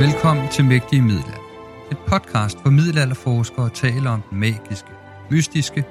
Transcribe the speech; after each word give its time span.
Velkommen 0.00 0.48
til 0.48 0.64
Mægtige 0.64 1.02
Middelalder. 1.02 1.44
Et 1.92 1.98
podcast, 1.98 2.62
hvor 2.62 2.70
middelalderforskere 2.70 3.70
taler 3.70 4.10
om 4.10 4.22
den 4.22 4.38
magiske, 4.38 4.90
mystiske, 5.30 5.84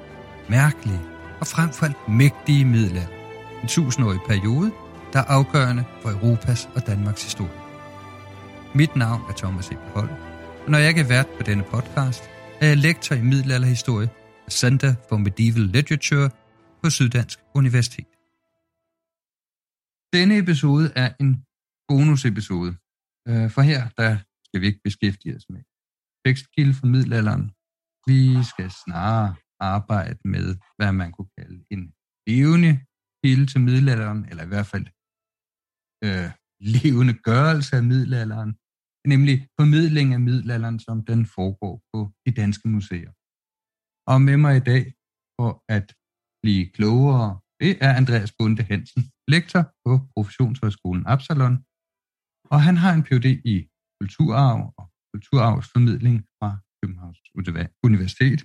mærkelige 0.48 1.00
og 1.40 1.46
frem 1.46 1.70
for 1.70 1.86
alt 1.86 2.08
mægtige 2.08 2.64
middelalder. 2.64 3.16
En 3.62 3.68
tusindårig 3.68 4.20
periode, 4.26 4.72
der 5.12 5.18
er 5.18 5.24
afgørende 5.24 5.84
for 6.02 6.10
Europas 6.10 6.68
og 6.74 6.86
Danmarks 6.86 7.24
historie. 7.24 7.60
Mit 8.74 8.96
navn 8.96 9.22
er 9.28 9.32
Thomas 9.32 9.68
E. 9.68 9.74
Holm, 9.74 10.10
og 10.64 10.70
når 10.70 10.78
jeg 10.78 10.88
ikke 10.88 11.00
er 11.00 11.08
vært 11.16 11.28
på 11.38 11.42
denne 11.42 11.62
podcast, 11.62 12.22
er 12.60 12.66
jeg 12.66 12.76
lektor 12.76 13.14
i 13.14 13.22
middelalderhistorie 13.22 14.08
og 14.46 14.52
Center 14.52 14.94
for 15.08 15.16
Medieval 15.16 15.62
Literature 15.62 16.30
på 16.82 16.90
Syddansk 16.90 17.38
Universitet. 17.54 18.10
Denne 20.12 20.38
episode 20.38 20.92
er 20.96 21.10
en 21.20 21.44
bonusepisode, 21.88 22.74
Øh, 23.28 23.50
For 23.54 23.62
her, 23.70 23.82
der 24.00 24.10
skal 24.46 24.60
vi 24.60 24.66
ikke 24.66 24.86
beskæftige 24.88 25.36
os 25.36 25.46
med 25.52 25.62
tekstkilde 26.24 26.74
fra 26.78 26.86
middelalderen. 26.94 27.44
Vi 28.10 28.20
skal 28.50 28.70
snarere 28.84 29.34
arbejde 29.60 30.20
med, 30.24 30.46
hvad 30.78 30.92
man 30.92 31.12
kunne 31.12 31.30
kalde 31.38 31.58
en 31.74 31.82
levende 32.26 32.72
kilde 33.24 33.46
til 33.46 33.60
middelalderen, 33.60 34.20
eller 34.30 34.44
i 34.44 34.50
hvert 34.52 34.66
fald 34.72 34.86
øh, 36.04 36.30
levende 36.76 37.14
gørelse 37.28 37.76
af 37.76 37.84
middelalderen, 37.92 38.50
nemlig 39.12 39.36
formidling 39.60 40.08
af 40.16 40.20
middelalderen, 40.28 40.78
som 40.86 40.96
den 41.10 41.26
foregår 41.36 41.74
på 41.92 41.98
de 42.26 42.30
danske 42.40 42.68
museer. 42.68 43.12
Og 44.12 44.22
med 44.28 44.36
mig 44.44 44.54
i 44.56 44.66
dag 44.72 44.84
for 45.36 45.50
at 45.76 45.86
blive 46.42 46.64
klogere, 46.76 47.40
det 47.60 47.72
er 47.84 47.90
Andreas 48.00 48.32
Bunde 48.38 48.62
Hansen, 48.70 49.02
lektor 49.34 49.62
på 49.84 49.92
Professionshøjskolen 50.14 51.04
Absalon, 51.14 51.56
og 52.50 52.62
han 52.62 52.76
har 52.76 52.92
en 52.94 53.02
Ph.D. 53.02 53.26
i 53.44 53.68
kulturarv 54.00 54.74
og 54.78 54.86
kulturarvsformidling 55.14 56.18
fra 56.38 56.58
Københavns 56.82 57.18
Universitet. 57.82 58.40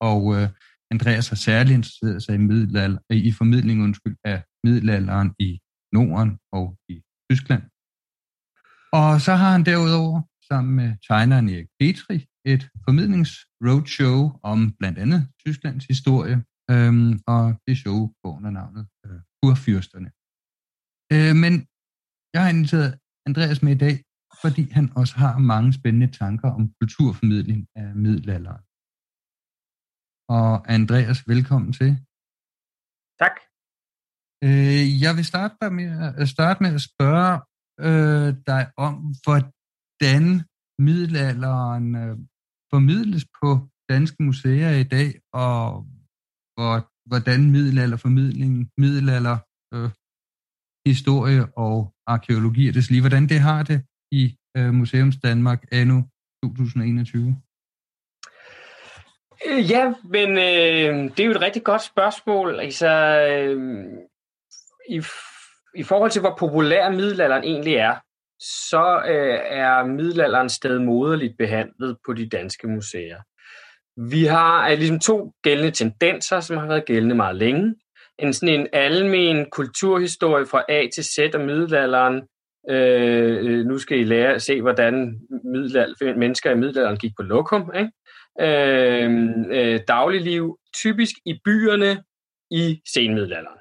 Og 0.00 0.20
øh, 0.36 0.48
Andreas 0.90 1.28
har 1.28 1.36
særligt 1.36 1.76
interesseret 1.76 2.22
sig 2.22 2.34
i, 2.34 2.38
middelalder, 2.38 2.98
øh, 3.12 3.18
i 3.18 3.32
formidling 3.32 3.82
undskyld, 3.82 4.16
af 4.24 4.42
middelalderen 4.64 5.34
i 5.38 5.60
Norden 5.92 6.38
og 6.52 6.66
i 6.88 7.02
Tyskland. 7.30 7.62
Og 8.92 9.20
så 9.20 9.32
har 9.40 9.50
han 9.52 9.64
derudover 9.64 10.22
sammen 10.50 10.76
med 10.76 10.90
tegneren 11.08 11.48
Erik 11.48 11.68
Petri 11.80 12.26
et 12.44 12.62
formidlingsroadshow 12.84 14.20
om 14.42 14.58
blandt 14.78 14.98
andet 14.98 15.20
Tysklands 15.46 15.84
historie, 15.84 16.36
øhm, 16.70 17.20
og 17.26 17.44
det 17.66 17.76
show 17.78 18.00
går 18.22 18.32
under 18.36 18.50
navnet 18.50 18.84
øh, 19.06 19.20
Kurfyrsterne. 19.38 20.10
Øh, 21.14 21.34
men 21.42 21.52
jeg 22.34 22.40
har 22.44 22.50
inviteret 22.56 22.90
Andreas 23.28 23.62
med 23.62 23.72
i 23.74 23.82
dag, 23.86 23.96
fordi 24.42 24.62
han 24.76 24.86
også 25.00 25.14
har 25.22 25.34
mange 25.52 25.70
spændende 25.78 26.10
tanker 26.20 26.48
om 26.58 26.62
kulturformidling 26.80 27.60
af 27.82 27.88
middelalderen. 28.04 28.64
Og 30.38 30.50
Andreas, 30.76 31.18
velkommen 31.32 31.72
til. 31.80 31.90
Tak. 33.22 33.36
Øh, 34.46 34.84
jeg 35.04 35.12
vil 35.16 35.26
starte 35.32 35.70
med, 35.78 35.88
at 36.22 36.28
starte 36.36 36.58
med 36.64 36.70
at 36.78 36.84
spørge 36.90 37.34
øh, 37.86 38.28
dig 38.50 38.62
om, 38.86 38.94
hvordan 39.24 40.24
middelalderen 40.86 41.86
øh, 42.02 42.16
formidles 42.72 43.24
på 43.38 43.48
danske 43.92 44.20
museer 44.28 44.72
i 44.84 44.86
dag, 44.96 45.10
og 45.46 45.62
hvor, 46.54 46.74
hvordan 47.10 47.40
middelalderformidling, 47.54 48.52
middelalder 48.82 49.38
øh, 49.74 49.90
historie 50.88 51.46
og 51.56 51.94
arkeologi 52.06 52.68
og 52.68 52.74
det 52.74 52.90
lige, 52.90 53.00
hvordan 53.00 53.28
det 53.28 53.40
har 53.40 53.62
det 53.62 53.82
i 54.12 54.36
øh, 54.56 54.74
Museums 54.74 55.16
Danmark 55.16 55.64
anno 55.72 56.02
2021? 56.42 57.36
Øh, 59.46 59.70
ja, 59.70 59.92
men 60.04 60.30
øh, 60.30 61.10
det 61.10 61.20
er 61.20 61.24
jo 61.24 61.30
et 61.30 61.40
rigtig 61.40 61.64
godt 61.64 61.82
spørgsmål. 61.82 62.60
Altså, 62.60 62.88
øh, 63.30 63.84
i, 64.88 65.02
I 65.74 65.82
forhold 65.82 66.10
til, 66.10 66.20
hvor 66.20 66.36
populær 66.38 66.90
middelalderen 66.90 67.44
egentlig 67.44 67.74
er, 67.74 67.94
så 68.40 69.02
øh, 69.08 69.38
er 69.44 69.86
middelalderen 69.86 70.48
stedmoderligt 70.48 71.38
behandlet 71.38 71.96
på 72.06 72.12
de 72.12 72.28
danske 72.28 72.68
museer. 72.68 73.20
Vi 74.10 74.24
har 74.24 74.70
øh, 74.70 74.78
ligesom 74.78 75.00
to 75.00 75.32
gældende 75.42 75.70
tendenser, 75.70 76.40
som 76.40 76.56
har 76.56 76.66
været 76.66 76.86
gældende 76.86 77.14
meget 77.14 77.36
længe 77.36 77.74
en 78.18 78.32
sådan 78.32 78.60
en 78.60 78.66
almen 78.72 79.46
kulturhistorie 79.50 80.46
fra 80.46 80.64
A 80.68 80.86
til 80.94 81.04
Z 81.04 81.18
og 81.34 81.40
middelalderen. 81.40 82.22
Øh, 82.70 83.46
øh, 83.46 83.66
nu 83.66 83.78
skal 83.78 83.98
I 83.98 84.04
lære 84.04 84.34
at 84.34 84.42
se, 84.42 84.60
hvordan 84.60 85.20
middelalder, 85.44 86.16
mennesker 86.16 86.50
i 86.50 86.54
middelalderen 86.54 86.98
gik 86.98 87.12
på 87.16 87.22
lokum. 87.22 87.72
Ikke? 87.74 87.90
Øh, 88.40 89.28
øh, 89.50 89.80
dagligliv, 89.88 90.58
typisk 90.74 91.14
i 91.26 91.40
byerne 91.44 92.02
i 92.50 92.80
senmiddelalderen. 92.94 93.58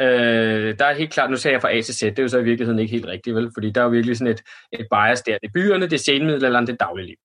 Øh, 0.00 0.78
der 0.78 0.84
er 0.84 0.94
helt 0.94 1.12
klart, 1.12 1.30
nu 1.30 1.36
sagde 1.36 1.52
jeg 1.52 1.62
fra 1.62 1.76
A 1.76 1.80
til 1.80 1.94
Z, 1.94 2.00
det 2.00 2.18
er 2.18 2.22
jo 2.22 2.28
så 2.28 2.38
i 2.38 2.44
virkeligheden 2.44 2.78
ikke 2.78 2.92
helt 2.92 3.06
rigtigt, 3.06 3.36
vel? 3.36 3.50
fordi 3.54 3.70
der 3.70 3.80
er 3.80 3.84
jo 3.84 3.90
virkelig 3.90 4.16
sådan 4.16 4.32
et, 4.32 4.42
et 4.72 4.86
bias 4.90 5.22
der. 5.22 5.38
Det 5.38 5.48
er 5.48 5.52
byerne, 5.54 5.84
det 5.84 5.92
er 5.92 5.98
senmiddelalderen, 5.98 6.66
det 6.66 6.72
er 6.72 6.86
dagligliv. 6.86 7.16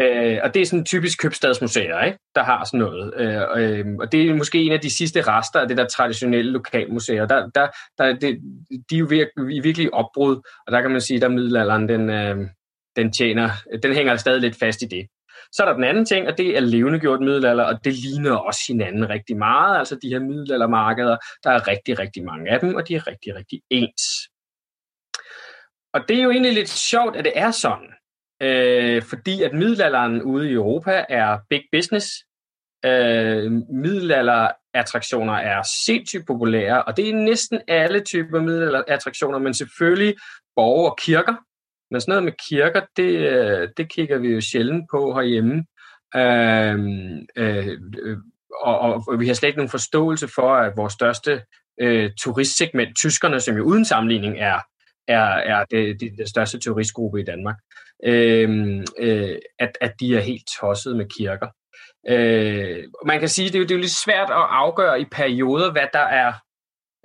Øh, 0.00 0.38
og 0.42 0.54
det 0.54 0.62
er 0.62 0.66
sådan 0.66 0.84
typisk 0.84 1.22
købstadsmuseer, 1.22 2.04
ikke? 2.04 2.18
der 2.34 2.42
har 2.42 2.64
sådan 2.64 2.80
noget. 2.80 3.14
Øh, 3.16 3.42
øh, 3.56 3.94
og 4.00 4.12
det 4.12 4.30
er 4.30 4.34
måske 4.34 4.62
en 4.62 4.72
af 4.72 4.80
de 4.80 4.96
sidste 4.96 5.22
rester 5.22 5.60
af 5.60 5.68
det 5.68 5.76
der 5.76 5.86
traditionelle 5.86 6.50
lokalmuseer. 6.50 7.26
Der, 7.26 7.50
der, 7.54 7.68
der, 7.98 8.12
det, 8.12 8.38
de 8.90 8.94
er 8.94 8.98
jo 8.98 9.06
virkelig, 9.08 9.64
virkelig 9.64 9.94
opbrud, 9.94 10.36
og 10.66 10.72
der 10.72 10.80
kan 10.80 10.90
man 10.90 11.00
sige, 11.00 11.24
at 11.24 11.32
middelalderen 11.32 11.88
den, 11.88 12.10
øh, 12.10 12.36
den 12.96 13.12
tjener, 13.12 13.50
den 13.82 13.94
hænger 13.94 14.10
altså 14.10 14.22
stadig 14.22 14.40
lidt 14.40 14.58
fast 14.58 14.82
i 14.82 14.86
det. 14.86 15.06
Så 15.52 15.62
er 15.62 15.66
der 15.66 15.74
den 15.74 15.84
anden 15.84 16.04
ting, 16.04 16.28
og 16.28 16.38
det 16.38 16.56
er 16.56 16.60
levendegjort 16.60 17.20
middelalder, 17.20 17.64
og 17.64 17.84
det 17.84 17.92
ligner 17.92 18.36
også 18.36 18.60
hinanden 18.68 19.08
rigtig 19.08 19.36
meget. 19.36 19.78
Altså 19.78 19.98
de 20.02 20.08
her 20.08 20.18
middelaldermarkeder, 20.18 21.16
der 21.44 21.50
er 21.50 21.68
rigtig, 21.68 21.98
rigtig 21.98 22.24
mange 22.24 22.50
af 22.50 22.60
dem, 22.60 22.74
og 22.74 22.88
de 22.88 22.94
er 22.94 23.06
rigtig, 23.06 23.34
rigtig 23.34 23.62
ens. 23.70 24.02
Og 25.94 26.00
det 26.08 26.18
er 26.18 26.22
jo 26.22 26.30
egentlig 26.30 26.52
lidt 26.52 26.68
sjovt, 26.68 27.16
at 27.16 27.24
det 27.24 27.32
er 27.36 27.50
sådan. 27.50 27.93
Øh, 28.44 29.02
fordi 29.02 29.42
at 29.42 29.52
middelalderen 29.52 30.22
ude 30.22 30.50
i 30.50 30.52
Europa 30.52 31.04
er 31.08 31.38
big 31.50 31.62
business. 31.72 32.06
Øh, 32.84 33.52
middelalderattraktioner 33.52 35.34
er 35.34 35.62
sindssygt 35.86 36.26
populære, 36.26 36.82
og 36.82 36.96
det 36.96 37.08
er 37.08 37.14
næsten 37.14 37.60
alle 37.68 38.00
typer 38.00 38.40
middelalderattraktioner, 38.40 39.38
men 39.38 39.54
selvfølgelig 39.54 40.14
borger 40.56 40.90
og 40.90 40.98
kirker. 40.98 41.34
Men 41.90 42.00
sådan 42.00 42.10
noget 42.12 42.24
med 42.24 42.32
kirker, 42.48 42.80
det, 42.96 43.12
øh, 43.18 43.68
det 43.76 43.92
kigger 43.92 44.18
vi 44.18 44.28
jo 44.28 44.40
sjældent 44.40 44.84
på 44.90 45.14
herhjemme. 45.14 45.64
Øh, 46.16 46.78
øh, 47.36 47.78
og, 48.62 48.78
og, 48.78 49.04
og 49.08 49.20
vi 49.20 49.26
har 49.26 49.34
slet 49.34 49.48
ikke 49.48 49.58
nogen 49.58 49.70
forståelse 49.70 50.28
for, 50.28 50.54
at 50.54 50.76
vores 50.76 50.92
største 50.92 51.42
øh, 51.80 52.10
turistsegment, 52.20 52.96
tyskerne, 52.96 53.40
som 53.40 53.56
jo 53.56 53.64
uden 53.64 53.84
sammenligning 53.84 54.38
er, 54.38 54.58
er, 55.08 55.24
er 55.24 55.64
det, 55.64 56.00
det, 56.00 56.12
det 56.18 56.28
største 56.28 56.58
turistgruppe 56.58 57.20
i 57.20 57.24
Danmark, 57.24 57.56
øh, 58.06 58.82
øh, 58.98 59.36
at, 59.58 59.78
at 59.80 59.92
de 60.00 60.16
er 60.16 60.20
helt 60.20 60.42
tosset 60.60 60.96
med 60.96 61.06
kirker. 61.18 61.48
Øh, 62.08 62.84
man 63.06 63.20
kan 63.20 63.28
sige, 63.28 63.48
det 63.48 63.54
er, 63.54 63.58
jo, 63.58 63.64
det 63.64 63.70
er 63.70 63.74
jo 63.74 63.80
lidt 63.80 64.04
svært 64.04 64.30
at 64.30 64.46
afgøre 64.50 65.00
i 65.00 65.04
perioder, 65.12 65.72
hvad 65.72 65.86
der 65.92 66.06
er 66.22 66.32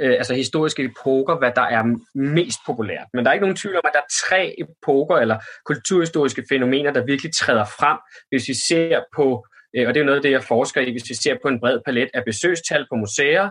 øh, 0.02 0.14
altså 0.14 0.34
historiske 0.34 0.84
epoker, 0.84 1.38
hvad 1.38 1.52
der 1.56 1.62
er 1.62 1.84
mest 2.16 2.60
populært. 2.66 3.08
Men 3.14 3.26
der 3.26 3.32
er 3.32 3.34
ikke 3.34 3.46
nogen 3.46 3.56
tvivl 3.56 3.76
om, 3.76 3.82
at 3.86 3.94
der 3.94 4.00
er 4.00 4.14
tre 4.30 4.56
epoker 4.64 5.18
eller 5.18 5.38
kulturhistoriske 5.66 6.44
fænomener, 6.50 6.92
der 6.94 7.06
virkelig 7.06 7.32
træder 7.36 7.66
frem, 7.66 7.98
hvis 8.30 8.48
vi 8.48 8.54
ser 8.68 9.02
på, 9.16 9.46
øh, 9.76 9.88
og 9.88 9.94
det 9.94 10.00
er 10.00 10.06
noget 10.06 10.18
af 10.18 10.22
det, 10.24 10.32
jeg 10.32 10.44
forsker 10.44 10.82
i, 10.82 10.92
hvis 10.92 11.10
vi 11.10 11.16
ser 11.16 11.36
på 11.42 11.48
en 11.48 11.60
bred 11.60 11.80
palet 11.86 12.10
af 12.14 12.24
besøgstal 12.26 12.86
på 12.92 12.96
museer 12.96 13.50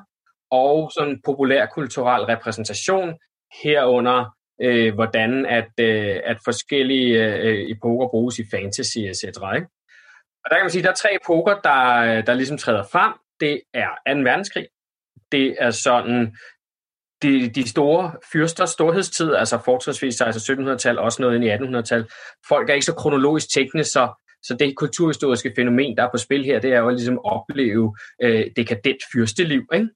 og 0.50 0.90
sådan 0.94 1.20
populær 1.24 1.66
kulturel 1.66 2.22
repræsentation 2.24 3.14
herunder 3.62 4.37
øh, 4.62 4.94
hvordan 4.94 5.46
at, 5.46 5.70
øh, 5.80 6.16
at 6.24 6.38
forskellige 6.44 7.24
øh, 7.24 7.70
epoker 7.70 8.08
bruges 8.08 8.38
i 8.38 8.44
fantasy 8.50 8.98
etc. 8.98 9.24
Ikke? 9.24 9.68
Og 10.44 10.50
der 10.50 10.56
kan 10.56 10.64
man 10.64 10.70
sige, 10.70 10.80
at 10.80 10.84
der 10.84 10.90
er 10.90 10.94
tre 10.94 11.08
epoker, 11.22 11.54
der, 11.64 11.96
øh, 11.96 12.26
der 12.26 12.34
ligesom 12.34 12.58
træder 12.58 12.84
frem. 12.92 13.12
Det 13.40 13.60
er 13.74 14.14
2. 14.14 14.20
verdenskrig. 14.20 14.66
Det 15.32 15.56
er 15.58 15.70
sådan 15.70 16.36
de, 17.22 17.48
de 17.48 17.68
store 17.68 18.12
fyrsters 18.32 18.70
storhedstid, 18.70 19.34
altså 19.34 19.58
fortrinsvis 19.64 20.20
altså 20.20 20.52
1700-tal, 20.52 20.98
også 20.98 21.22
noget 21.22 21.34
ind 21.34 21.44
i 21.44 21.50
1800-tal. 21.50 22.08
Folk 22.48 22.70
er 22.70 22.74
ikke 22.74 22.86
så 22.86 22.94
kronologisk 22.94 23.52
tænkende, 23.54 23.84
så, 23.84 24.08
så 24.42 24.56
det 24.58 24.76
kulturhistoriske 24.76 25.52
fænomen, 25.56 25.96
der 25.96 26.02
er 26.02 26.10
på 26.10 26.18
spil 26.18 26.44
her, 26.44 26.60
det 26.60 26.72
er 26.72 26.78
jo 26.78 26.88
ligesom 26.88 27.14
at 27.14 27.32
opleve 27.32 27.96
øh, 28.22 28.46
dekadent 28.56 29.02
fyrsteliv. 29.12 29.62
Ikke? 29.74 29.88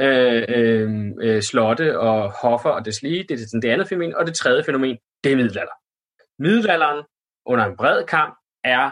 Øh, 0.00 0.44
øh, 0.48 1.10
øh, 1.22 1.42
slotte 1.42 1.98
og 1.98 2.32
hoffer 2.42 2.70
og 2.70 2.84
deslige. 2.84 3.24
Det 3.28 3.30
er 3.30 3.38
sådan 3.38 3.62
det 3.62 3.68
andet 3.68 3.88
fænomen. 3.88 4.14
Og 4.16 4.26
det 4.26 4.34
tredje 4.34 4.64
fænomen, 4.64 4.98
det 5.24 5.32
er 5.32 5.36
middelalder. 5.36 5.72
Middelalderen 6.38 7.04
under 7.46 7.64
en 7.64 7.76
bred 7.76 8.04
kamp 8.04 8.34
er 8.64 8.90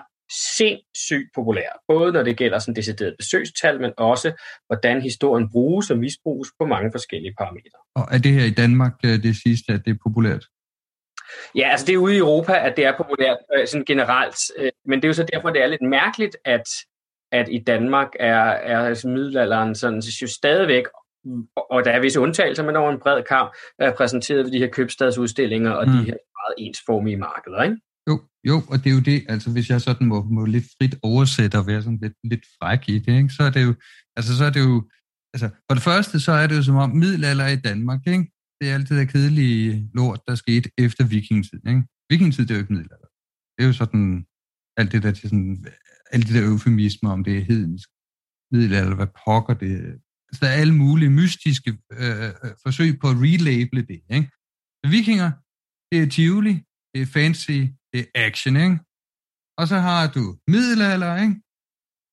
sindssygt 0.56 1.29
populær. 1.35 1.82
Både 1.88 2.12
når 2.12 2.23
det 2.23 2.37
gælder 2.37 2.58
sådan 2.58 2.76
decideret 2.76 3.14
besøgstal, 3.19 3.81
men 3.81 3.93
også 3.97 4.32
hvordan 4.67 5.02
historien 5.02 5.50
bruges 5.50 5.91
og 5.91 5.99
misbruges 5.99 6.49
på 6.61 6.67
mange 6.67 6.93
forskellige 6.93 7.35
parametre. 7.38 7.79
Og 7.94 8.08
er 8.11 8.19
det 8.19 8.32
her 8.32 8.44
i 8.44 8.50
Danmark 8.50 8.93
øh, 9.05 9.23
det 9.23 9.37
sidste, 9.37 9.73
at 9.73 9.81
det 9.85 9.91
er 9.91 9.99
populært? 10.03 10.44
Ja, 11.55 11.69
altså 11.70 11.87
det 11.87 11.94
er 11.94 11.99
ude 11.99 12.14
i 12.14 12.19
Europa, 12.19 12.53
at 12.53 12.76
det 12.76 12.85
er 12.85 12.96
populært 12.96 13.38
øh, 13.56 13.67
sådan 13.67 13.85
generelt. 13.85 14.37
Men 14.85 14.99
det 14.99 15.05
er 15.05 15.08
jo 15.08 15.12
så 15.12 15.26
derfor, 15.32 15.50
det 15.50 15.62
er 15.62 15.67
lidt 15.67 15.82
mærkeligt, 15.82 16.37
at 16.44 16.69
at 17.32 17.49
i 17.50 17.59
Danmark 17.67 18.09
er, 18.21 18.43
er 18.73 18.81
altså 18.81 19.09
middelalderen 19.09 19.75
sådan, 19.75 20.03
så 20.03 20.19
jo 20.23 20.29
stadigvæk, 20.29 20.85
og 21.71 21.85
der 21.85 21.91
er 21.91 22.00
visse 22.00 22.21
undtagelser, 22.21 22.65
men 22.65 22.77
over 22.77 22.93
en 22.93 23.00
bred 23.00 23.23
kamp, 23.23 23.53
er 23.79 23.94
præsenteret 23.97 24.44
ved 24.44 24.53
de 24.53 24.59
her 24.59 24.69
købstadsudstillinger 24.69 25.71
og 25.71 25.87
mm. 25.87 25.93
de 25.93 25.99
her 25.99 26.17
meget 26.41 26.55
ensformige 26.59 27.17
markeder, 27.17 27.62
ikke? 27.62 27.77
Jo, 28.09 28.21
jo, 28.49 28.56
og 28.71 28.79
det 28.79 28.87
er 28.91 28.94
jo 28.94 29.00
det, 29.00 29.25
altså 29.29 29.50
hvis 29.53 29.71
jeg 29.71 29.81
sådan 29.81 30.06
må, 30.06 30.23
må 30.23 30.44
lidt 30.44 30.65
frit 30.77 30.94
oversætte 31.03 31.59
og 31.59 31.67
være 31.67 31.82
sådan 31.82 31.99
lidt, 32.03 32.17
lidt 32.25 32.44
fræk 32.59 32.88
i 32.88 32.99
det, 32.99 33.17
ikke? 33.17 33.35
så 33.37 33.43
er 33.43 33.50
det 33.50 33.62
jo, 33.69 33.75
altså 34.17 34.37
så 34.38 34.44
er 34.44 34.50
det 34.50 34.61
jo, 34.61 34.88
altså 35.35 35.49
for 35.67 35.75
det 35.75 35.82
første, 35.82 36.21
så 36.21 36.32
er 36.32 36.47
det 36.47 36.56
jo 36.56 36.62
som 36.62 36.77
om 36.77 36.91
middelalder 36.91 37.49
i 37.49 37.56
Danmark, 37.56 38.00
ikke? 38.06 38.27
det 38.61 38.71
er 38.71 38.75
altid 38.75 38.99
det 38.99 39.12
kedelige 39.12 39.91
lort, 39.94 40.21
der 40.29 40.35
skete 40.35 40.71
efter 40.79 41.05
vikingetiden. 41.05 41.69
Ikke? 41.69 41.82
Vikingetid, 42.11 42.43
det 42.47 42.50
er 42.50 42.59
jo 42.59 42.65
ikke 42.65 42.73
middelalder. 42.73 43.09
Det 43.55 43.61
er 43.65 43.67
jo 43.67 43.73
sådan, 43.73 44.27
alt 44.77 44.93
det 44.93 45.03
der 45.03 45.12
til 45.12 45.29
sådan 45.29 45.67
alle 46.12 46.27
de 46.29 46.35
der 46.37 46.47
eufemismer 46.51 47.11
om 47.11 47.25
det 47.25 47.39
er 47.39 47.45
hedensk 47.45 47.89
middelalder, 48.53 48.97
hvad 48.97 49.11
pokker 49.25 49.55
det. 49.55 49.73
Altså, 50.29 50.41
der 50.41 50.49
er 50.49 50.61
alle 50.62 50.75
mulige 50.75 51.11
mystiske 51.11 51.71
øh, 51.93 52.25
øh, 52.25 52.35
øh 52.45 52.55
forsøg 52.65 52.91
på 53.01 53.07
at 53.12 53.17
relable 53.27 53.83
det. 53.91 54.01
Ikke? 54.17 54.29
Vikinger, 54.97 55.31
det 55.91 55.97
er 56.03 56.09
Tivoli, 56.15 56.55
det 56.93 57.03
er 57.03 57.07
fancy, 57.07 57.59
det 57.93 58.01
er 58.01 58.07
action, 58.29 58.57
ikke? 58.57 58.79
Og 59.61 59.65
så 59.71 59.77
har 59.89 60.03
du 60.17 60.23
middelalder, 60.55 61.12
ikke? 61.25 61.37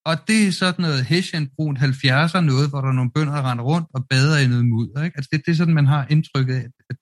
Og 0.09 0.15
det 0.27 0.39
er 0.47 0.51
sådan 0.61 0.81
noget 0.87 1.05
hessian-brunt 1.11 1.77
70'er 1.87 2.41
noget, 2.51 2.69
hvor 2.69 2.81
der 2.81 2.89
er 2.89 2.99
nogle 2.99 3.11
bønder, 3.15 3.33
der 3.35 3.45
render 3.49 3.65
rundt 3.71 3.87
og 3.95 4.01
bader 4.11 4.37
i 4.43 4.47
noget 4.53 4.65
mudder, 4.73 5.03
ikke? 5.03 5.17
Altså 5.17 5.29
det, 5.31 5.45
det 5.45 5.51
er 5.51 5.59
sådan, 5.61 5.79
man 5.81 5.91
har 5.93 6.07
indtrykket 6.13 6.55
af, 6.59 6.65
at 6.89 6.95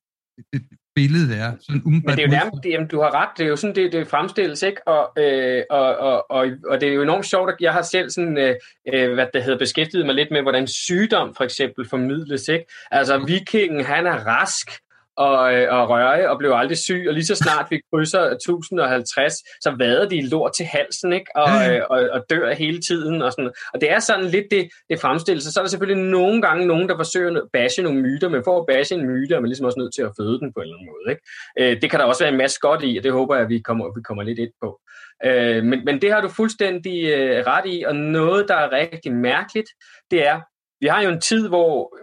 det, 0.51 0.59
billedet 0.95 1.37
er. 1.37 1.51
Sådan 1.59 1.81
Men 1.85 2.03
det 2.07 2.19
er 2.19 2.23
jo 2.23 2.27
nærmest, 2.27 2.63
det, 2.63 2.69
jamen, 2.69 2.87
du 2.87 3.01
har 3.01 3.11
ret, 3.21 3.29
det 3.37 3.43
er 3.43 3.49
jo 3.49 3.55
sådan, 3.55 3.75
det, 3.75 3.91
det 3.91 4.07
fremstilles, 4.07 4.63
ikke? 4.63 4.87
Og, 4.87 5.23
øh, 5.23 5.63
og, 5.69 5.97
og, 5.97 6.31
og, 6.31 6.47
og 6.69 6.81
det 6.81 6.89
er 6.89 6.93
jo 6.93 7.01
enormt 7.01 7.25
sjovt, 7.25 7.49
at 7.49 7.55
jeg 7.59 7.73
har 7.73 7.81
selv 7.81 8.09
sådan, 8.09 8.37
øh, 8.37 8.55
øh, 8.93 9.13
hvad 9.13 9.27
det 9.33 9.43
hedder, 9.43 9.59
beskæftiget 9.59 10.05
mig 10.05 10.15
lidt 10.15 10.31
med, 10.31 10.41
hvordan 10.41 10.67
sygdom 10.67 11.35
for 11.35 11.43
eksempel 11.43 11.89
formidles, 11.89 12.47
ikke? 12.47 12.65
Altså, 12.91 13.17
vikingen, 13.17 13.85
han 13.85 14.07
er 14.07 14.15
rask, 14.15 14.71
og, 15.17 15.53
øh, 15.53 15.73
og 15.73 15.89
røre 15.89 16.29
og 16.29 16.37
blev 16.37 16.51
aldrig 16.51 16.77
syg, 16.77 17.05
og 17.07 17.13
lige 17.13 17.25
så 17.25 17.35
snart 17.35 17.67
vi 17.69 17.81
krydser 17.93 18.21
1050, 18.21 19.33
så 19.61 19.75
vader 19.79 20.09
de 20.09 20.29
lort 20.29 20.51
til 20.57 20.65
halsen, 20.65 21.13
ikke? 21.13 21.25
Og, 21.35 21.49
mm. 21.49 21.81
og, 21.89 22.09
og 22.11 22.25
dør 22.29 22.53
hele 22.53 22.79
tiden. 22.81 23.21
Og, 23.21 23.31
sådan. 23.31 23.51
og 23.73 23.81
det 23.81 23.91
er 23.91 23.99
sådan 23.99 24.25
lidt 24.25 24.45
det, 24.51 24.69
det 24.89 24.99
fremstillelse. 24.99 25.51
Så 25.51 25.59
er 25.59 25.63
der 25.63 25.69
selvfølgelig 25.69 26.03
nogle 26.03 26.41
gange 26.41 26.67
nogen, 26.67 26.89
der 26.89 26.97
forsøger 26.97 27.41
at 27.41 27.43
bashe 27.53 27.81
nogle 27.81 28.01
myter, 28.01 28.29
men 28.29 28.41
for 28.45 28.59
at 28.59 28.65
bashe 28.67 28.95
en 28.95 29.05
myte, 29.05 29.35
er 29.35 29.39
man 29.39 29.49
ligesom 29.49 29.65
også 29.65 29.79
nødt 29.79 29.95
til 29.95 30.01
at 30.01 30.11
føde 30.19 30.39
den 30.39 30.53
på 30.53 30.59
en 30.59 30.63
eller 30.63 30.75
anden 30.75 30.89
måde. 30.93 31.05
Ikke? 31.13 31.23
Øh, 31.59 31.81
det 31.81 31.91
kan 31.91 31.99
der 31.99 32.05
også 32.05 32.23
være 32.23 32.31
en 32.31 32.37
masse 32.37 32.59
godt 32.59 32.81
i, 32.83 32.97
og 32.97 33.03
det 33.03 33.11
håber 33.11 33.35
jeg, 33.35 33.43
at 33.43 33.49
vi 33.49 33.59
kommer, 33.59 33.85
vi 33.97 34.01
kommer 34.01 34.23
lidt 34.23 34.39
ind 34.39 34.51
på. 34.61 34.79
Øh, 35.25 35.63
men, 35.63 35.85
men 35.85 36.01
det 36.01 36.11
har 36.11 36.21
du 36.21 36.27
fuldstændig 36.27 37.05
øh, 37.05 37.43
ret 37.47 37.65
i, 37.65 37.83
og 37.87 37.95
noget, 37.95 38.47
der 38.47 38.55
er 38.55 38.71
rigtig 38.71 39.13
mærkeligt, 39.13 39.69
det 40.11 40.27
er, 40.27 40.41
vi 40.79 40.87
har 40.87 41.01
jo 41.01 41.09
en 41.09 41.21
tid, 41.21 41.47
hvor, 41.47 41.97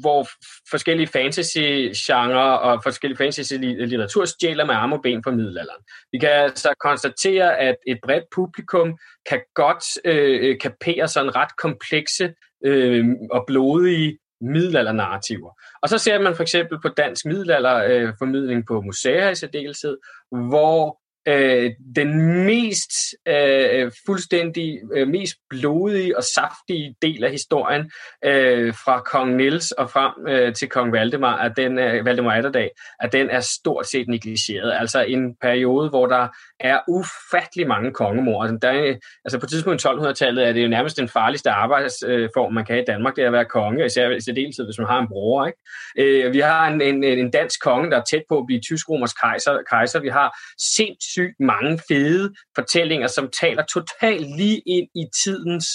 hvor 0.00 0.28
forskellige 0.70 1.06
fantasy-genre 1.06 2.60
og 2.60 2.82
forskellige 2.82 3.18
fantasy-litteratur 3.18 4.24
stjæler 4.24 4.64
med 4.64 4.74
arm 4.74 4.92
og 4.92 5.02
ben 5.02 5.24
fra 5.24 5.30
middelalderen. 5.30 5.82
Vi 6.12 6.18
kan 6.18 6.30
altså 6.30 6.74
konstatere, 6.80 7.58
at 7.58 7.76
et 7.86 7.98
bredt 8.02 8.24
publikum 8.34 8.98
kan 9.30 9.40
godt 9.54 9.84
øh, 10.04 10.50
øh, 10.50 10.58
kapere 10.60 11.08
sådan 11.08 11.36
ret 11.36 11.56
komplekse 11.56 12.34
øh, 12.64 13.04
og 13.30 13.44
blodige 13.46 14.18
middelaldernarrativer. 14.40 15.50
Og 15.82 15.88
så 15.88 15.98
ser 15.98 16.18
man 16.20 16.36
for 16.36 16.42
eksempel 16.42 16.78
på 16.82 16.88
dansk 16.88 17.26
middelalderformidling 17.26 18.58
øh, 18.58 18.64
på 18.68 18.80
museer 18.80 19.30
i 19.30 19.34
særdeleshed, 19.34 19.96
hvor 20.30 20.98
øh, 21.28 21.70
den 21.96 22.44
mest 22.46 22.90
øh, 23.28 23.92
fuldstændig, 24.06 24.78
øh, 24.94 25.08
mest 25.08 25.34
blodige 25.50 26.16
og 26.16 26.24
saftige 26.24 26.94
del 27.02 27.24
af 27.24 27.30
historien 27.30 27.90
øh, 28.24 28.74
fra 28.74 29.00
kong 29.00 29.36
Niels 29.36 29.72
og 29.72 29.90
frem 29.90 30.12
øh, 30.28 30.54
til 30.54 30.68
kong 30.68 30.92
Valdemar, 30.92 31.36
at 31.36 31.52
den, 31.56 31.78
øh, 31.78 32.04
Valdemar 32.04 32.32
Atterdag, 32.32 32.70
at 33.00 33.12
den 33.12 33.30
er 33.30 33.40
stort 33.40 33.86
set 33.86 34.08
negligeret. 34.08 34.72
Altså 34.80 35.02
en 35.02 35.36
periode, 35.36 35.88
hvor 35.88 36.06
der 36.06 36.28
er 36.60 36.80
ufattelig 36.88 37.68
mange 37.68 37.92
kongemord. 37.92 38.44
Altså, 38.44 38.58
der 38.62 38.68
er, 38.68 38.94
altså 39.24 39.40
på 39.40 39.46
tidspunkt 39.46 39.84
i 39.84 39.88
1200-tallet 39.88 40.48
er 40.48 40.52
det 40.52 40.62
jo 40.62 40.68
nærmest 40.68 40.96
den 40.96 41.08
farligste 41.08 41.50
arbejdsform, 41.50 42.52
man 42.52 42.64
kan 42.64 42.78
i 42.78 42.84
Danmark, 42.86 43.16
det 43.16 43.22
er 43.22 43.26
at 43.26 43.32
være 43.32 43.44
konge, 43.44 43.86
især 43.86 44.10
i 44.10 44.20
særdeleshed, 44.20 44.64
hvis 44.64 44.78
man 44.78 44.86
har 44.86 45.00
en 45.00 45.08
bror. 45.08 45.46
Ikke? 45.46 45.58
Øh, 45.98 46.32
vi 46.32 46.40
har 46.40 46.66
en, 46.66 46.80
en, 46.80 47.04
en 47.04 47.30
dansk 47.30 47.62
konge, 47.62 47.90
der 47.90 47.96
er 47.96 48.04
tæt 48.10 48.22
på 48.28 48.38
at 48.38 48.46
blive 48.46 48.60
tysk-romersk 48.60 49.20
kejser, 49.20 49.58
kejser. 49.70 50.00
Vi 50.00 50.08
har 50.08 50.38
sindssygt 50.58 51.13
mange 51.40 51.80
fede 51.88 52.34
fortællinger, 52.54 53.06
som 53.06 53.30
taler 53.40 53.64
totalt 53.74 54.36
lige 54.36 54.62
ind 54.66 54.88
i 54.94 55.04
tidens 55.24 55.66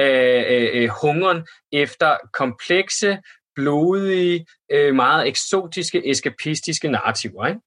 øh, 0.00 0.44
øh, 0.52 0.68
øh, 0.74 0.88
hungeren 1.02 1.46
efter 1.72 2.16
komplekse, 2.32 3.18
blodige, 3.56 4.46
øh, 4.72 4.94
meget 4.94 5.28
eksotiske, 5.28 6.10
eskapistiske 6.10 6.88
narrativer. 6.88 7.46
Ikke? 7.46 7.60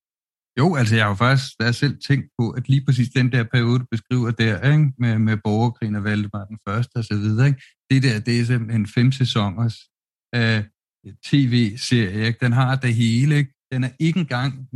Jo, 0.59 0.75
altså 0.75 0.95
jeg 0.95 1.03
har 1.03 1.09
jo 1.09 1.15
faktisk 1.15 1.51
jeg 1.59 1.75
selv 1.75 1.97
tænkt 2.07 2.27
på, 2.39 2.49
at 2.49 2.69
lige 2.69 2.85
præcis 2.85 3.09
den 3.09 3.31
der 3.31 3.43
periode, 3.43 3.79
du 3.79 3.85
beskriver 3.91 4.31
der, 4.31 4.71
ikke? 4.71 4.91
Med, 4.97 5.19
med 5.19 5.37
borgerkrigen 5.43 5.95
og 5.95 6.03
Valdemar 6.03 6.45
den 6.45 6.59
første 6.67 6.95
og 6.95 7.03
så 7.03 7.15
videre, 7.15 7.47
ikke? 7.47 7.61
det 7.89 8.03
der, 8.03 8.19
det 8.19 8.39
er 8.39 8.45
simpelthen 8.45 8.87
fem 8.87 9.11
sæsoners 9.11 9.75
øh, 10.35 10.63
tv-serie, 11.25 12.25
ikke? 12.27 12.39
den 12.45 12.51
har 12.51 12.75
det 12.75 12.93
hele, 12.93 13.35
ikke? 13.37 13.53
den 13.71 13.83
er 13.83 13.89
ikke 13.99 14.19
engang, 14.19 14.67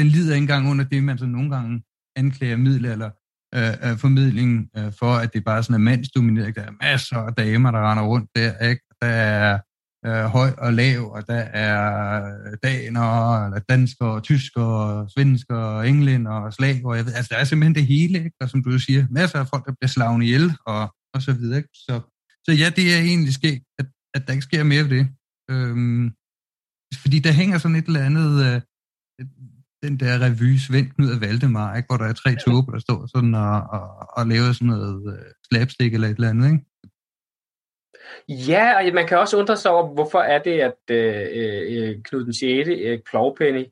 den 0.00 0.08
lider 0.08 0.34
ikke 0.34 0.42
engang 0.42 0.70
under 0.70 0.84
det, 0.84 1.04
man 1.04 1.18
så 1.18 1.26
nogle 1.26 1.50
gange 1.50 1.82
anklager 2.16 2.56
middelalder 2.56 3.10
øh, 3.54 3.90
øh, 3.90 3.98
formidlingen 3.98 4.70
øh, 4.76 4.92
for, 4.98 5.12
at 5.14 5.34
det 5.34 5.44
bare 5.44 5.62
sådan 5.62 5.74
er 5.74 5.78
mandsdomineret. 5.78 6.56
Der 6.56 6.62
er 6.62 6.72
masser 6.82 7.16
af 7.16 7.34
damer, 7.34 7.70
der 7.70 7.90
render 7.90 8.04
rundt 8.04 8.30
der, 8.36 8.68
ikke? 8.68 8.82
Der 9.02 9.08
er 9.08 9.58
øh, 10.06 10.24
høj 10.24 10.50
og 10.58 10.72
lav, 10.72 11.00
og 11.12 11.26
der 11.26 11.42
er 11.68 11.82
øh, 12.24 12.56
daner, 12.62 13.44
eller 13.44 13.58
danskere, 13.58 14.20
tyskere, 14.20 15.08
svenskere, 15.14 15.88
englænder 15.88 16.32
og 16.32 16.52
slag, 16.52 16.80
og 16.84 16.96
jeg 16.96 17.06
ved, 17.06 17.14
altså 17.14 17.34
der 17.34 17.40
er 17.40 17.44
simpelthen 17.44 17.74
det 17.74 17.86
hele, 17.86 18.18
ikke? 18.24 18.36
og 18.40 18.50
som 18.50 18.62
du 18.62 18.78
siger, 18.78 19.06
masser 19.10 19.38
af 19.38 19.46
folk, 19.48 19.66
der 19.66 19.72
bliver 19.72 19.88
slagne 19.88 20.24
ihjel, 20.24 20.52
og, 20.66 20.94
og 21.14 21.22
så 21.22 21.32
videre. 21.32 21.56
Ikke? 21.56 21.68
Så, 21.74 22.00
så 22.44 22.52
ja, 22.52 22.68
det 22.76 22.94
er 22.94 23.00
egentlig 23.00 23.34
sket, 23.34 23.62
at, 23.78 23.86
at 24.14 24.26
der 24.26 24.32
ikke 24.32 24.48
sker 24.50 24.62
mere 24.62 24.82
af 24.82 24.88
det. 24.88 25.08
Øhm, 25.50 26.10
fordi 27.02 27.18
der 27.18 27.32
hænger 27.32 27.58
sådan 27.58 27.76
et 27.76 27.86
eller 27.86 28.04
andet, 28.04 28.32
øh, 28.46 28.60
den 29.82 30.00
der 30.00 30.14
revy, 30.24 30.56
Svend 30.56 30.90
Knud 30.90 31.10
af 31.14 31.20
Valdemar, 31.20 31.76
ikke? 31.76 31.86
hvor 31.88 31.96
der 31.96 32.04
er 32.04 32.12
tre 32.12 32.30
tåber, 32.44 32.72
der 32.72 32.80
står 32.80 33.06
sådan 33.14 33.34
og, 33.34 33.60
og, 33.76 33.88
og 34.16 34.26
laver 34.26 34.52
sådan 34.52 34.68
noget 34.68 35.14
øh, 35.14 35.24
slapstick 35.48 35.94
eller 35.94 36.08
et 36.08 36.14
eller 36.14 36.30
andet, 36.30 36.46
ikke? 36.52 36.64
Ja, 38.28 38.76
og 38.76 38.94
man 38.94 39.06
kan 39.06 39.18
også 39.18 39.36
undre 39.38 39.56
sig 39.56 39.70
over, 39.70 39.94
hvorfor 39.94 40.18
er 40.18 40.38
det, 40.38 40.60
at 40.60 40.74
øh, 40.90 41.26
øh, 41.32 41.96
Knud 42.04 42.24
den 42.24 42.34
6., 42.34 42.68
Erik 42.68 43.00
Plovpenny, 43.10 43.64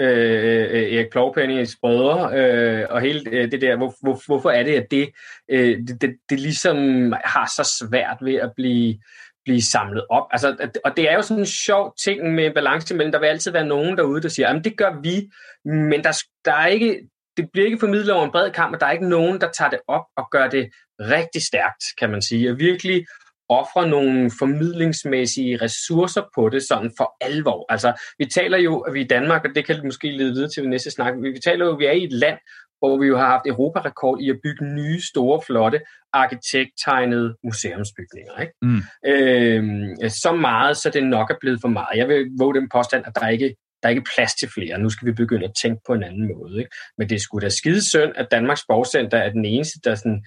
øh, 0.00 0.74
øh, 0.74 0.94
Erik 0.94 1.10
Plovpennys 1.10 1.76
brødre, 1.80 2.38
øh, 2.38 2.86
og 2.90 3.00
hele 3.00 3.30
øh, 3.30 3.50
det 3.50 3.60
der, 3.60 3.76
hvor, 3.76 3.94
hvor, 4.00 4.20
hvorfor 4.26 4.50
er 4.50 4.62
det, 4.62 4.74
at 4.74 4.86
det, 4.90 5.10
øh, 5.50 5.78
det, 5.78 6.00
det, 6.00 6.16
det 6.30 6.40
ligesom 6.40 6.76
har 7.24 7.52
så 7.56 7.76
svært 7.80 8.18
ved 8.20 8.34
at 8.34 8.52
blive, 8.56 8.98
blive 9.44 9.62
samlet 9.62 10.04
op. 10.10 10.26
Altså, 10.30 10.70
og 10.84 10.96
det 10.96 11.10
er 11.10 11.14
jo 11.14 11.22
sådan 11.22 11.40
en 11.40 11.46
sjov 11.46 11.94
ting 12.04 12.34
med 12.34 12.54
balance 12.54 12.94
mellem, 12.94 13.12
der 13.12 13.18
vil 13.18 13.26
altid 13.26 13.52
være 13.52 13.66
nogen 13.66 13.96
derude, 13.96 14.22
der 14.22 14.28
siger, 14.28 14.48
at 14.48 14.64
det 14.64 14.76
gør 14.76 15.00
vi, 15.02 15.30
men 15.64 16.04
der, 16.04 16.22
der 16.44 16.52
er 16.52 16.66
ikke, 16.66 17.08
det 17.36 17.48
bliver 17.52 17.66
ikke 17.66 17.80
formidlet 17.80 18.12
over 18.12 18.24
en 18.24 18.32
bred 18.32 18.50
kamp, 18.50 18.74
og 18.74 18.80
der 18.80 18.86
er 18.86 18.92
ikke 18.92 19.08
nogen, 19.08 19.40
der 19.40 19.50
tager 19.50 19.70
det 19.70 19.80
op 19.88 20.04
og 20.16 20.28
gør 20.30 20.48
det 20.48 20.70
rigtig 21.00 21.42
stærkt, 21.42 21.84
kan 21.98 22.10
man 22.10 22.22
sige. 22.22 22.50
Og 22.50 22.58
virkelig 22.58 23.06
ofre 23.48 23.88
nogle 23.88 24.30
formidlingsmæssige 24.38 25.56
ressourcer 25.56 26.22
på 26.34 26.48
det 26.48 26.62
sådan 26.62 26.92
for 26.96 27.16
alvor. 27.20 27.66
Altså, 27.68 27.92
vi 28.18 28.26
taler 28.26 28.58
jo, 28.58 28.80
at 28.80 28.94
vi 28.94 29.00
i 29.00 29.06
Danmark, 29.06 29.44
og 29.44 29.50
det 29.54 29.66
kan 29.66 29.80
måske 29.84 30.16
lede 30.16 30.32
videre 30.32 30.50
til 30.50 30.68
næste 30.68 30.90
snak, 30.90 31.14
vi 31.22 31.40
taler 31.44 31.66
jo, 31.66 31.72
at 31.72 31.78
vi 31.78 31.86
er 31.86 31.92
i 31.92 32.04
et 32.04 32.12
land, 32.12 32.38
hvor 32.78 32.98
vi 32.98 33.06
jo 33.06 33.16
har 33.16 33.26
haft 33.26 33.46
europarekord 33.46 34.20
i 34.20 34.30
at 34.30 34.40
bygge 34.44 34.74
nye, 34.74 35.00
store, 35.10 35.40
flotte, 35.46 35.80
arkitekttegnede 36.12 37.36
museumsbygninger. 37.44 38.40
Ikke? 38.40 38.54
Mm. 38.62 38.82
Øhm, 39.06 40.08
så 40.08 40.32
meget, 40.40 40.76
så 40.76 40.90
det 40.90 41.04
nok 41.04 41.30
er 41.30 41.38
blevet 41.40 41.60
for 41.60 41.68
meget. 41.68 41.96
Jeg 41.96 42.08
vil 42.08 42.30
våge 42.38 42.54
den 42.54 42.68
påstand, 42.68 43.04
at 43.06 43.14
der 43.14 43.28
ikke 43.28 43.54
der 43.84 43.88
er 43.88 43.94
ikke 43.96 44.12
plads 44.14 44.34
til 44.34 44.48
flere. 44.54 44.78
Nu 44.78 44.90
skal 44.90 45.06
vi 45.06 45.12
begynde 45.12 45.44
at 45.44 45.54
tænke 45.62 45.80
på 45.86 45.92
en 45.94 46.02
anden 46.02 46.26
måde. 46.34 46.58
Ikke? 46.58 46.70
Men 46.98 47.08
det 47.08 47.20
skulle 47.20 47.44
da 47.44 47.48
skide 47.48 47.88
synd, 47.88 48.12
at 48.16 48.28
Danmarks 48.30 48.64
Borgcenter 48.68 49.18
er 49.18 49.30
den 49.30 49.44
eneste, 49.44 49.78
der 49.84 49.94
sådan 49.94 50.24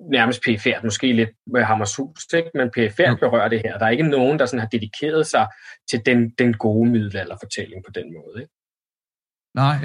nærmest 0.00 0.40
PFR, 0.42 0.84
måske 0.84 1.12
lidt 1.12 1.30
med 1.46 1.62
Hammershus, 1.62 2.26
ikke? 2.34 2.50
men 2.54 2.70
PFR 2.70 3.14
berører 3.24 3.48
det 3.48 3.60
her. 3.64 3.78
Der 3.78 3.86
er 3.86 3.90
ikke 3.90 4.08
nogen, 4.08 4.38
der 4.38 4.46
sådan 4.46 4.60
har 4.60 4.68
dedikeret 4.68 5.26
sig 5.26 5.46
til 5.90 6.06
den, 6.06 6.30
den 6.30 6.54
gode 6.54 6.90
middelalderfortælling 6.90 7.84
på 7.86 7.92
den 7.98 8.06
måde. 8.18 8.40
Ikke? 8.42 8.52
Nej, 9.54 9.78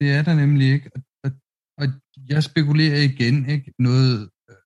det 0.00 0.08
er 0.16 0.22
der 0.22 0.34
nemlig 0.34 0.72
ikke. 0.72 0.90
Og, 0.94 1.00
og, 1.78 1.86
jeg 2.28 2.44
spekulerer 2.44 3.00
igen, 3.02 3.48
ikke? 3.48 3.74
Noget, 3.78 4.30
øh, 4.50 4.56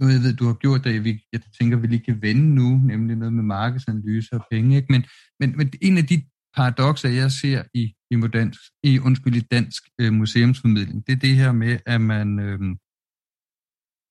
noget 0.00 0.14
jeg 0.14 0.22
ved, 0.22 0.36
du 0.36 0.46
har 0.46 0.54
gjort, 0.54 0.84
der 0.84 1.00
vi, 1.00 1.24
jeg 1.32 1.40
tænker, 1.60 1.76
vi 1.76 1.86
lige 1.86 2.04
kan 2.04 2.22
vende 2.22 2.54
nu, 2.54 2.68
nemlig 2.84 3.16
noget 3.16 3.32
med 3.32 3.42
markedsanalyse 3.42 4.34
og 4.34 4.46
penge. 4.50 4.76
Ikke? 4.76 4.92
Men, 4.92 5.04
men, 5.40 5.56
men 5.56 5.72
en 5.82 5.98
af 5.98 6.06
de 6.06 6.22
paradoxer, 6.56 7.08
jeg 7.08 7.32
ser 7.32 7.62
i, 7.74 7.94
i, 8.10 8.16
modernsk, 8.16 8.60
i, 8.82 8.98
undskyld, 8.98 9.36
i 9.36 9.40
dansk 9.40 9.82
øh, 10.00 10.12
museumsformidling, 10.12 11.06
det 11.06 11.12
er 11.12 11.16
det 11.16 11.36
her 11.36 11.52
med, 11.52 11.78
at 11.86 12.00
man... 12.00 12.38
Øh, 12.38 12.60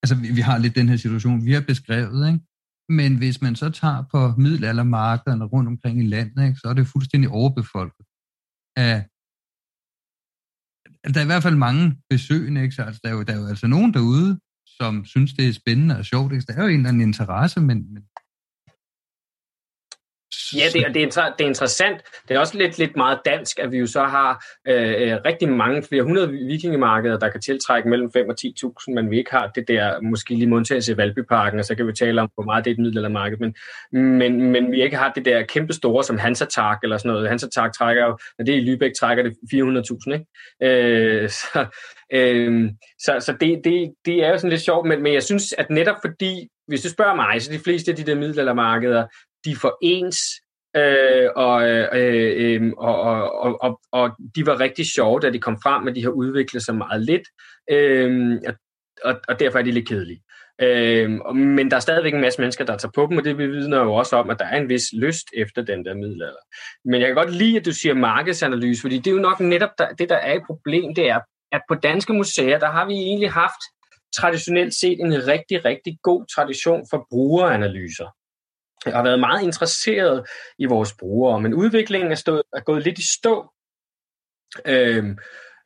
altså 0.04 0.16
vi, 0.22 0.28
vi 0.32 0.42
har 0.42 0.58
lidt 0.58 0.76
den 0.76 0.90
her 0.90 0.98
situation, 0.98 1.46
vi 1.46 1.52
har 1.54 1.62
beskrevet, 1.62 2.28
ikke? 2.34 2.46
Men 2.90 3.18
hvis 3.18 3.42
man 3.42 3.56
så 3.56 3.70
tager 3.70 4.04
på 4.12 4.34
middelaldermarkederne 4.38 5.46
rundt 5.46 5.68
omkring 5.68 6.04
i 6.04 6.08
landet, 6.08 6.48
ikke, 6.48 6.60
så 6.60 6.68
er 6.68 6.74
det 6.74 6.88
fuldstændig 6.88 7.30
overbefolket 7.30 8.06
af 8.76 9.06
der 11.14 11.20
er 11.20 11.24
i 11.24 11.32
hvert 11.34 11.44
fald 11.44 11.56
mange 11.56 11.96
besøgende, 12.10 12.64
ikke? 12.64 12.76
Så 12.76 12.82
altså, 12.82 13.02
der, 13.04 13.10
er 13.10 13.14
jo, 13.14 13.24
der 13.24 13.34
er 13.34 13.40
jo 13.40 13.48
altså 13.48 13.68
nogen 13.68 13.94
derude, 13.94 14.40
som 14.68 15.06
synes, 15.06 15.34
det 15.34 15.48
er 15.48 15.54
spændende 15.54 15.98
og 15.98 16.06
sjovt. 16.06 16.34
Ikke? 16.34 16.46
Der 16.48 16.54
er 16.54 16.62
jo 16.62 16.68
en 16.68 16.76
eller 16.76 16.90
anden 16.90 17.02
interesse, 17.02 17.60
men, 17.60 17.94
men 17.94 18.04
Ja, 20.56 20.66
det, 20.74 20.82
er, 20.82 20.92
det, 20.92 21.18
er, 21.18 21.34
det 21.38 21.44
er 21.44 21.48
interessant. 21.48 22.02
Det 22.28 22.36
er 22.36 22.40
også 22.40 22.58
lidt, 22.58 22.78
lidt 22.78 22.96
meget 22.96 23.20
dansk, 23.26 23.60
at 23.60 23.72
vi 23.72 23.78
jo 23.78 23.88
så 23.88 24.04
har 24.04 24.46
øh, 24.68 25.12
øh 25.12 25.18
rigtig 25.26 25.50
mange, 25.50 25.84
flere 25.84 26.04
hundrede 26.04 26.32
vikingemarkeder, 26.32 27.20
der 27.20 27.30
kan 27.30 27.42
tiltrække 27.42 27.90
mellem 27.90 28.12
5 28.12 28.30
og 28.30 28.36
10.000, 28.42 28.94
men 28.94 29.12
vi 29.12 29.18
ikke 29.18 29.32
har 29.32 29.48
det 29.48 29.68
der, 29.68 30.02
måske 30.02 30.34
lige 30.34 30.48
modtagelse 30.48 30.94
i 30.94 30.98
Valbyparken, 30.98 31.60
og 31.60 31.66
så 31.66 31.76
kan 31.76 31.88
vi 31.88 31.94
tale 31.94 32.22
om, 32.22 32.30
hvor 32.36 32.44
meget 32.44 32.66
det 32.66 32.72
er 32.72 32.76
et 32.76 32.80
middelaldermarked, 32.80 33.38
men, 33.38 33.54
men, 34.18 34.52
men 34.52 34.72
vi 34.72 34.84
ikke 34.84 34.98
har 34.98 35.12
det 35.12 35.26
der 35.26 35.44
kæmpe 35.44 35.74
store, 35.74 36.04
som 36.04 36.18
Hansatark 36.18 36.80
eller 36.84 36.98
sådan 36.98 37.12
noget. 37.12 37.30
Hansatark 37.30 37.74
trækker 37.74 38.06
jo, 38.06 38.18
når 38.38 38.46
det 38.46 38.56
er 38.56 38.60
i 38.60 38.74
Lübeck, 38.74 38.94
trækker 39.00 39.24
det 39.24 39.34
400.000, 39.54 40.14
ikke? 40.14 40.26
Øh, 40.62 41.30
så 41.40 41.66
øh, 42.14 42.70
så, 43.00 43.20
så 43.20 43.36
det, 43.40 43.62
det, 43.64 43.94
det 44.06 44.24
er 44.24 44.30
jo 44.30 44.38
sådan 44.38 44.50
lidt 44.50 44.62
sjovt, 44.62 44.88
men, 44.88 45.04
men 45.04 45.14
jeg 45.14 45.24
synes, 45.24 45.54
at 45.58 45.70
netop 45.70 45.96
fordi, 46.06 46.48
hvis 46.68 46.82
du 46.82 46.90
spørger 46.90 47.16
mig, 47.16 47.42
så 47.42 47.52
de 47.52 47.60
fleste 47.60 47.92
af 47.92 47.98
de 47.98 48.04
der 48.04 48.16
middelaldermarkeder, 48.16 49.06
de 49.48 49.56
for 49.56 49.78
ens, 49.82 50.18
øh, 50.76 51.30
og, 51.36 51.70
øh, 51.70 51.88
øh, 51.94 52.72
og, 52.78 53.32
og, 53.44 53.58
og, 53.62 53.80
og 53.92 54.10
de 54.36 54.46
var 54.46 54.60
rigtig 54.60 54.86
sjove, 54.86 55.20
da 55.20 55.30
de 55.30 55.40
kom 55.40 55.58
frem, 55.64 55.84
men 55.84 55.96
de 55.96 56.04
har 56.04 56.10
udviklet 56.10 56.64
sig 56.66 56.76
meget 56.76 57.02
lidt, 57.02 57.28
øh, 57.72 58.38
og, 59.04 59.20
og 59.28 59.40
derfor 59.40 59.60
er 59.60 59.64
de 59.64 59.72
lidt 59.72 59.88
kedelige. 59.88 60.22
Øh, 60.62 61.10
men 61.36 61.72
der 61.72 61.76
er 61.76 61.82
stadigvæk 61.82 62.14
en 62.14 62.22
masse 62.22 62.42
mennesker, 62.42 62.66
der 62.66 62.78
tager 62.78 62.92
på 62.96 63.08
dem, 63.10 63.18
og 63.18 63.24
det 63.24 63.38
vidner 63.38 63.84
jo 63.84 63.94
også 63.94 64.16
om, 64.16 64.30
at 64.30 64.40
der 64.40 64.46
er 64.46 64.58
en 64.58 64.70
vis 64.70 64.84
lyst 64.94 65.28
efter 65.34 65.62
den 65.62 65.86
der 65.86 65.94
middelalder. 65.94 66.44
Men 66.86 67.02
jeg 67.02 67.08
kan 67.08 67.16
godt 67.16 67.34
lide, 67.34 67.58
at 67.58 67.66
du 67.66 67.72
siger 67.72 67.94
markedsanalyse, 67.94 68.82
fordi 68.82 68.98
det 68.98 69.08
er 69.08 69.16
jo 69.16 69.22
nok 69.22 69.40
netop 69.40 69.70
der, 69.78 69.90
det, 69.90 70.10
der 70.10 70.16
er 70.16 70.34
et 70.34 70.44
problem, 70.46 70.96
det 70.96 71.10
er, 71.10 71.20
at 71.52 71.62
på 71.70 71.76
danske 71.76 72.14
museer, 72.14 72.60
der 72.60 72.72
har 72.72 72.86
vi 72.86 72.94
egentlig 72.94 73.32
haft 73.32 73.62
traditionelt 74.16 74.74
set 74.74 75.00
en 75.00 75.28
rigtig, 75.28 75.66
rigtig 75.66 75.98
god 76.04 76.26
tradition 76.36 76.86
for 76.90 77.08
brugeranalyser. 77.10 78.08
Jeg 78.86 78.94
har 78.94 79.04
været 79.04 79.20
meget 79.20 79.44
interesseret 79.44 80.30
i 80.60 80.66
vores 80.66 80.94
brugere, 81.00 81.42
men 81.42 81.54
udviklingen 81.54 82.12
er, 82.12 82.16
stået, 82.16 82.42
er 82.54 82.62
gået 82.62 82.84
lidt 82.84 83.00
i 83.00 83.14
stå. 83.20 83.54
Øhm, 84.66 85.18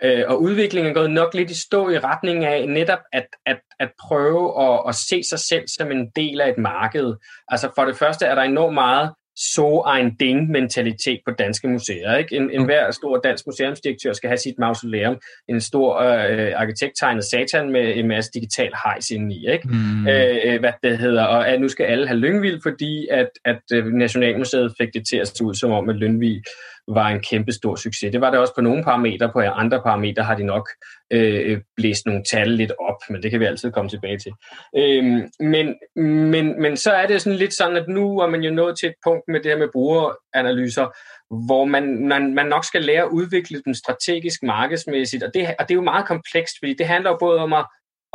øh, 0.03 0.23
og 0.27 0.41
udviklingen 0.41 0.91
er 0.91 0.93
gået 0.93 1.11
nok 1.11 1.33
lidt 1.33 1.51
i 1.51 1.61
stå 1.61 1.89
i 1.89 1.99
retning 1.99 2.45
af 2.45 2.69
netop 2.69 2.99
at, 3.13 3.27
at, 3.45 3.59
at 3.79 3.91
prøve 4.07 4.63
at, 4.63 4.83
at 4.87 4.95
se 4.95 5.21
sig 5.29 5.39
selv 5.39 5.67
som 5.77 5.91
en 5.91 6.09
del 6.15 6.41
af 6.41 6.49
et 6.49 6.57
marked. 6.57 7.13
Altså 7.47 7.71
for 7.75 7.85
det 7.85 7.97
første 7.97 8.25
er 8.25 8.35
der 8.35 8.41
enormt 8.41 8.73
meget 8.73 9.13
så 9.53 9.97
en 10.01 10.15
ding 10.15 10.49
mentalitet 10.49 11.19
på 11.25 11.31
danske 11.31 11.67
museer. 11.67 12.15
Ikke? 12.15 12.35
En, 12.35 12.51
en 12.51 12.65
hver 12.65 12.91
stor 12.91 13.17
dansk 13.17 13.47
museumsdirektør 13.47 14.13
skal 14.13 14.27
have 14.27 14.37
sit 14.37 14.59
mausoleum, 14.59 15.17
en 15.49 15.61
stor 15.61 15.97
øh, 15.99 16.51
arkitekttegnet 16.55 17.23
satan 17.23 17.71
med 17.71 17.95
en 17.95 18.07
masse 18.07 18.31
digital 18.33 18.71
hejs 18.83 19.09
indeni. 19.09 19.51
Ikke? 19.51 19.67
Mm. 19.67 20.07
Øh, 20.07 20.59
hvad 20.59 20.73
det 20.83 20.97
hedder, 20.97 21.23
og 21.23 21.49
at 21.49 21.61
nu 21.61 21.67
skal 21.67 21.85
alle 21.85 22.07
have 22.07 22.19
Lyngvild, 22.19 22.59
fordi 22.63 23.07
at, 23.11 23.29
at 23.45 23.61
øh, 23.73 23.85
Nationalmuseet 23.85 24.73
fik 24.81 24.89
det 24.93 25.03
til 25.09 25.17
at 25.17 25.27
se 25.27 25.43
ud 25.43 25.53
som 25.53 25.71
om, 25.71 25.89
at 25.89 25.95
Lyngvild 25.95 26.43
var 26.95 27.07
en 27.09 27.19
kæmpe 27.19 27.51
stor 27.51 27.75
succes. 27.75 28.11
Det 28.11 28.21
var 28.21 28.29
det 28.29 28.39
også 28.39 28.55
på 28.55 28.61
nogle 28.61 28.83
parametre. 28.83 29.31
På 29.33 29.39
andre 29.39 29.81
parametre 29.81 30.23
har 30.23 30.35
de 30.35 30.43
nok 30.43 30.69
øh, 31.13 31.51
øh, 31.51 31.61
blæst 31.77 32.05
nogle 32.05 32.23
tal 32.31 32.49
lidt 32.49 32.71
op, 32.79 32.95
men 33.09 33.23
det 33.23 33.31
kan 33.31 33.39
vi 33.39 33.45
altid 33.45 33.71
komme 33.71 33.89
tilbage 33.89 34.17
til. 34.17 34.31
Øh, 34.77 35.03
men, 35.39 35.75
men, 36.31 36.61
men 36.61 36.77
så 36.77 36.91
er 36.91 37.07
det 37.07 37.21
sådan 37.21 37.39
lidt 37.39 37.53
sådan, 37.53 37.77
at 37.77 37.87
nu 37.87 38.19
er 38.19 38.27
man 38.27 38.41
jo 38.41 38.51
nået 38.51 38.79
til 38.79 38.89
et 38.89 38.95
punkt 39.03 39.23
med 39.27 39.39
det 39.39 39.51
her 39.51 39.57
med 39.57 39.67
brugeranalyser, 39.73 40.87
hvor 41.47 41.65
man, 41.65 42.07
man, 42.07 42.33
man 42.33 42.45
nok 42.45 42.65
skal 42.65 42.81
lære 42.81 43.03
at 43.03 43.09
udvikle 43.09 43.61
dem 43.65 43.73
strategisk 43.73 44.43
markedsmæssigt, 44.43 45.23
og 45.23 45.31
det, 45.33 45.47
og 45.59 45.69
det 45.69 45.71
er 45.71 45.75
jo 45.75 45.81
meget 45.81 46.07
komplekst, 46.07 46.55
fordi 46.59 46.73
det 46.73 46.87
handler 46.87 47.09
jo 47.09 47.17
både 47.19 47.39
om 47.39 47.53
at, 47.53 47.65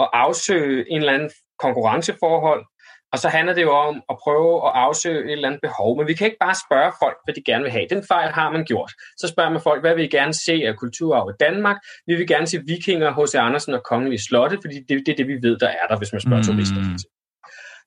at 0.00 0.08
afsøge 0.12 0.90
en 0.90 0.98
eller 0.98 1.12
anden 1.12 1.30
konkurrenceforhold, 1.58 2.64
og 3.12 3.18
så 3.18 3.28
handler 3.28 3.54
det 3.54 3.62
jo 3.62 3.72
om 3.72 4.02
at 4.10 4.16
prøve 4.24 4.66
at 4.66 4.72
afsøge 4.74 5.24
et 5.24 5.32
eller 5.32 5.48
andet 5.48 5.60
behov. 5.62 5.98
Men 5.98 6.06
vi 6.06 6.14
kan 6.14 6.26
ikke 6.26 6.42
bare 6.46 6.56
spørge 6.66 6.92
folk, 7.02 7.16
hvad 7.24 7.34
de 7.34 7.42
gerne 7.46 7.62
vil 7.62 7.72
have. 7.72 7.86
Den 7.90 8.02
fejl 8.08 8.32
har 8.32 8.50
man 8.50 8.64
gjort. 8.64 8.92
Så 9.16 9.28
spørger 9.28 9.50
man 9.50 9.60
folk, 9.62 9.80
hvad 9.82 9.94
vil 9.94 10.04
I 10.04 10.08
gerne 10.08 10.34
se 10.34 10.52
af 10.52 10.76
kulturarv 10.76 11.30
i 11.30 11.36
Danmark? 11.40 11.76
Vi 12.06 12.14
vil 12.14 12.26
gerne 12.26 12.46
se 12.46 12.58
vikinger, 12.66 13.10
H.C. 13.16 13.34
Andersen 13.34 13.74
og 13.74 13.82
kongelige 13.90 14.22
slotte, 14.28 14.58
fordi 14.62 14.76
det, 14.88 15.02
det 15.06 15.12
er 15.12 15.16
det, 15.16 15.28
vi 15.28 15.38
ved, 15.42 15.58
der 15.58 15.68
er 15.68 15.86
der, 15.90 15.98
hvis 15.98 16.12
man 16.12 16.20
spørger 16.20 16.42
mm. 16.42 16.48
turister. 16.48 16.80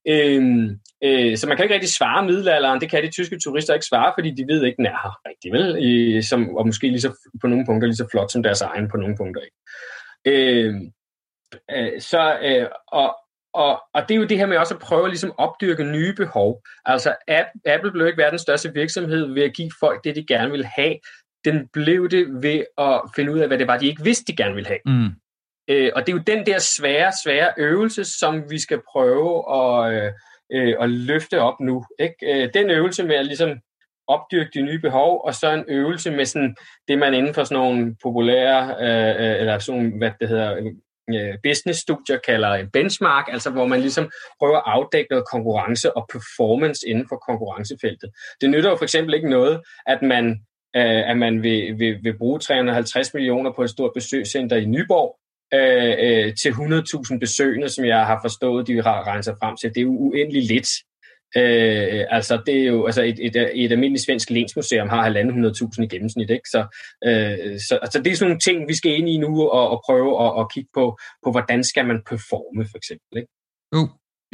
Øhm, 0.07 0.79
øh, 1.03 1.37
så 1.37 1.47
man 1.47 1.57
kan 1.57 1.63
ikke 1.63 1.73
rigtig 1.73 1.93
svare 1.99 2.25
middelalderen. 2.25 2.81
Det 2.81 2.89
kan 2.89 3.03
de 3.03 3.11
tyske 3.11 3.39
turister 3.43 3.73
ikke 3.73 3.85
svare, 3.85 4.13
fordi 4.17 4.29
de 4.31 4.47
ved 4.47 4.63
ikke, 4.63 4.77
den 4.77 4.85
er 4.85 4.99
her 5.03 5.13
rigtig 5.29 5.51
vel. 5.51 5.67
I, 5.89 6.21
som, 6.21 6.55
og 6.55 6.65
måske 6.65 6.87
lige 6.87 7.01
så, 7.01 7.29
på 7.41 7.47
nogle 7.47 7.65
punkter 7.65 7.87
lige 7.87 7.95
så 7.95 8.07
flot 8.11 8.31
som 8.31 8.43
deres 8.43 8.61
egen 8.61 8.89
på 8.91 8.97
nogle 8.97 9.17
punkter. 9.17 9.41
Ikke? 9.41 9.57
Øhm, 10.31 10.91
øh, 11.71 12.01
så, 12.01 12.39
øh, 12.43 12.67
og, 12.87 13.15
og, 13.53 13.81
og 13.93 14.01
det 14.09 14.15
er 14.15 14.19
jo 14.19 14.25
det 14.25 14.37
her 14.37 14.45
med 14.45 14.57
også 14.57 14.73
at 14.73 14.79
prøve 14.79 15.03
at 15.03 15.09
ligesom 15.09 15.33
opdyrke 15.37 15.83
nye 15.83 16.13
behov. 16.13 16.61
Altså 16.85 17.15
Apple 17.65 17.91
blev 17.91 18.07
ikke 18.07 18.17
verdens 18.17 18.41
største 18.41 18.73
virksomhed 18.73 19.33
ved 19.33 19.43
at 19.43 19.53
give 19.53 19.71
folk 19.79 20.03
det, 20.03 20.15
de 20.15 20.25
gerne 20.25 20.51
vil 20.51 20.65
have. 20.65 20.95
Den 21.45 21.67
blev 21.73 22.09
det 22.09 22.43
ved 22.43 22.63
at 22.77 23.01
finde 23.15 23.33
ud 23.33 23.39
af, 23.39 23.47
hvad 23.47 23.57
det 23.57 23.67
var, 23.67 23.77
de 23.77 23.87
ikke 23.87 24.03
vidste, 24.03 24.31
de 24.31 24.35
gerne 24.35 24.55
ville 24.55 24.67
have. 24.67 24.79
Mm. 24.85 25.09
Øh, 25.69 25.91
og 25.95 26.07
det 26.07 26.13
er 26.13 26.17
jo 26.17 26.23
den 26.27 26.45
der 26.45 26.59
svære, 26.59 27.11
svære 27.23 27.53
øvelse, 27.57 28.03
som 28.03 28.51
vi 28.51 28.59
skal 28.59 28.81
prøve 28.91 29.55
at, 29.55 29.93
øh, 29.93 30.11
øh, 30.51 30.75
at 30.79 30.89
løfte 30.89 31.41
op 31.41 31.59
nu. 31.59 31.85
Ikke? 31.99 32.15
Øh, 32.23 32.49
den 32.53 32.69
øvelse 32.69 33.03
med 33.03 33.15
at 33.15 33.25
ligesom 33.25 33.49
opdyrke 34.07 34.49
de 34.53 34.61
nye 34.61 34.79
behov, 34.79 35.21
og 35.25 35.35
så 35.35 35.51
en 35.51 35.65
øvelse 35.67 36.11
med 36.11 36.25
sådan 36.25 36.55
det, 36.87 36.99
man 36.99 37.13
inden 37.13 37.33
for 37.33 37.43
sådan 37.43 37.63
nogle 37.63 37.95
populære, 38.03 38.75
øh, 38.79 39.25
øh 39.25 39.39
eller 39.39 39.59
sådan 39.59 39.97
hvad 39.97 40.11
det 40.19 40.29
hedder, 40.29 40.71
Øh, 41.15 41.37
business-studier 41.43 42.17
kalder 42.17 42.67
benchmark, 42.73 43.25
altså 43.31 43.49
hvor 43.49 43.67
man 43.67 43.79
ligesom 43.79 44.11
prøver 44.39 44.57
at 44.57 44.63
afdække 44.65 45.07
noget 45.09 45.25
konkurrence 45.31 45.97
og 45.97 46.07
performance 46.13 46.87
inden 46.87 47.05
for 47.09 47.15
konkurrencefeltet. 47.15 48.09
Det 48.41 48.49
nytter 48.49 48.69
jo 48.69 48.75
for 48.75 48.83
eksempel 48.83 49.13
ikke 49.13 49.29
noget, 49.29 49.61
at 49.87 50.01
man, 50.01 50.25
øh, 50.75 51.09
at 51.09 51.17
man 51.17 51.43
vil, 51.43 51.79
vil, 51.79 51.97
vil 52.03 52.17
bruge 52.17 52.39
350 52.39 53.13
millioner 53.13 53.51
på 53.55 53.63
et 53.63 53.69
stort 53.69 53.91
besøgscenter 53.95 54.55
i 54.55 54.65
Nyborg, 54.65 55.19
øh, 55.53 55.95
øh, 55.99 56.35
til 56.35 56.49
100.000 56.49 57.19
besøgende, 57.19 57.69
som 57.69 57.85
jeg 57.85 58.05
har 58.05 58.19
forstået, 58.23 58.67
de 58.67 58.81
har 58.81 59.21
sig 59.21 59.35
frem 59.41 59.57
til. 59.57 59.69
Det 59.69 59.77
er 59.77 59.81
jo 59.81 59.89
uendelig 59.89 60.43
lidt. 60.43 60.69
Øh, 61.37 62.05
altså 62.09 62.41
det 62.45 62.55
er 62.61 62.65
jo 62.65 62.85
altså 62.85 63.03
et, 63.03 63.17
et, 63.21 63.35
et 63.53 63.71
almindeligt 63.71 64.05
svensk 64.05 64.29
lensmuseum 64.29 64.89
har 64.89 65.09
1.500.000 65.09 65.83
i 65.83 65.87
gennemsnit, 65.87 66.29
ikke? 66.29 66.49
Så, 66.49 66.59
øh, 67.07 67.59
så 67.67 67.79
altså 67.81 68.01
det 68.03 68.11
er 68.11 68.15
sådan 68.15 68.29
nogle 68.29 68.39
ting, 68.39 68.67
vi 68.67 68.75
skal 68.75 68.91
ind 68.99 69.09
i 69.09 69.17
nu 69.17 69.41
og, 69.41 69.69
og 69.69 69.81
prøve 69.85 70.11
at 70.25 70.31
og 70.39 70.51
kigge 70.53 70.69
på, 70.73 70.99
på, 71.23 71.31
hvordan 71.31 71.63
skal 71.63 71.85
man 71.87 72.01
performe, 72.09 72.65
for 72.71 72.77
eksempel, 72.77 73.17
ikke? 73.17 73.31
Jo, 73.75 73.81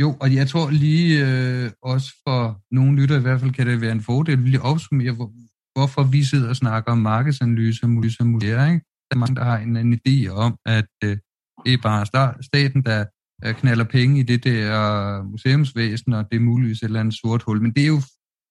jo, 0.01 0.17
og 0.21 0.35
jeg 0.35 0.47
tror 0.47 0.69
lige 0.69 1.09
øh, 1.27 1.71
også 1.81 2.09
for 2.27 2.61
nogle 2.71 3.01
lytter 3.01 3.17
i 3.19 3.21
hvert 3.21 3.39
fald 3.39 3.51
kan 3.51 3.67
det 3.67 3.81
være 3.81 3.91
en 3.91 4.01
fordel, 4.01 4.39
lige 4.39 4.61
opsummere, 4.61 5.11
hvor, 5.11 5.31
hvorfor 5.75 6.03
vi 6.03 6.23
sidder 6.23 6.49
og 6.49 6.55
snakker 6.55 6.91
om 6.91 6.97
markedsanalyse 6.97 7.83
og 7.83 7.89
muligheder? 7.89 8.79
Der 9.07 9.15
er 9.15 9.15
mange, 9.15 9.35
der 9.35 9.43
har 9.43 9.57
en, 9.57 9.77
anden 9.77 9.99
idé 10.07 10.29
om, 10.29 10.57
at 10.65 10.91
øh, 11.03 11.17
det 11.65 11.73
er 11.73 11.81
bare 11.83 12.05
staten, 12.43 12.83
der 12.83 13.05
Øh, 13.43 13.53
knaller 13.55 13.83
penge 13.83 14.19
i 14.19 14.23
det 14.23 14.43
der 14.43 15.23
museumsvæsen, 15.23 16.13
og 16.13 16.25
det 16.31 16.35
er 16.35 16.49
muligvis 16.51 16.79
et 16.79 16.83
eller 16.83 16.99
andet 16.99 17.15
sort 17.21 17.43
hul. 17.43 17.61
Men 17.61 17.71
det 17.71 17.83
er 17.83 17.87
jo, 17.87 18.01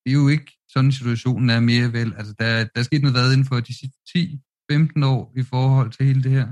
det 0.04 0.10
er 0.10 0.18
jo 0.22 0.28
ikke 0.28 0.52
sådan, 0.68 0.92
situationen 0.92 1.50
er 1.50 1.60
mere 1.60 1.92
vel. 1.92 2.14
Altså, 2.18 2.34
der, 2.38 2.46
der 2.72 2.80
er 2.80 2.82
sket 2.82 3.02
noget 3.02 3.16
hvad 3.16 3.32
inden 3.32 3.46
for 3.46 3.60
de 3.60 3.78
sidste 3.80 3.98
10-15 4.72 5.06
år 5.06 5.32
i 5.36 5.42
forhold 5.52 5.90
til 5.90 6.06
hele 6.06 6.22
det 6.22 6.30
her. 6.30 6.46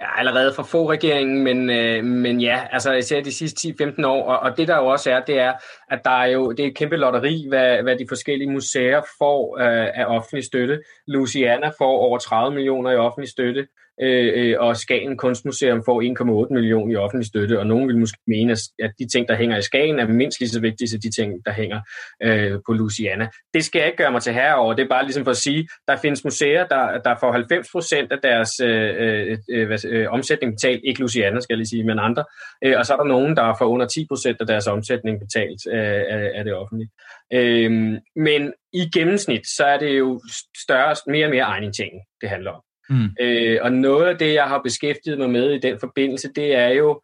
Ja, 0.00 0.18
allerede 0.18 0.54
fra 0.54 0.62
få 0.62 0.90
regeringen, 0.90 1.44
men, 1.44 1.70
øh, 1.70 2.04
men 2.04 2.40
ja, 2.40 2.66
altså 2.70 2.92
især 2.92 3.20
de 3.22 3.32
sidste 3.32 3.68
10-15 3.68 4.06
år, 4.06 4.24
og, 4.24 4.38
og 4.38 4.56
det 4.56 4.68
der 4.68 4.76
jo 4.76 4.86
også 4.86 5.10
er, 5.10 5.20
det 5.20 5.38
er, 5.38 5.52
at 5.90 6.00
der 6.04 6.10
er 6.10 6.26
jo, 6.26 6.52
det 6.52 6.60
er 6.60 6.68
et 6.68 6.76
kæmpe 6.76 6.96
lotteri, 6.96 7.46
hvad, 7.48 7.82
hvad 7.82 7.96
de 7.98 8.06
forskellige 8.08 8.50
museer 8.50 9.02
får 9.18 9.58
øh, 9.58 9.88
af 9.94 10.04
offentlig 10.06 10.44
støtte. 10.44 10.80
Louisiana 11.06 11.68
får 11.78 11.98
over 11.98 12.18
30 12.18 12.54
millioner 12.54 12.90
i 12.90 12.96
offentlig 12.96 13.30
støtte, 13.30 13.66
Øh, 14.02 14.32
øh, 14.36 14.56
og 14.60 14.76
Skagen 14.76 15.16
Kunstmuseum 15.16 15.82
får 15.84 16.46
1,8 16.46 16.54
millioner 16.54 16.92
i 16.92 16.96
offentlig 16.96 17.26
støtte, 17.26 17.58
og 17.58 17.66
nogen 17.66 17.88
vil 17.88 17.98
måske 17.98 18.18
mene, 18.26 18.56
at 18.78 18.92
de 18.98 19.08
ting, 19.08 19.28
der 19.28 19.34
hænger 19.34 19.56
i 19.56 19.62
Skagen, 19.62 19.98
er 19.98 20.06
mindst 20.06 20.40
lige 20.40 20.48
så 20.48 20.60
vigtige 20.60 20.88
som 20.88 21.00
de 21.00 21.10
ting, 21.10 21.32
der 21.46 21.52
hænger 21.52 21.80
øh, 22.22 22.58
på 22.66 22.72
Louisiana. 22.72 23.28
Det 23.54 23.64
skal 23.64 23.78
jeg 23.78 23.86
ikke 23.86 23.96
gøre 23.96 24.12
mig 24.12 24.22
til 24.22 24.32
herre 24.32 24.56
over. 24.56 24.74
Det 24.74 24.84
er 24.84 24.88
bare 24.88 25.04
ligesom 25.04 25.24
for 25.24 25.30
at 25.30 25.36
sige, 25.36 25.68
der 25.88 25.96
findes 25.96 26.24
museer, 26.24 26.66
der, 26.66 26.98
der 26.98 27.14
får 27.20 27.32
90 27.32 27.68
procent 27.72 28.12
af 28.12 28.18
deres 28.22 28.60
øh, 28.60 28.94
øh, 28.98 29.38
øh, 29.50 29.78
øh, 29.86 30.06
omsætning 30.10 30.52
betalt, 30.52 30.80
ikke 30.84 31.00
Louisiana 31.00 31.40
skal 31.40 31.54
jeg 31.54 31.58
lige 31.58 31.68
sige, 31.68 31.84
men 31.84 31.98
andre, 31.98 32.24
øh, 32.64 32.78
og 32.78 32.86
så 32.86 32.92
er 32.92 32.96
der 32.96 33.04
nogen, 33.04 33.36
der 33.36 33.54
får 33.58 33.66
under 33.66 33.86
10 33.86 34.06
procent 34.06 34.40
af 34.40 34.46
deres 34.46 34.66
omsætning 34.66 35.20
betalt 35.20 35.60
øh, 35.72 36.02
af, 36.08 36.30
af 36.34 36.44
det 36.44 36.54
offentlige. 36.54 36.90
Øh, 37.32 37.70
men 38.16 38.52
i 38.72 38.90
gennemsnit, 38.94 39.46
så 39.46 39.64
er 39.64 39.78
det 39.78 39.98
jo 39.98 40.20
større, 40.62 40.94
mere 41.06 41.26
og 41.26 41.30
mere 41.30 41.44
egen 41.44 41.72
ting, 41.72 41.92
det 42.20 42.28
handler 42.28 42.50
om. 42.50 42.62
Mm. 42.90 43.08
Øh, 43.20 43.58
og 43.62 43.72
noget 43.72 44.06
af 44.06 44.18
det, 44.18 44.34
jeg 44.34 44.44
har 44.44 44.60
beskæftiget 44.64 45.18
mig 45.18 45.30
med 45.30 45.50
i 45.50 45.58
den 45.58 45.78
forbindelse, 45.80 46.28
det 46.36 46.56
er 46.56 46.68
jo, 46.68 47.00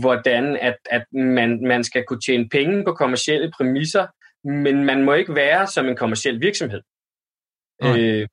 hvordan 0.00 0.56
at, 0.60 0.76
at 0.90 1.04
man, 1.12 1.60
man 1.66 1.84
skal 1.84 2.04
kunne 2.08 2.20
tjene 2.20 2.48
penge 2.48 2.84
på 2.84 2.92
kommersielle 2.92 3.50
præmisser, 3.56 4.06
men 4.48 4.84
man 4.84 5.04
må 5.04 5.12
ikke 5.14 5.34
være 5.34 5.66
som 5.66 5.86
en 5.88 5.96
kommersiel 5.96 6.40
virksomhed. 6.40 6.80
Mm. 7.82 7.88
Øh, 7.88 8.26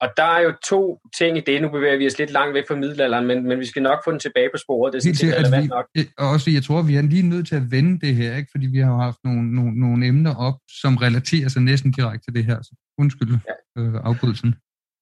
og 0.00 0.08
der 0.16 0.22
er 0.22 0.40
jo 0.40 0.52
to 0.68 1.00
ting 1.18 1.38
i 1.38 1.40
det. 1.40 1.62
Nu 1.62 1.68
bevæger 1.68 1.96
vi 1.96 2.06
os 2.06 2.18
lidt 2.18 2.30
langt 2.30 2.54
væk 2.54 2.64
fra 2.68 2.76
middelalderen, 2.76 3.26
men, 3.26 3.48
men 3.48 3.58
vi 3.58 3.64
skal 3.64 3.82
nok 3.82 3.98
få 4.04 4.10
den 4.10 4.20
tilbage 4.20 4.48
på 4.54 4.58
sporet. 4.58 4.92
Det 4.92 4.98
er 4.98 5.02
sådan 5.02 5.14
set 5.14 5.38
relevant 5.38 5.68
nok. 5.68 5.86
Og 6.18 6.30
også, 6.30 6.50
jeg 6.50 6.62
tror, 6.62 6.82
vi 6.82 6.96
er 6.96 7.02
lige 7.02 7.28
nødt 7.28 7.48
til 7.48 7.56
at 7.56 7.70
vende 7.70 8.06
det 8.06 8.14
her, 8.14 8.36
ikke? 8.36 8.48
fordi 8.50 8.66
vi 8.66 8.78
har 8.78 8.96
haft 8.96 9.18
nogle, 9.24 9.54
nogle, 9.54 9.80
nogle 9.80 10.06
emner 10.06 10.34
op, 10.34 10.58
som 10.80 10.96
relaterer 10.96 11.48
sig 11.48 11.62
næsten 11.62 11.92
direkte 11.92 12.24
til 12.24 12.34
det 12.34 12.44
her. 12.44 12.62
Så 12.62 12.72
undskyld 12.98 13.30
ja. 13.48 13.82
øh, 13.82 13.94
afbrydelsen. 14.04 14.54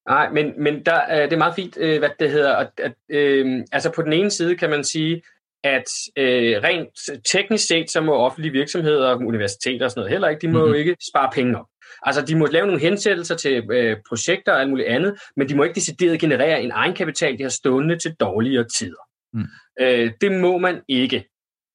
Nej, 0.09 0.31
men, 0.31 0.53
men 0.62 0.85
der, 0.87 1.01
øh, 1.11 1.23
det 1.23 1.33
er 1.33 1.37
meget 1.37 1.55
fint, 1.55 1.79
øh, 1.81 1.99
hvad 1.99 2.11
det 2.19 2.31
hedder. 2.31 2.57
At, 2.57 2.71
at, 2.79 2.93
øh, 3.09 3.64
altså 3.73 3.93
på 3.93 4.03
den 4.03 4.12
ene 4.12 4.31
side 4.31 4.57
kan 4.57 4.71
man 4.71 4.85
sige, 4.85 5.23
at 5.64 5.85
øh, 6.17 6.62
rent 6.62 7.25
teknisk 7.33 7.67
set, 7.67 7.90
så 7.90 8.01
må 8.01 8.14
offentlige 8.14 8.53
virksomheder 8.53 9.09
og 9.09 9.19
universiteter 9.19 9.85
og 9.85 9.90
sådan 9.90 10.01
noget 10.01 10.11
heller 10.11 10.29
ikke, 10.29 10.40
de 10.40 10.49
må 10.49 10.59
mm-hmm. 10.59 10.73
jo 10.73 10.79
ikke 10.79 10.97
spare 11.11 11.31
penge 11.35 11.59
op. 11.59 11.67
Altså, 12.03 12.23
de 12.23 12.37
må 12.37 12.47
lave 12.47 12.67
nogle 12.67 12.81
hensættelser 12.81 13.37
til 13.37 13.71
øh, 13.73 13.97
projekter 14.09 14.53
og 14.53 14.61
alt 14.61 14.71
muligt 14.71 14.88
andet, 14.88 15.14
men 15.37 15.49
de 15.49 15.57
må 15.57 15.62
ikke 15.62 15.75
decideret 15.75 16.21
generere 16.21 16.62
en 16.62 16.71
egenkapital, 16.71 17.38
de 17.38 17.43
har 17.43 17.51
stående 17.51 17.99
til 17.99 18.14
dårligere 18.21 18.67
tider. 18.79 19.03
Mm. 19.33 19.45
Øh, 19.81 20.12
det 20.21 20.33
må 20.33 20.59
man 20.59 20.81
ikke. 20.88 21.25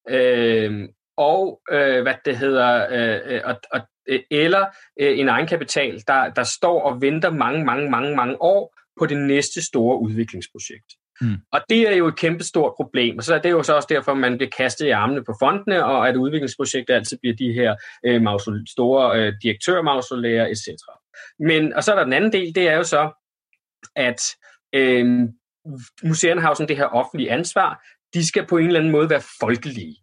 Øh, 0.09 0.89
og 1.19 1.61
øh, 1.71 2.01
hvad 2.01 2.15
det 2.25 2.37
hedder, 2.37 2.87
øh, 2.91 3.35
øh 3.35 3.41
og, 3.45 3.55
og 3.71 3.81
Øh, 4.09 4.19
eller 4.31 4.65
øh, 4.99 5.19
en 5.19 5.29
egenkapital, 5.29 6.03
der, 6.07 6.29
der 6.29 6.43
står 6.43 6.81
og 6.81 7.01
venter 7.01 7.31
mange, 7.31 7.65
mange, 7.65 7.89
mange, 7.89 8.15
mange 8.15 8.41
år 8.41 8.75
på 8.99 9.05
det 9.05 9.17
næste 9.17 9.65
store 9.65 9.99
udviklingsprojekt. 10.01 10.93
Mm. 11.21 11.35
Og 11.51 11.61
det 11.69 11.89
er 11.89 11.95
jo 11.95 12.07
et 12.07 12.15
kæmpe 12.15 12.43
stort 12.43 12.73
problem, 12.75 13.17
og 13.17 13.23
så 13.23 13.35
er 13.35 13.39
det 13.39 13.51
jo 13.51 13.63
så 13.63 13.75
også 13.75 13.87
derfor, 13.91 14.13
man 14.13 14.37
bliver 14.37 14.49
kastet 14.57 14.85
i 14.85 14.89
armene 14.89 15.23
på 15.23 15.33
fondene, 15.41 15.85
og 15.85 16.07
at 16.07 16.15
udviklingsprojekter 16.15 16.95
altid 16.95 17.17
bliver 17.21 17.35
de 17.35 17.53
her 17.53 17.75
øh, 18.05 18.21
mausol, 18.21 18.67
store 18.67 19.19
øh, 19.19 19.33
direktørmausolærer, 19.43 20.47
etc. 20.47 20.67
Men, 21.39 21.73
og 21.73 21.83
så 21.83 21.91
er 21.91 21.95
der 21.95 22.03
den 22.03 22.13
anden 22.13 22.31
del, 22.31 22.55
det 22.55 22.67
er 22.67 22.75
jo 22.75 22.83
så, 22.83 23.11
at 23.95 24.21
øh, 24.75 25.05
museerne 26.03 26.41
har 26.41 26.49
jo 26.49 26.55
sådan 26.55 26.67
det 26.67 26.77
her 26.77 26.85
offentlige 26.85 27.31
ansvar, 27.31 27.85
de 28.13 28.27
skal 28.27 28.45
på 28.45 28.57
en 28.57 28.67
eller 28.67 28.79
anden 28.79 28.91
måde 28.91 29.09
være 29.09 29.21
folkelige. 29.39 29.95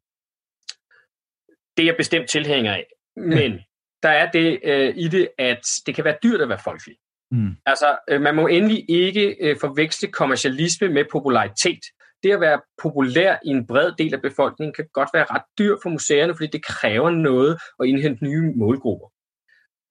Det 1.77 1.83
er 1.83 1.87
jeg 1.87 1.97
bestemt 1.97 2.29
tilhænger 2.29 2.75
af. 2.75 2.87
Men 3.17 3.61
der 4.03 4.09
er 4.09 4.31
det 4.31 4.61
øh, 4.65 4.95
i 4.97 5.09
det, 5.09 5.29
at 5.39 5.67
det 5.87 5.95
kan 5.95 6.05
være 6.05 6.19
dyrt 6.23 6.41
at 6.41 6.49
være 6.49 6.59
folkelig. 6.65 6.97
Mm. 7.31 7.57
Altså, 7.67 7.99
øh, 8.11 8.21
man 8.21 8.35
må 8.35 8.47
endelig 8.47 8.85
ikke 8.89 9.37
øh, 9.41 9.57
forveksle 9.61 10.09
kommercialisme 10.09 10.89
med 10.89 11.05
popularitet. 11.12 11.81
Det 12.23 12.33
at 12.33 12.41
være 12.41 12.61
populær 12.83 13.37
i 13.45 13.49
en 13.49 13.67
bred 13.67 13.93
del 13.99 14.15
af 14.15 14.23
befolkningen 14.23 14.75
kan 14.75 14.85
godt 14.93 15.09
være 15.15 15.27
ret 15.31 15.43
dyrt 15.59 15.79
for 15.83 15.91
museerne, 15.91 16.35
fordi 16.35 16.47
det 16.47 16.65
kræver 16.65 17.11
noget 17.11 17.59
at 17.81 17.87
indhente 17.87 18.25
nye 18.25 18.53
målgrupper. 18.57 19.09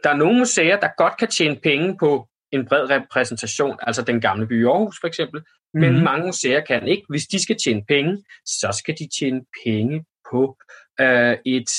Der 0.03 0.09
er 0.09 0.15
nogle 0.15 0.37
museer, 0.37 0.79
der 0.79 0.89
godt 0.97 1.17
kan 1.17 1.27
tjene 1.27 1.55
penge 1.63 1.97
på 1.97 2.27
en 2.51 2.67
bred 2.67 2.89
repræsentation, 2.89 3.77
altså 3.81 4.01
den 4.01 4.21
gamle 4.21 4.47
by 4.47 4.61
i 4.61 4.65
Aarhus 4.65 4.97
for 5.01 5.07
eksempel, 5.07 5.41
men 5.73 5.93
mm. 5.95 6.03
mange 6.03 6.25
museer 6.25 6.61
kan 6.61 6.87
ikke. 6.87 7.03
Hvis 7.09 7.25
de 7.27 7.43
skal 7.43 7.57
tjene 7.63 7.83
penge, 7.87 8.23
så 8.45 8.77
skal 8.79 8.95
de 8.99 9.07
tjene 9.19 9.41
penge 9.65 10.05
på 10.31 10.57
øh, 11.01 11.37
et 11.45 11.69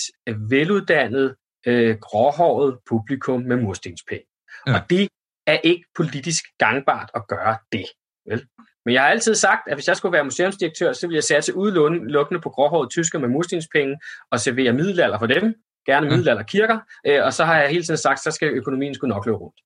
veluddannet, 0.51 1.35
øh, 1.67 1.97
gråhåret 2.01 2.79
publikum 2.89 3.41
med 3.41 3.57
murstenspenge. 3.57 4.27
Ja. 4.67 4.75
Og 4.75 4.91
det 4.91 5.09
er 5.47 5.59
ikke 5.65 5.85
politisk 5.97 6.45
gangbart 6.59 7.11
at 7.15 7.29
gøre 7.29 7.57
det. 7.73 7.87
Vel? 8.27 8.47
Men 8.85 8.95
jeg 8.95 9.03
har 9.03 9.09
altid 9.09 9.35
sagt, 9.35 9.69
at 9.69 9.77
hvis 9.77 9.89
jeg 9.89 9.97
skulle 9.97 10.13
være 10.13 10.25
museumsdirektør, 10.25 10.93
så 10.93 11.07
ville 11.07 11.17
jeg 11.17 11.25
satse 11.25 11.57
udelukkende 11.57 12.41
på 12.41 12.51
gråhårede 12.51 12.89
tysker 12.91 13.19
med 13.19 13.29
murstenspenge 13.29 13.97
og 14.31 14.41
servere 14.41 14.73
middelalder 14.73 15.19
for 15.19 15.27
dem, 15.27 15.55
gerne 15.87 16.09
middelalder 16.09 16.43
kirker, 16.43 16.79
øh, 17.07 17.25
og 17.25 17.33
så 17.33 17.45
har 17.45 17.61
jeg 17.61 17.71
hele 17.71 17.85
tiden 17.85 17.97
sagt, 17.97 18.21
så 18.21 18.31
skal 18.31 18.49
økonomien 18.49 18.95
skulle 18.95 19.15
nok 19.15 19.27
løbe 19.27 19.39
rundt. 19.39 19.61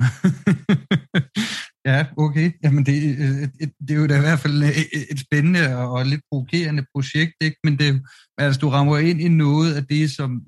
ja, 1.86 2.06
okay. 2.16 2.52
Jamen 2.64 2.86
det, 2.86 2.96
øh, 3.24 3.48
det 3.80 3.90
er 3.90 4.00
jo 4.00 4.06
da 4.06 4.16
i 4.16 4.26
hvert 4.26 4.40
fald 4.40 4.62
øh, 4.62 5.04
et 5.12 5.20
spændende 5.20 5.76
og 5.76 6.06
lidt 6.06 6.22
provokerende 6.30 6.84
projekt, 6.94 7.34
ikke? 7.40 7.58
men 7.64 7.78
det, 7.78 8.02
altså, 8.38 8.58
du 8.60 8.68
rammer 8.68 8.98
ind 8.98 9.20
i 9.20 9.28
noget 9.28 9.74
af 9.74 9.84
det, 9.86 10.10
som 10.10 10.42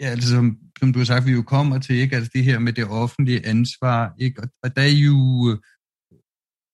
Ja, 0.00 0.06
altså 0.06 0.28
som, 0.28 0.58
som 0.78 0.92
du 0.92 0.98
har 0.98 1.04
sagt, 1.04 1.26
vi 1.26 1.32
jo 1.32 1.42
kommer 1.42 1.78
til, 1.78 1.96
ikke? 1.96 2.16
Altså 2.16 2.30
det 2.34 2.44
her 2.44 2.58
med 2.58 2.72
det 2.72 2.84
offentlige 2.84 3.46
ansvar, 3.46 4.14
ikke? 4.18 4.42
Og, 4.42 4.48
og 4.62 4.76
der 4.76 4.82
er 4.82 4.96
jo 5.08 5.50
øh, 5.50 5.58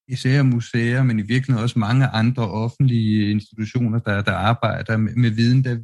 især 0.08 0.42
museer, 0.42 1.02
men 1.02 1.18
i 1.18 1.22
virkeligheden 1.22 1.62
også 1.62 1.78
mange 1.78 2.06
andre 2.06 2.50
offentlige 2.50 3.30
institutioner, 3.30 3.98
der, 3.98 4.22
der 4.22 4.32
arbejder 4.32 4.96
med, 4.96 5.14
med 5.14 5.30
viden, 5.30 5.64
der, 5.64 5.74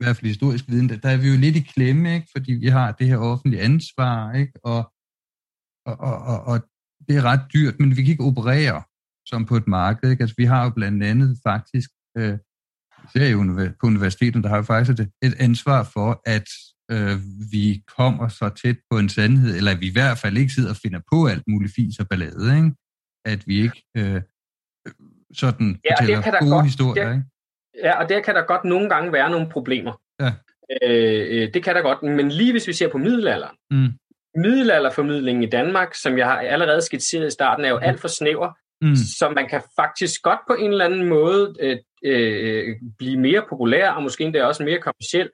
i 0.00 0.04
hvert 0.04 0.16
fald 0.16 0.26
historisk 0.26 0.64
viden, 0.68 0.88
der, 0.88 0.96
der 0.96 1.08
er 1.08 1.16
vi 1.16 1.28
jo 1.28 1.36
lidt 1.36 1.56
i 1.56 1.60
klemme, 1.60 2.14
ikke? 2.14 2.28
fordi 2.36 2.52
vi 2.52 2.66
har 2.66 2.92
det 2.92 3.06
her 3.06 3.16
offentlige 3.16 3.62
ansvar, 3.62 4.32
ikke? 4.32 4.52
Og, 4.64 4.92
og, 5.86 5.96
og, 6.08 6.18
og, 6.32 6.38
og 6.44 6.68
det 7.08 7.16
er 7.16 7.22
ret 7.24 7.40
dyrt, 7.54 7.80
men 7.80 7.90
vi 7.96 8.02
kan 8.02 8.10
ikke 8.10 8.24
operere 8.24 8.82
som 9.26 9.46
på 9.46 9.56
et 9.56 9.66
marked. 9.66 10.10
Ikke? 10.10 10.22
Altså, 10.22 10.34
vi 10.38 10.44
har 10.44 10.64
jo 10.64 10.70
blandt 10.70 11.02
andet 11.04 11.38
faktisk 11.46 11.90
øh, 12.18 12.38
ser 13.12 13.28
jo 13.28 13.38
på 13.80 13.86
universiteten, 13.86 14.42
der 14.42 14.48
har 14.48 14.56
jo 14.56 14.62
faktisk 14.62 14.98
et, 15.00 15.10
et 15.22 15.34
ansvar 15.40 15.82
for, 15.94 16.22
at 16.26 16.48
øh, 16.90 17.18
vi 17.52 17.82
kommer 17.96 18.28
så 18.28 18.48
tæt 18.62 18.76
på 18.90 18.98
en 18.98 19.08
sandhed, 19.08 19.56
eller 19.56 19.70
at 19.72 19.80
vi 19.80 19.86
i 19.88 19.92
hvert 19.92 20.18
fald 20.18 20.36
ikke 20.36 20.52
sidder 20.52 20.70
og 20.70 20.76
finder 20.76 21.00
på 21.12 21.26
alt 21.26 21.42
muligt 21.48 21.74
fis 21.74 21.98
og 21.98 22.08
ballade, 22.08 22.56
ikke? 22.56 22.70
At 23.24 23.46
vi 23.46 23.60
ikke 23.62 23.82
øh, 23.96 24.22
sådan 25.34 25.80
Ja, 25.84 25.94
fortæller 26.00 26.22
kan 26.22 26.32
gode 26.40 26.50
godt- 26.50 26.64
historier, 26.66 27.08
det- 27.08 27.14
ikke? 27.16 27.26
Ja, 27.84 28.02
og 28.02 28.08
der 28.08 28.22
kan 28.22 28.34
der 28.34 28.42
godt 28.46 28.64
nogle 28.64 28.88
gange 28.88 29.12
være 29.12 29.30
nogle 29.30 29.48
problemer. 29.50 30.00
Ja. 30.20 30.32
Øh, 30.82 31.42
øh, 31.42 31.54
det 31.54 31.64
kan 31.64 31.74
der 31.74 31.82
godt, 31.82 32.02
men 32.02 32.28
lige 32.28 32.52
hvis 32.52 32.68
vi 32.68 32.72
ser 32.72 32.88
på 32.88 32.98
middelalderen, 32.98 33.56
Mm. 33.70 33.88
Middelalderformidlingen 34.36 35.42
i 35.42 35.46
Danmark, 35.46 35.94
som 35.94 36.18
jeg 36.18 36.26
har 36.26 36.38
allerede 36.40 36.82
skitseret 36.82 37.26
i 37.26 37.30
starten, 37.30 37.64
er 37.64 37.68
jo 37.68 37.76
alt 37.78 38.00
for 38.00 38.08
snæver, 38.08 38.50
Mm. 38.80 38.96
så 38.96 39.28
man 39.28 39.48
kan 39.48 39.62
faktisk 39.80 40.22
godt 40.22 40.38
på 40.48 40.54
en 40.54 40.70
eller 40.70 40.84
anden 40.84 41.04
måde 41.08 41.54
øh, 41.60 41.78
øh, 42.04 42.76
blive 42.98 43.20
mere 43.20 43.42
populær, 43.48 43.90
og 43.90 44.02
måske 44.02 44.24
endda 44.24 44.44
også 44.44 44.64
mere 44.64 44.80
kommersiel, 44.80 45.30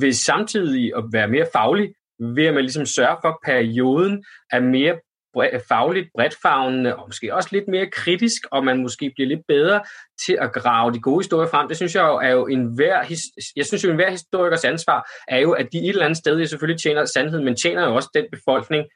ved 0.00 0.12
samtidig 0.12 0.92
at 0.96 1.04
være 1.12 1.28
mere 1.28 1.46
faglig, 1.52 1.92
ved 2.20 2.46
at 2.46 2.54
man 2.54 2.62
ligesom 2.62 2.86
sørger 2.86 3.16
for, 3.22 3.28
at 3.28 3.36
perioden 3.44 4.24
er 4.52 4.60
mere 4.60 4.94
bre- 5.38 5.66
fagligt 5.68 6.08
bredtfavnende, 6.16 6.96
og 6.96 7.04
måske 7.08 7.34
også 7.34 7.48
lidt 7.52 7.68
mere 7.68 7.86
kritisk, 7.86 8.42
og 8.50 8.64
man 8.64 8.82
måske 8.82 9.12
bliver 9.14 9.28
lidt 9.28 9.46
bedre 9.48 9.80
til 10.26 10.38
at 10.40 10.52
grave 10.52 10.92
de 10.92 11.00
gode 11.00 11.18
historier 11.24 11.48
frem. 11.50 11.68
Det 11.68 11.76
synes 11.76 11.94
jeg 11.94 12.02
jo 12.02 12.16
er 12.16 12.30
jo 12.30 12.46
en 12.46 12.74
hver, 12.74 13.02
his- 13.02 13.52
jeg 13.56 13.66
synes 13.66 13.84
jo, 13.84 13.90
en 13.90 13.96
hver 13.96 14.10
historikers 14.10 14.64
ansvar 14.64 15.10
er 15.28 15.38
jo, 15.38 15.52
at 15.52 15.68
de 15.72 15.78
et 15.78 15.88
eller 15.88 16.04
andet 16.04 16.16
sted 16.18 16.46
selvfølgelig 16.46 16.80
tjener 16.82 17.04
sandhed, 17.04 17.40
men 17.40 17.56
tjener 17.56 17.88
jo 17.88 17.94
også 17.94 18.10
den 18.14 18.24
befolkning, 18.32 18.86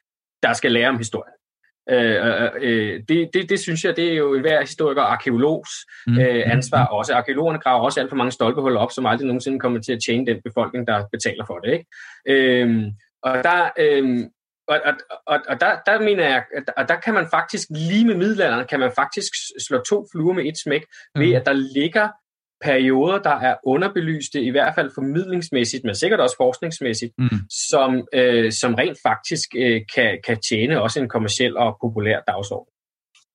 der 0.43 0.53
skal 0.53 0.73
lære 0.73 0.89
om 0.89 0.99
historien. 0.99 1.35
Øh, 1.91 2.27
øh, 2.27 2.51
øh, 2.61 3.01
det, 3.09 3.31
det, 3.35 3.49
det 3.51 3.61
synes 3.61 3.85
jeg, 3.85 3.97
det 3.97 4.09
er 4.13 4.15
jo 4.15 4.41
hver 4.41 4.61
historiker 4.61 5.03
og 5.03 5.13
arkeologs 5.13 5.71
Mm. 6.07 6.19
øh, 6.19 6.43
ansvar 6.53 6.87
også. 6.87 7.15
Arkeologerne 7.15 7.59
graver 7.59 7.85
også 7.85 8.01
alt 8.01 8.09
for 8.09 8.17
mange 8.17 8.31
stolpehuller 8.33 8.81
op, 8.81 8.93
som 8.93 9.07
aldrig 9.07 9.27
nogensinde 9.27 9.61
kommer 9.61 9.81
til 9.81 9.93
at 9.93 9.99
tjene 10.07 10.27
den 10.27 10.41
befolkning, 10.45 10.87
der 10.87 11.05
betaler 11.13 11.45
for 11.47 11.59
det. 11.59 11.73
Ikke? 11.73 11.87
Øhm, 12.29 12.85
og 13.23 13.45
der, 13.45 13.71
øhm, 13.79 14.29
og, 14.71 14.81
og, 14.85 14.95
og, 15.27 15.39
og 15.49 15.61
der, 15.61 15.73
der 15.87 16.01
mener 16.01 16.25
jeg, 16.29 16.43
og 16.77 16.89
der 16.89 16.97
kan 17.01 17.15
man 17.15 17.27
faktisk, 17.31 17.69
lige 17.71 18.07
med 18.07 18.15
middelalderen, 18.15 18.67
kan 18.67 18.81
man 18.81 18.93
faktisk 18.97 19.33
slå 19.69 19.79
to 19.89 20.07
fluer 20.13 20.35
med 20.35 20.45
et 20.45 20.59
smæk, 20.65 20.83
ved 21.15 21.27
Mhm. 21.27 21.37
at 21.37 21.47
der 21.47 21.53
ligger 21.53 22.09
perioder, 22.65 23.19
der 23.19 23.37
er 23.49 23.57
underbelyste, 23.65 24.43
i 24.43 24.51
hvert 24.51 24.75
fald 24.75 24.91
formidlingsmæssigt, 24.95 25.85
men 25.85 25.95
sikkert 25.95 26.21
også 26.21 26.37
forskningsmæssigt, 26.37 27.13
Mm. 27.19 27.29
som, 27.71 28.07
øh, 28.15 28.53
som 28.53 28.75
rent 28.75 28.99
faktisk 29.07 29.49
øh, 29.57 29.81
kan, 29.95 30.19
kan 30.27 30.39
tjene 30.49 30.83
også 30.83 31.01
en 31.01 31.09
kommersiel 31.09 31.57
og 31.57 31.79
populær 31.83 32.21
dagsorden. 32.27 32.73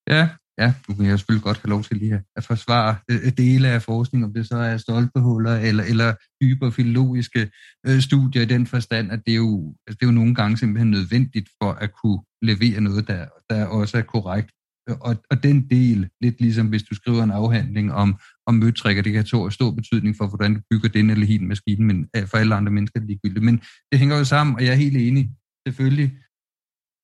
Ja, 0.10 0.30
ja, 0.60 0.74
nu 0.88 0.96
kan 0.96 1.06
jeg 1.06 1.20
selvfølgelig 1.20 1.44
godt 1.44 1.58
have 1.58 1.70
lov 1.70 1.84
til 1.84 1.98
lige 1.98 2.24
at- 2.36 2.44
forsvare 2.44 2.96
øh, 3.12 3.38
dele 3.38 3.68
af 3.68 3.82
forskning, 3.82 4.26
om 4.26 4.34
det 4.34 4.48
så 4.48 4.58
er 4.58 4.78
stolpehuller 4.78 5.56
eller, 5.56 5.84
eller 5.84 6.14
dybere 6.42 6.72
filologiske 6.72 7.52
øh, 7.88 8.02
studier 8.02 8.42
i 8.42 8.46
den 8.46 8.68
forstand, 8.68 9.12
at 9.12 9.22
det 9.26 9.32
er, 9.32 9.36
jo, 9.36 9.76
altså, 9.88 9.98
det 10.00 10.06
er 10.06 10.12
jo 10.12 10.20
nogle 10.22 10.36
gange 10.36 10.58
simpelthen 10.58 10.92
nødvendigt 10.92 11.50
for 11.62 11.72
at 11.72 11.92
kunne 12.04 12.20
levere 12.42 12.82
noget, 12.82 13.08
der, 13.08 13.26
der 13.50 13.66
også 13.66 13.98
er 13.98 14.02
korrekt. 14.02 14.52
Og, 14.88 15.16
og 15.32 15.44
den 15.44 15.70
del, 15.70 16.10
lidt 16.22 16.42
ligesom 16.42 16.68
hvis 16.68 16.84
du 16.84 16.96
skriver 16.96 17.24
en 17.24 17.32
afhandling 17.32 17.94
om, 17.94 18.20
om 18.48 18.54
møtrikker, 18.54 19.04
det 19.04 19.12
kan 19.12 19.26
have 19.32 19.52
stor, 19.52 19.72
betydning 19.72 20.16
for, 20.18 20.28
hvordan 20.28 20.54
du 20.54 20.62
bygger 20.72 20.90
den 20.90 21.10
eller 21.10 21.26
hin 21.26 21.48
maskine, 21.48 21.86
men 21.86 22.10
øh, 22.16 22.28
for 22.28 22.38
alle 22.38 22.56
andre 22.56 22.72
mennesker 22.72 23.00
er 23.00 23.04
ligegyldigt. 23.06 23.46
Men 23.46 23.62
det 23.92 24.00
hænger 24.00 24.18
jo 24.18 24.24
sammen, 24.24 24.56
og 24.56 24.64
jeg 24.64 24.72
er 24.72 24.76
helt 24.76 24.98
enig. 24.98 25.32
Selvfølgelig 25.68 26.12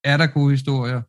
er 0.03 0.17
der 0.17 0.27
gode 0.27 0.51
historier, 0.51 1.01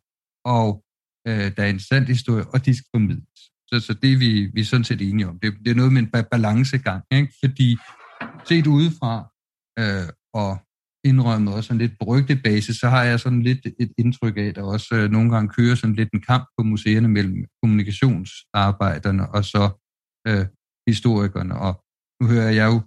og 0.45 0.83
øh, 1.27 1.51
der 1.55 1.63
er 1.63 1.69
en 1.69 1.79
sand 1.79 2.05
historie, 2.05 2.45
og 2.53 2.65
de 2.65 2.75
skal 2.75 2.87
formidles. 2.95 3.39
Så, 3.67 3.79
så 3.79 3.93
det 3.93 4.13
er 4.13 4.17
vi, 4.17 4.49
vi 4.53 4.61
er 4.61 4.65
sådan 4.65 4.83
set 4.83 5.01
enige 5.01 5.27
om. 5.27 5.39
Det, 5.39 5.53
det 5.65 5.71
er 5.71 5.75
noget 5.75 5.93
med 5.93 6.01
en 6.01 6.11
balancegang, 6.31 7.03
ikke? 7.11 7.33
fordi 7.43 7.77
set 8.49 8.67
udefra 8.67 9.13
øh, 9.79 10.09
og 10.33 10.57
indrømmet 11.05 11.53
også 11.53 11.73
en 11.73 11.79
lidt 11.79 11.91
på 11.99 12.05
rygtebasis, 12.05 12.75
så 12.75 12.89
har 12.89 13.03
jeg 13.03 13.19
sådan 13.19 13.41
lidt 13.41 13.65
et 13.79 13.91
indtryk 13.97 14.37
af, 14.37 14.41
at 14.41 14.55
der 14.55 14.63
også 14.63 14.95
øh, 14.95 15.11
nogle 15.11 15.31
gange 15.31 15.49
kører 15.49 15.75
sådan 15.75 15.95
lidt 15.95 16.09
en 16.13 16.21
kamp 16.21 16.45
på 16.57 16.63
museerne 16.63 17.07
mellem 17.07 17.45
kommunikationsarbejderne 17.63 19.29
og 19.29 19.45
så 19.45 19.63
øh, 20.27 20.45
historikerne. 20.87 21.55
Og 21.55 21.83
nu 22.21 22.27
hører 22.27 22.49
jeg 22.49 22.67
jo 22.67 22.81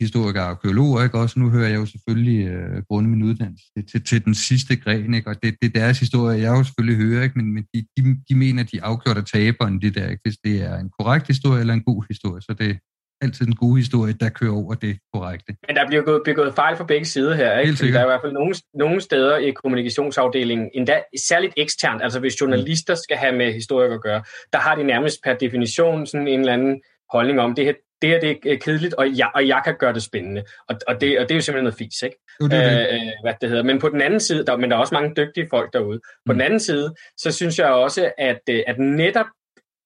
historikere 0.00 0.44
og 0.44 0.50
arkeologer, 0.50 1.02
ikke? 1.02 1.18
Også 1.18 1.40
nu 1.40 1.50
hører 1.50 1.68
jeg 1.68 1.76
jo 1.76 1.86
selvfølgelig 1.86 2.46
øh, 2.46 2.82
grunde 2.88 3.10
min 3.10 3.22
uddannelse 3.22 3.64
til, 3.76 3.86
til, 3.86 4.04
til 4.04 4.24
den 4.24 4.34
sidste 4.34 4.76
gren, 4.76 5.14
ikke? 5.14 5.30
Og 5.30 5.42
det, 5.42 5.56
det 5.62 5.76
er 5.76 5.80
deres 5.80 5.98
historie, 5.98 6.40
jeg 6.40 6.50
jo 6.58 6.64
selvfølgelig 6.64 7.06
hører, 7.06 7.22
ikke? 7.22 7.38
Men, 7.38 7.54
men 7.54 7.64
de, 7.74 7.86
de, 7.96 8.02
de 8.28 8.34
mener, 8.34 8.62
de 8.62 8.76
er 8.76 8.84
afgjort 8.84 9.16
af 9.16 9.24
taberen, 9.24 9.80
det 9.82 9.94
der, 9.94 10.08
ikke? 10.08 10.22
Hvis 10.24 10.36
det 10.44 10.62
er 10.62 10.78
en 10.78 10.90
korrekt 10.98 11.26
historie 11.26 11.60
eller 11.60 11.74
en 11.74 11.84
god 11.84 12.04
historie, 12.10 12.42
så 12.42 12.54
det 12.58 12.70
er 12.70 12.74
altid 13.20 13.46
den 13.46 13.54
gode 13.54 13.76
historie, 13.76 14.12
der 14.12 14.28
kører 14.28 14.52
over 14.52 14.74
det 14.74 14.98
korrekte. 15.12 15.56
Men 15.66 15.76
der 15.76 15.86
bliver 15.86 16.02
gået, 16.02 16.22
begået 16.24 16.54
fejl 16.54 16.76
fra 16.76 16.84
begge 16.84 17.06
sider 17.06 17.34
her. 17.34 17.58
Ikke? 17.58 17.76
Fordi 17.76 17.92
der 17.92 17.98
er 17.98 18.04
i 18.04 18.08
hvert 18.08 18.20
fald 18.24 18.32
nogle, 18.32 18.54
nogle 18.74 19.00
steder 19.00 19.36
i 19.36 19.50
kommunikationsafdelingen, 19.50 20.70
endda 20.74 21.02
særligt 21.28 21.54
eksternt, 21.56 22.02
altså 22.02 22.20
hvis 22.20 22.40
journalister 22.40 22.94
skal 22.94 23.16
have 23.16 23.36
med 23.36 23.52
historikere 23.52 23.94
at 23.94 24.02
gøre, 24.02 24.22
der 24.52 24.58
har 24.58 24.74
de 24.74 24.84
nærmest 24.84 25.18
per 25.24 25.34
definition 25.34 26.06
sådan 26.06 26.28
en 26.28 26.40
eller 26.40 26.52
anden 26.52 26.80
holdning 27.12 27.40
om, 27.40 27.54
det 27.54 27.64
her, 27.64 27.74
det 28.02 28.10
her 28.10 28.20
det 28.20 28.38
er 28.52 28.56
kedeligt, 28.56 28.94
og 28.94 29.18
jeg, 29.18 29.30
og 29.34 29.48
jeg 29.48 29.60
kan 29.64 29.76
gøre 29.78 29.92
det 29.92 30.02
spændende. 30.02 30.44
Og, 30.68 30.76
og, 30.88 31.00
det, 31.00 31.18
og 31.18 31.22
det 31.22 31.30
er 31.30 31.34
jo 31.34 31.40
simpelthen 31.40 31.64
noget 31.64 31.78
fis, 31.78 32.02
ikke? 32.02 32.16
Det 32.40 32.50
det. 32.50 32.88
Øh, 32.92 32.94
øh, 32.94 33.12
hvad 33.22 33.34
det 33.40 33.48
hedder. 33.48 33.62
Men 33.62 33.78
på 33.78 33.88
den 33.88 34.00
anden 34.00 34.20
side, 34.20 34.46
der, 34.46 34.56
men 34.56 34.70
der 34.70 34.76
er 34.76 34.80
også 34.80 34.94
mange 34.94 35.14
dygtige 35.16 35.46
folk 35.50 35.72
derude. 35.72 36.00
På 36.26 36.32
Mm. 36.32 36.34
den 36.34 36.40
anden 36.40 36.60
side, 36.60 36.94
så 37.16 37.32
synes 37.32 37.58
jeg 37.58 37.66
også, 37.68 38.12
at, 38.18 38.40
øh, 38.50 38.62
at 38.66 38.78
netop 38.78 39.26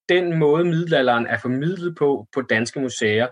den 0.09 0.39
måde, 0.39 0.65
middelalderen 0.65 1.27
er 1.27 1.37
formidlet 1.37 1.95
på 1.97 2.27
på 2.33 2.41
danske 2.41 2.79
museer, 2.79 3.27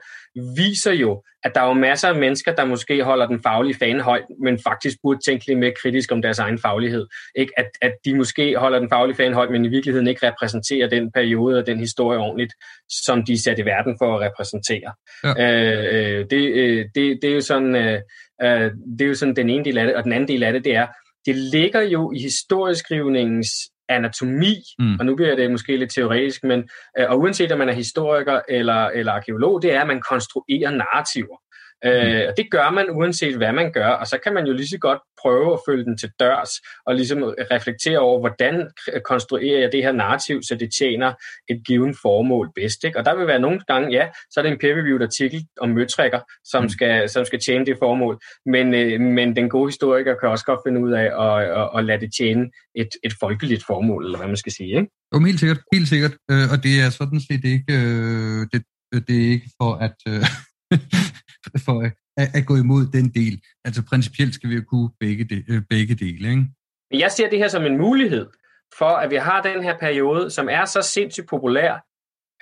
viser 0.58 0.92
jo, 0.92 1.24
at 1.44 1.52
der 1.56 1.62
er 1.62 1.68
jo 1.68 1.74
masser 1.74 2.08
af 2.08 2.16
mennesker, 2.16 2.56
der 2.56 2.66
måske 2.66 3.04
holder 3.04 3.28
den 3.28 3.42
faglige 3.44 3.76
fane 3.80 4.02
højt, 4.02 4.26
men 4.44 4.60
faktisk 4.68 4.98
burde 5.04 5.20
tænke 5.26 5.48
lidt 5.48 5.60
mere 5.60 5.74
kritisk 5.82 6.12
om 6.12 6.22
deres 6.22 6.40
egen 6.40 6.60
faglighed. 6.60 7.08
Ikke? 7.36 7.54
At, 7.58 7.70
at 7.82 7.94
de 8.06 8.16
måske 8.16 8.56
holder 8.58 8.80
den 8.80 8.90
faglige 8.90 9.16
fane 9.16 9.36
højt, 9.36 9.52
men 9.52 9.66
i 9.66 9.68
virkeligheden 9.68 10.08
ikke 10.08 10.28
repræsenterer 10.28 10.90
den 10.90 11.12
periode 11.12 11.58
og 11.58 11.68
den 11.68 11.80
historie 11.80 12.20
ordentligt, 12.20 12.54
som 12.90 13.26
de 13.26 13.34
er 13.34 13.38
sat 13.38 13.60
i 13.60 13.66
verden 13.66 13.96
for 14.00 14.18
at 14.18 14.22
repræsentere. 14.22 14.94
Ja. 15.24 15.34
Øh, 15.40 16.20
øh, 16.20 16.26
det, 16.30 16.52
øh, 16.54 16.86
det, 16.96 17.20
det, 17.22 17.30
er 17.30 17.34
jo 17.34 17.42
sådan, 17.42 17.76
øh, 17.76 18.02
øh, 18.44 18.72
det 19.00 19.02
er 19.02 19.08
jo 19.08 19.16
sådan 19.16 19.36
den 19.36 19.50
ene 19.50 19.66
del 19.66 19.78
af 19.78 19.86
det, 19.86 19.96
og 19.96 20.04
den 20.04 20.14
anden 20.14 20.28
del 20.28 20.44
af 20.44 20.54
det, 20.54 20.66
det 20.66 20.76
er, 20.76 20.88
det 21.26 21.36
ligger 21.36 21.82
jo 21.82 22.12
i 22.12 22.20
historieskrivningens 22.20 23.50
anatomi, 23.96 24.56
Mm. 24.80 24.96
og 25.00 25.06
nu 25.06 25.16
bliver 25.16 25.36
det 25.36 25.52
måske 25.52 25.78
lidt 25.78 25.94
teoretisk, 25.94 26.44
men 26.44 26.70
øh, 27.00 27.06
og 27.10 27.20
uanset 27.20 27.52
om 27.52 27.60
man 27.60 27.70
er 27.70 27.74
historiker 27.74 28.42
eller, 28.50 28.86
eller 28.88 29.12
arkeolog, 29.12 29.62
det 29.62 29.74
er, 29.74 29.82
at 29.82 29.88
man 29.88 30.02
konstruerer 30.10 30.72
narrativer. 30.72 31.38
Øh, 31.86 32.24
og 32.30 32.34
det 32.38 32.52
gør 32.52 32.70
man 32.70 32.86
uanset 32.90 33.38
hvad 33.38 33.54
man 33.54 33.72
gør, 33.72 33.88
og 33.88 34.08
så 34.08 34.18
kan 34.24 34.34
man 34.34 34.46
jo 34.46 34.54
lige 34.54 34.68
så 34.68 34.78
godt 34.78 35.00
prøve 35.22 35.54
at 35.54 35.60
følge 35.68 35.84
den 35.86 35.98
til 35.98 36.10
dørs, 36.20 36.50
og 36.86 36.96
ligesom 36.96 37.24
reflektere 37.52 38.00
over, 38.00 38.20
hvordan 38.20 38.70
konstruerer 39.06 39.60
jeg 39.60 39.72
det 39.72 39.84
her 39.84 39.92
narrativ, 39.92 40.44
så 40.44 40.56
det 40.56 40.70
tjener 40.80 41.14
et 41.50 41.62
givet 41.68 41.96
formål 42.02 42.52
bedst. 42.56 42.84
Ikke? 42.84 43.00
Og 43.00 43.06
der 43.06 43.16
vil 43.16 43.28
være 43.28 43.40
nogle 43.40 43.60
gange, 43.68 43.92
ja, 43.92 44.08
så 44.32 44.40
er 44.40 44.44
det 44.44 44.52
en 44.52 44.58
peer-reviewed 44.64 45.04
artikel 45.04 45.46
om 45.62 45.70
møtrikker, 45.70 46.20
som, 46.46 46.64
Mm. 46.64 46.70
skal, 46.70 47.10
som 47.10 47.26
skal 47.26 47.40
tjene 47.40 47.66
det 47.66 47.76
formål, 47.80 48.20
men, 48.46 48.74
øh, 48.74 49.02
men 49.02 49.36
den 49.36 49.50
gode 49.50 49.68
historiker 49.68 50.16
kan 50.20 50.30
også 50.30 50.46
godt 50.46 50.60
finde 50.68 50.82
ud 50.82 50.92
af 50.92 51.08
at, 51.26 51.62
at, 51.62 51.70
at 51.78 51.86
lade 51.86 52.02
det 52.02 52.12
tjene 52.20 52.50
et, 52.76 52.90
et 53.04 53.14
folkeligt 53.20 53.64
formål, 53.68 54.06
eller 54.06 54.18
hvad 54.18 54.28
man 54.28 54.38
skal 54.38 54.52
sige. 54.52 54.70
Ikke? 54.80 54.88
Jo, 55.14 55.20
helt 55.20 55.40
sikkert, 55.40 55.60
helt 55.74 55.88
sikkert. 55.88 56.14
Øh, 56.32 56.46
og 56.54 56.58
det 56.64 56.74
er 56.86 56.90
sådan 56.90 57.20
set 57.20 57.44
ikke, 57.56 57.74
øh, 57.80 58.42
det, 58.52 58.60
det 59.08 59.16
er 59.26 59.30
ikke 59.36 59.50
for 59.62 59.72
at, 59.86 59.98
øh, 60.08 60.24
for 61.66 61.82
at, 62.18 62.30
at, 62.36 62.46
gå 62.46 62.56
imod 62.56 62.86
den 62.94 63.10
del. 63.10 63.42
Altså 63.66 63.84
principielt 63.90 64.34
skal 64.34 64.50
vi 64.50 64.56
jo 64.56 64.64
kunne 64.68 64.90
begge, 65.00 65.24
de, 65.24 65.44
øh, 65.50 65.62
begge 65.70 65.96
dele, 65.96 66.30
ikke? 66.30 66.46
Men 66.92 67.00
jeg 67.00 67.12
ser 67.12 67.30
det 67.30 67.40
her 67.40 67.48
som 67.48 67.66
en 67.66 67.78
mulighed 67.78 68.28
for, 68.78 68.86
at 68.86 69.12
vi 69.12 69.16
har 69.16 69.42
den 69.42 69.64
her 69.64 69.78
periode, 69.78 70.32
som 70.32 70.50
er 70.50 70.66
så 70.66 70.82
sindssygt 70.82 71.30
populær, 71.30 71.86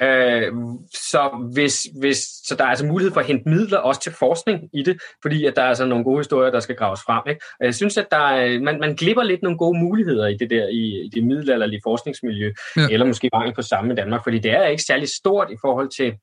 øh, 0.01 0.53
så, 0.93 1.49
hvis, 1.53 1.87
hvis, 1.99 2.17
så 2.17 2.55
der 2.55 2.63
er 2.63 2.67
altså 2.67 2.85
mulighed 2.85 3.13
for 3.13 3.19
at 3.19 3.25
hente 3.25 3.49
midler 3.49 3.77
også 3.77 4.01
til 4.01 4.11
forskning 4.11 4.69
i 4.73 4.83
det, 4.83 5.01
fordi 5.21 5.45
at 5.45 5.55
der 5.55 5.61
er 5.61 5.67
altså 5.67 5.85
nogle 5.85 6.03
gode 6.03 6.19
historier, 6.19 6.51
der 6.51 6.59
skal 6.59 6.75
graves 6.75 6.99
frem. 7.05 7.23
Ikke? 7.29 7.41
Og 7.59 7.65
jeg 7.65 7.75
synes, 7.75 7.97
at 7.97 8.07
der 8.11 8.17
er, 8.17 8.59
man, 8.59 8.79
man 8.79 8.95
glipper 8.95 9.23
lidt 9.23 9.43
nogle 9.43 9.57
gode 9.57 9.79
muligheder 9.79 10.27
i 10.27 10.37
det 10.37 10.49
der 10.49 10.67
i, 10.67 11.05
i 11.05 11.09
det 11.13 11.23
middelalderlige 11.23 11.81
forskningsmiljø, 11.83 12.53
ja. 12.77 12.87
eller 12.91 13.05
måske 13.05 13.29
mangel 13.33 13.55
på 13.55 13.61
samme 13.61 13.93
i 13.93 13.95
Danmark, 13.95 14.23
fordi 14.23 14.39
det 14.39 14.51
er 14.51 14.65
ikke 14.65 14.83
særlig 14.83 15.09
stort 15.09 15.51
i 15.51 15.57
forhold 15.61 15.89
til 15.97 16.13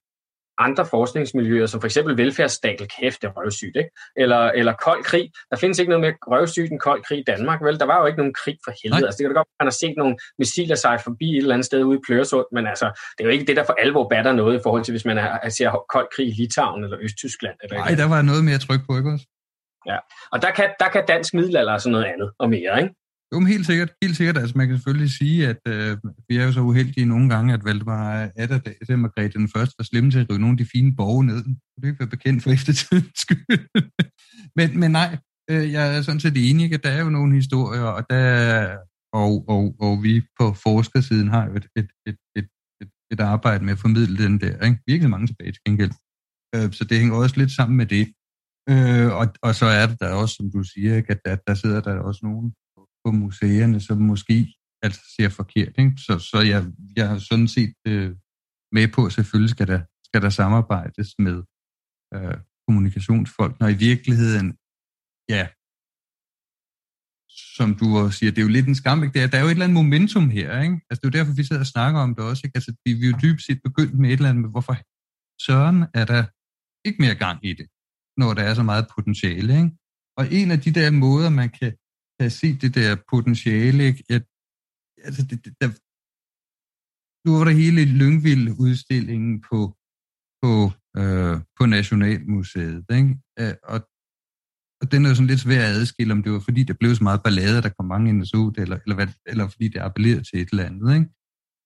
andre 0.59 0.87
forskningsmiljøer, 0.87 1.67
som 1.67 1.81
for 1.81 1.87
eksempel 1.87 2.17
velfærdsstat, 2.17 2.89
kæft, 3.01 3.23
det 3.23 3.29
er 3.29 3.33
røvsygt, 3.33 3.77
ikke? 3.77 3.91
Eller, 4.17 4.39
eller 4.39 4.73
kold 4.73 5.05
krig. 5.05 5.31
Der 5.51 5.57
findes 5.57 5.79
ikke 5.79 5.91
noget 5.91 6.01
mere 6.01 6.15
røvsygt 6.27 6.73
end 6.73 6.81
kold 6.81 7.03
krig 7.03 7.19
i 7.19 7.25
Danmark, 7.27 7.63
vel? 7.63 7.79
Der 7.79 7.85
var 7.87 8.01
jo 8.01 8.07
ikke 8.07 8.19
nogen 8.19 8.35
krig 8.35 8.59
for 8.65 8.73
helvede. 8.83 9.01
Nej. 9.01 9.07
Altså, 9.07 9.19
det 9.19 9.25
kan 9.25 9.31
da 9.35 9.39
godt, 9.39 9.49
man 9.61 9.67
har 9.67 9.79
set 9.83 9.95
nogle 9.97 10.17
missiler 10.39 10.75
sejle 10.75 11.03
forbi 11.05 11.31
et 11.31 11.37
eller 11.37 11.55
andet 11.55 11.67
sted 11.67 11.83
ude 11.83 11.99
i 11.99 12.01
Pløresund, 12.07 12.47
men 12.53 12.67
altså, 12.67 12.87
det 13.19 13.21
er 13.21 13.25
jo 13.25 13.31
ikke 13.31 13.45
det, 13.45 13.57
der 13.57 13.65
for 13.65 13.77
alvor 13.79 14.09
batter 14.09 14.33
noget 14.33 14.59
i 14.59 14.61
forhold 14.63 14.85
til, 14.85 14.93
hvis 14.93 15.05
man 15.05 15.19
er, 15.19 15.49
ser 15.49 15.85
kold 15.89 16.09
krig 16.17 16.29
i 16.29 16.35
Litauen 16.39 16.85
eller 16.85 16.99
Østtyskland. 17.01 17.57
Eller 17.63 17.77
Nej, 17.77 17.95
der 17.95 18.09
var 18.09 18.23
noget 18.23 18.45
mere 18.45 18.59
tryk 18.59 18.81
på, 18.87 18.97
ikke 18.97 19.11
også? 19.11 19.27
Og 20.33 20.43
der 20.43 20.51
kan, 20.51 20.69
der 20.81 20.89
kan 20.89 21.05
dansk 21.09 21.35
middelalder 21.35 21.73
altså 21.73 21.91
noget 21.91 22.05
andet 22.05 22.33
og 22.39 22.51
mere, 22.51 22.83
ikke? 22.83 22.95
Jo, 23.33 23.39
men 23.39 23.49
helt 23.49 23.67
sikkert, 23.67 23.93
helt 24.03 24.17
sikkert. 24.17 24.39
Altså, 24.39 24.59
man 24.59 24.67
kan 24.67 24.77
selvfølgelig 24.77 25.11
sige, 25.11 25.49
at 25.49 25.61
øh, 25.69 25.97
vi 26.29 26.37
er 26.37 26.45
jo 26.45 26.53
så 26.53 26.61
uheldige 26.61 27.07
nogle 27.07 27.29
gange, 27.29 27.55
at 27.55 27.65
Valdemar 27.65 28.31
Atterdag 28.37 28.77
til 28.87 28.99
Margrethe 28.99 29.39
den 29.39 29.49
første 29.49 29.75
var 29.79 29.85
slemme 29.85 30.11
til 30.11 30.19
at 30.19 30.27
rive 30.31 30.39
nogle 30.39 30.55
af 30.55 30.59
de 30.59 30.71
fine 30.73 30.97
borge 30.97 31.25
ned. 31.27 31.45
Det 31.45 31.57
kunne 31.77 31.89
ikke 31.91 32.01
være 32.01 32.17
bekendt 32.17 32.43
for 32.43 32.51
eftertidens 32.51 33.21
skyld. 33.25 33.59
men, 34.59 34.81
men 34.81 34.91
nej, 34.91 35.19
øh, 35.51 35.73
jeg 35.73 35.97
er 35.97 36.03
sådan 36.03 36.21
set 36.21 36.51
enig, 36.51 36.75
at 36.75 36.85
der 36.85 36.91
er 36.91 37.03
jo 37.03 37.11
nogle 37.11 37.35
historier, 37.35 37.83
og, 37.83 38.03
der, 38.11 38.77
og, 39.13 39.49
og, 39.49 39.75
og 39.81 40.03
vi 40.03 40.23
på 40.41 40.53
forskersiden 40.53 41.29
har 41.29 41.47
jo 41.47 41.55
et, 41.55 41.67
et, 41.77 41.91
et, 42.07 42.17
et, 42.37 42.49
et 42.83 42.89
et 43.11 43.21
arbejde 43.21 43.65
med 43.65 43.73
at 43.73 43.79
formidle 43.79 44.25
den 44.25 44.41
der. 44.41 44.65
Ikke? 44.67 44.81
Virkelig 44.87 45.11
mange 45.11 45.27
tilbage 45.27 45.53
til 45.53 45.63
gengæld. 45.67 45.93
Øh, 46.55 46.73
så 46.73 46.85
det 46.85 46.99
hænger 46.99 47.17
også 47.17 47.37
lidt 47.37 47.53
sammen 47.59 47.77
med 47.77 47.87
det. 47.87 48.07
Øh, 48.73 49.11
og, 49.21 49.27
og 49.43 49.55
så 49.55 49.67
er 49.67 49.87
det 49.87 50.01
der 50.01 50.11
også, 50.23 50.35
som 50.35 50.51
du 50.51 50.63
siger, 50.63 50.97
ikke, 50.97 51.11
at 51.11 51.21
der, 51.25 51.37
der 51.47 51.55
sidder 51.55 51.81
der 51.81 51.95
også 52.09 52.21
nogen 52.23 52.55
på 53.07 53.13
museerne, 53.13 53.81
som 53.81 53.99
måske 54.13 54.37
altså 54.83 55.03
ser 55.17 55.29
forkert. 55.29 55.75
Ikke? 55.79 55.93
Så, 56.07 56.19
så 56.31 56.39
jeg, 56.53 56.61
jeg 56.97 57.07
er 57.15 57.19
sådan 57.19 57.49
set 57.49 57.77
øh, 57.87 58.11
med 58.73 58.89
på, 58.95 59.01
at 59.07 59.13
selvfølgelig 59.13 59.51
skal 59.51 59.67
der, 59.73 59.81
skal 60.09 60.23
der 60.23 60.31
samarbejdes 60.41 61.09
med 61.19 61.39
øh, 62.15 62.37
kommunikationsfolk, 62.67 63.61
når 63.61 63.69
i 63.69 63.79
virkeligheden, 63.89 64.49
ja, 65.35 65.45
som 67.57 67.69
du 67.81 67.87
også 67.99 68.19
siger, 68.19 68.31
det 68.33 68.41
er 68.41 68.49
jo 68.49 68.57
lidt 68.57 68.69
en 68.69 68.81
skam, 68.83 69.03
ikke? 69.03 69.15
Der, 69.15 69.23
er, 69.25 69.31
der 69.31 69.39
er 69.39 69.43
jo 69.43 69.49
et 69.49 69.51
eller 69.51 69.65
andet 69.65 69.81
momentum 69.83 70.31
her, 70.39 70.63
ikke? 70.67 70.77
Altså, 70.89 71.01
det 71.01 71.05
er 71.05 71.11
jo 71.11 71.19
derfor, 71.19 71.35
vi 71.37 71.45
sidder 71.45 71.65
og 71.67 71.73
snakker 71.75 72.01
om 72.01 72.15
det 72.15 72.25
også, 72.25 72.43
ikke? 72.45 72.57
Altså, 72.59 72.73
vi, 72.85 72.93
vi 73.01 73.07
er 73.07 73.11
jo 73.11 73.19
dybest 73.23 73.47
set 73.47 73.61
begyndt 73.69 73.95
med 73.99 74.09
et 74.11 74.13
eller 74.13 74.31
andet, 74.31 74.43
med, 74.43 74.51
hvorfor 74.51 74.75
søren 75.47 75.79
er 76.01 76.07
der 76.13 76.23
ikke 76.87 77.03
mere 77.05 77.19
gang 77.25 77.39
i 77.51 77.53
det, 77.59 77.67
når 78.21 78.31
der 78.35 78.43
er 78.49 78.55
så 78.55 78.65
meget 78.71 78.87
potentiale, 78.95 79.53
ikke? 79.63 79.71
Og 80.19 80.25
en 80.39 80.51
af 80.55 80.61
de 80.65 80.71
der 80.79 80.91
måder, 80.91 81.31
man 81.41 81.51
kan, 81.59 81.73
kan 82.21 82.31
se 82.31 82.49
det 82.63 82.75
der 82.75 82.97
potentiale, 83.13 83.85
ikke? 83.85 84.05
Jeg, 84.09 84.21
altså, 85.07 85.23
det, 85.31 85.45
det, 85.45 85.53
der, 85.61 85.69
nu 87.25 87.29
var 87.37 87.45
der 87.45 87.61
hele 87.63 87.83
Lyngvild-udstillingen 88.01 89.41
på, 89.49 89.59
på, 90.43 90.51
øh, 91.01 91.37
på 91.59 91.63
Nationalmuseet, 91.67 92.85
ikke? 92.99 93.13
Øh, 93.41 93.55
og 93.73 93.79
og 94.81 94.93
den 94.93 95.05
er 95.05 95.09
jo 95.09 95.15
sådan 95.15 95.27
lidt 95.27 95.41
svær 95.41 95.63
at 95.69 95.75
adskille, 95.81 96.13
om 96.13 96.23
det 96.23 96.33
var 96.33 96.41
fordi, 96.41 96.63
der 96.63 96.75
blev 96.81 96.95
så 96.95 97.05
meget 97.05 97.23
ballade, 97.23 97.63
der 97.63 97.69
kom 97.69 97.87
mange 97.87 98.11
ind 98.11 98.21
og 98.21 98.27
så 98.27 98.37
ud, 98.37 98.53
eller, 98.59 98.79
eller, 98.85 98.95
hvad, 98.95 99.09
eller 99.27 99.49
fordi 99.49 99.69
det 99.69 99.81
appellerede 99.81 100.25
til 100.25 100.41
et 100.43 100.49
eller 100.51 100.65
andet, 100.65 100.95
ikke? 100.95 101.09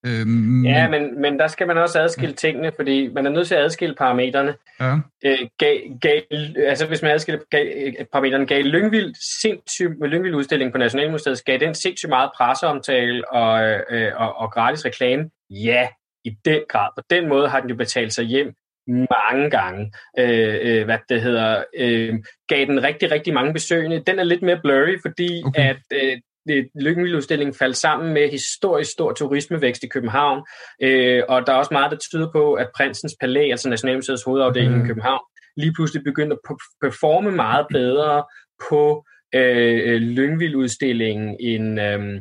Øhm, 0.07 0.65
ja, 0.65 0.89
men, 0.89 1.21
men 1.21 1.39
der 1.39 1.47
skal 1.47 1.67
man 1.67 1.79
også 1.79 2.01
adskille 2.01 2.35
tingene, 2.35 2.73
fordi 2.77 3.09
man 3.09 3.27
er 3.27 3.31
nødt 3.31 3.49
til 3.49 3.55
at 3.55 3.65
adskille 3.65 3.95
parametrene. 3.95 4.55
Ja. 4.81 4.99
Øh, 5.25 5.39
gav, 5.59 5.79
gav, 6.01 6.21
altså 6.57 6.87
hvis 6.87 7.03
man 7.03 7.11
adskiller 7.11 7.41
gav, 7.51 7.67
parametrene, 8.13 8.47
gav 8.47 8.63
Lyngvild 8.63 9.15
sindssygt, 9.41 9.99
med 9.99 10.09
Lyngvild 10.09 10.35
udstilling 10.35 10.73
på 10.73 10.79
Nationalmuseet, 10.79 11.45
gav 11.45 11.59
den 11.59 11.75
sindssygt 11.75 12.09
meget 12.09 12.31
presseomtale 12.37 13.29
og, 13.29 13.71
øh, 13.91 14.13
og, 14.17 14.37
og 14.37 14.53
gratis 14.53 14.85
reklame? 14.85 15.31
Ja, 15.51 15.89
i 16.25 16.31
den 16.45 16.61
grad. 16.69 16.89
På 16.97 17.03
den 17.11 17.29
måde 17.29 17.49
har 17.49 17.61
den 17.61 17.71
jo 17.71 17.77
betalt 17.77 18.13
sig 18.13 18.25
hjem 18.25 18.55
mange 18.87 19.51
gange. 19.51 19.93
Øh, 20.19 20.59
øh, 20.63 20.85
hvad 20.85 20.99
det 21.09 21.23
hedder, 21.23 21.65
øh, 21.77 22.15
gav 22.49 22.67
den 22.67 22.83
rigtig, 22.83 23.11
rigtig 23.11 23.35
mange 23.35 23.53
besøgende. 23.53 24.03
Den 24.07 24.19
er 24.19 24.25
lidt 24.25 24.43
mere 24.43 24.61
blurry, 24.63 24.97
fordi 25.03 25.43
okay. 25.47 25.69
at 25.69 25.83
øh, 25.93 26.19
Lykkevildudstillingen 26.81 27.55
faldt 27.55 27.77
sammen 27.77 28.15
med 28.15 28.31
historisk 28.31 28.91
stor 28.91 29.13
turismevækst 29.13 29.83
i 29.83 29.89
København, 29.89 30.47
øh, 30.83 31.23
og 31.29 31.47
der 31.47 31.53
er 31.53 31.57
også 31.57 31.75
meget, 31.75 31.91
der 31.91 31.97
tyder 31.97 32.33
på, 32.33 32.55
at 32.55 32.69
Prinsens 32.77 33.17
Palæ, 33.21 33.51
altså 33.51 33.69
Nationalmuseets 33.69 34.25
hovedafdeling 34.25 34.77
mm. 34.77 34.85
i 34.85 34.87
København, 34.87 35.21
lige 35.57 35.73
pludselig 35.73 36.05
begyndte 36.05 36.37
at 36.51 36.57
performe 36.83 37.31
meget 37.31 37.67
bedre 37.71 38.25
på 38.71 39.05
øh, 39.35 40.01
Lyngvild-udstillingen 40.01 41.37
end, 41.41 41.81
øh, 41.81 42.15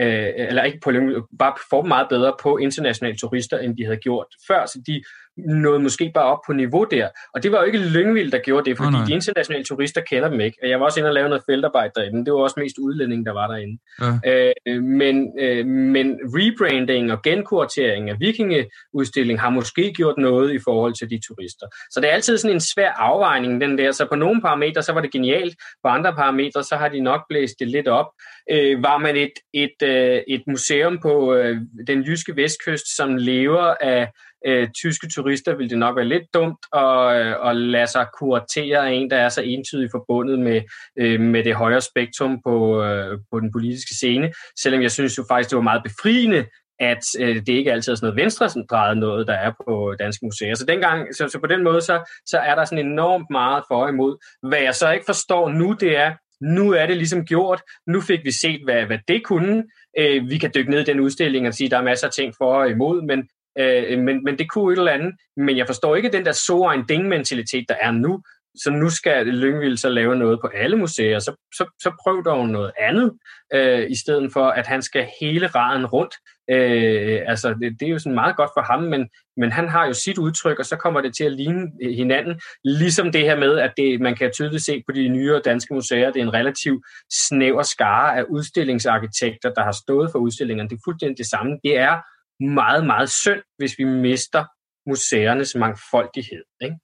øh, 0.00 0.32
eller 0.36 0.62
ikke 0.62 0.78
på 0.84 0.90
Lyngvild, 0.90 1.22
bare 1.38 1.52
performe 1.52 1.88
meget 1.88 2.06
bedre 2.08 2.34
på 2.42 2.56
internationale 2.56 3.16
turister, 3.16 3.58
end 3.58 3.76
de 3.76 3.84
havde 3.84 3.96
gjort 3.96 4.26
før, 4.48 4.66
så 4.66 4.82
de 4.86 5.02
nåede 5.36 5.80
måske 5.80 6.10
bare 6.14 6.24
op 6.24 6.38
på 6.46 6.52
niveau 6.52 6.84
der. 6.84 7.08
Og 7.34 7.42
det 7.42 7.52
var 7.52 7.58
jo 7.58 7.64
ikke 7.64 7.78
Lyngvild, 7.78 8.30
der 8.32 8.38
gjorde 8.38 8.70
det, 8.70 8.76
fordi 8.76 8.96
oh, 8.96 9.06
de 9.06 9.12
internationale 9.12 9.64
turister 9.64 10.00
kender 10.00 10.28
dem 10.28 10.40
ikke. 10.40 10.58
Jeg 10.62 10.80
var 10.80 10.86
også 10.86 11.00
inde 11.00 11.10
og 11.10 11.14
lave 11.14 11.28
noget 11.28 11.42
feltarbejde 11.50 11.92
derinde. 11.96 12.24
Det 12.24 12.32
var 12.32 12.38
også 12.38 12.60
mest 12.60 12.78
udlændinge, 12.78 13.24
der 13.24 13.32
var 13.32 13.46
derinde. 13.46 13.78
Ja. 14.00 14.52
Øh, 14.66 14.82
men, 14.82 15.32
øh, 15.40 15.66
men 15.66 16.06
rebranding 16.24 17.12
og 17.12 17.22
genkuratering 17.22 18.10
af 18.10 18.16
vikingeudstilling 18.20 19.40
har 19.40 19.50
måske 19.50 19.92
gjort 19.92 20.18
noget 20.18 20.54
i 20.54 20.58
forhold 20.64 20.94
til 20.94 21.10
de 21.10 21.20
turister. 21.28 21.66
Så 21.90 22.00
det 22.00 22.08
er 22.08 22.14
altid 22.14 22.38
sådan 22.38 22.56
en 22.56 22.60
svær 22.60 22.90
afvejning, 22.90 23.60
den 23.60 23.78
der. 23.78 23.92
Så 23.92 24.06
på 24.08 24.16
nogle 24.16 24.40
parametre, 24.40 24.82
så 24.82 24.92
var 24.92 25.00
det 25.00 25.12
genialt. 25.12 25.54
På 25.84 25.88
andre 25.88 26.14
parametre, 26.14 26.64
så 26.64 26.76
har 26.76 26.88
de 26.88 27.00
nok 27.00 27.20
blæst 27.28 27.54
det 27.60 27.68
lidt 27.68 27.88
op. 27.88 28.06
Øh, 28.50 28.82
var 28.82 28.98
man 28.98 29.16
et, 29.16 29.32
et, 29.54 29.82
øh, 29.82 30.20
et 30.28 30.42
museum 30.46 30.98
på 31.02 31.34
øh, 31.34 31.56
den 31.86 32.02
jyske 32.02 32.36
vestkyst, 32.36 32.96
som 32.96 33.16
lever 33.16 33.74
af 33.80 34.08
øh, 34.46 34.68
tyske 34.82 35.08
turister, 35.14 35.56
vil 35.56 35.70
det 35.70 35.78
nok 35.78 35.96
være 35.96 36.04
lidt 36.04 36.34
dumt 36.34 36.58
at, 36.72 37.16
øh, 37.16 37.50
at 37.50 37.56
lade 37.56 37.86
sig 37.86 38.06
kuratere 38.18 38.88
af 38.88 38.92
en, 38.92 39.10
der 39.10 39.16
er 39.16 39.28
så 39.28 39.42
entydigt 39.42 39.92
forbundet 39.92 40.38
med, 40.38 40.62
øh, 40.98 41.20
med 41.20 41.44
det 41.44 41.54
højere 41.54 41.80
spektrum 41.80 42.40
på, 42.46 42.82
øh, 42.82 43.18
på 43.30 43.40
den 43.40 43.52
politiske 43.52 43.94
scene. 43.94 44.32
Selvom 44.62 44.82
jeg 44.82 44.90
synes 44.90 45.18
jo 45.18 45.24
faktisk, 45.30 45.50
det 45.50 45.56
var 45.56 45.62
meget 45.62 45.82
befriende, 45.82 46.44
at 46.80 47.04
øh, 47.18 47.36
det 47.36 47.48
ikke 47.48 47.72
altid 47.72 47.92
er 47.92 47.96
sådan 47.96 48.06
noget 48.06 48.22
venstredrejet 48.22 48.98
noget, 48.98 49.26
der 49.26 49.34
er 49.34 49.52
på 49.66 49.94
danske 49.98 50.26
museer. 50.26 50.54
Så, 50.54 50.64
dengang, 50.66 51.14
så, 51.14 51.28
så 51.28 51.38
på 51.40 51.46
den 51.46 51.64
måde, 51.64 51.80
så, 51.80 52.12
så 52.26 52.38
er 52.38 52.54
der 52.54 52.64
sådan 52.64 52.86
enormt 52.86 53.26
meget 53.30 53.64
for 53.68 53.88
imod. 53.88 54.16
Hvad 54.48 54.58
jeg 54.58 54.74
så 54.74 54.90
ikke 54.90 55.06
forstår 55.06 55.48
nu, 55.48 55.76
det 55.80 55.96
er, 55.96 56.12
nu 56.40 56.72
er 56.72 56.86
det 56.86 56.96
ligesom 56.96 57.24
gjort. 57.24 57.62
Nu 57.86 58.00
fik 58.00 58.24
vi 58.24 58.32
set, 58.32 58.60
hvad, 58.64 58.86
hvad 58.86 58.98
det 59.08 59.24
kunne. 59.24 59.64
Øh, 59.98 60.30
vi 60.30 60.38
kan 60.38 60.50
dykke 60.54 60.70
ned 60.70 60.80
i 60.80 60.84
den 60.84 61.00
udstilling 61.00 61.46
og 61.46 61.54
sige, 61.54 61.66
at 61.66 61.70
der 61.70 61.78
er 61.78 61.82
masser 61.82 62.06
af 62.06 62.12
ting 62.12 62.34
for 62.38 62.54
og 62.54 62.70
imod, 62.70 63.02
men 63.02 63.28
Øh, 63.58 63.84
øh, 63.88 63.98
men, 63.98 64.24
men 64.24 64.38
det 64.38 64.50
kunne 64.50 64.72
et 64.72 64.78
eller 64.78 64.92
andet. 64.92 65.12
Men 65.36 65.56
jeg 65.56 65.66
forstår 65.66 65.96
ikke 65.96 66.12
den 66.12 66.24
der 66.24 66.32
så 66.32 66.72
en 66.74 66.84
ding-mentalitet, 66.88 67.64
der 67.68 67.74
er 67.80 67.90
nu. 67.90 68.22
Så 68.56 68.70
nu 68.70 68.90
skal 68.90 69.26
Lyngvild 69.26 69.76
så 69.76 69.88
lave 69.88 70.16
noget 70.16 70.40
på 70.40 70.46
alle 70.46 70.76
museer. 70.76 71.18
Så, 71.18 71.32
så, 71.54 71.64
så 71.82 71.90
prøv 72.04 72.24
dog 72.24 72.48
noget 72.48 72.72
andet, 72.78 73.12
øh, 73.54 73.90
i 73.90 73.96
stedet 73.96 74.32
for, 74.32 74.46
at 74.46 74.66
han 74.66 74.82
skal 74.82 75.06
hele 75.20 75.46
raden 75.46 75.86
rundt. 75.86 76.14
Øh, 76.50 77.22
altså, 77.26 77.48
det, 77.60 77.76
det 77.80 77.86
er 77.86 77.90
jo 77.90 77.98
sådan 77.98 78.14
meget 78.14 78.36
godt 78.36 78.50
for 78.56 78.62
ham, 78.72 78.82
men, 78.82 79.08
men 79.36 79.52
han 79.52 79.68
har 79.68 79.86
jo 79.86 79.92
sit 79.92 80.18
udtryk, 80.18 80.58
og 80.58 80.66
så 80.66 80.76
kommer 80.76 81.00
det 81.00 81.16
til 81.16 81.24
at 81.24 81.32
ligne 81.32 81.66
øh, 81.82 81.94
hinanden. 81.94 82.40
Ligesom 82.64 83.12
det 83.12 83.20
her 83.20 83.36
med, 83.36 83.58
at 83.58 83.72
det, 83.76 84.00
man 84.00 84.14
kan 84.16 84.32
tydeligt 84.32 84.64
se 84.64 84.82
på 84.86 84.92
de 84.92 85.08
nyere 85.08 85.40
danske 85.44 85.74
museer, 85.74 86.10
det 86.10 86.20
er 86.20 86.26
en 86.26 86.34
relativ 86.34 86.82
snæver 87.12 87.62
skare 87.62 88.16
af 88.18 88.22
udstillingsarkitekter, 88.22 89.50
der 89.52 89.62
har 89.62 89.76
stået 89.82 90.12
for 90.12 90.18
udstillingerne. 90.18 90.68
Det 90.68 90.76
er 90.76 90.80
fuldstændig 90.84 91.18
det 91.18 91.26
samme. 91.26 91.58
Det 91.64 91.78
er 91.78 91.96
meget, 92.40 92.86
meget 92.86 93.10
synd, 93.10 93.42
hvis 93.58 93.74
vi 93.78 93.84
mister 93.84 94.44
museernes 94.88 95.54
mangfoldighed. 95.54 96.44
Ikke? 96.62 96.76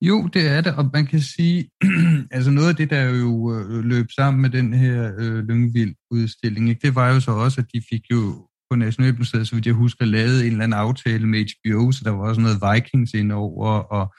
Jo, 0.00 0.26
det 0.26 0.48
er 0.48 0.60
det, 0.60 0.74
og 0.74 0.90
man 0.92 1.06
kan 1.06 1.20
sige, 1.20 1.70
altså 2.36 2.50
noget 2.50 2.68
af 2.68 2.76
det, 2.76 2.90
der 2.90 3.02
jo 3.02 3.54
øh, 3.54 3.84
løb 3.84 4.06
sammen 4.10 4.42
med 4.42 4.50
den 4.50 4.74
her 4.74 5.12
øh, 5.18 5.38
Lyngvild-udstilling, 5.48 6.68
ikke, 6.68 6.86
det 6.86 6.94
var 6.94 7.14
jo 7.14 7.20
så 7.20 7.30
også, 7.30 7.60
at 7.60 7.66
de 7.74 7.82
fik 7.90 8.02
jo 8.10 8.48
på 8.70 8.76
Nationalmuseet, 8.76 9.48
så 9.48 9.54
vidt 9.54 9.66
jeg 9.66 9.74
husker, 9.74 10.04
lavet 10.04 10.40
en 10.40 10.52
eller 10.52 10.64
anden 10.64 10.78
aftale 10.78 11.26
med 11.26 11.38
HBO, 11.38 11.92
så 11.92 12.00
der 12.04 12.10
var 12.10 12.28
også 12.28 12.40
noget 12.40 12.62
Vikings 12.66 13.14
indover, 13.14 13.68
og 13.68 14.14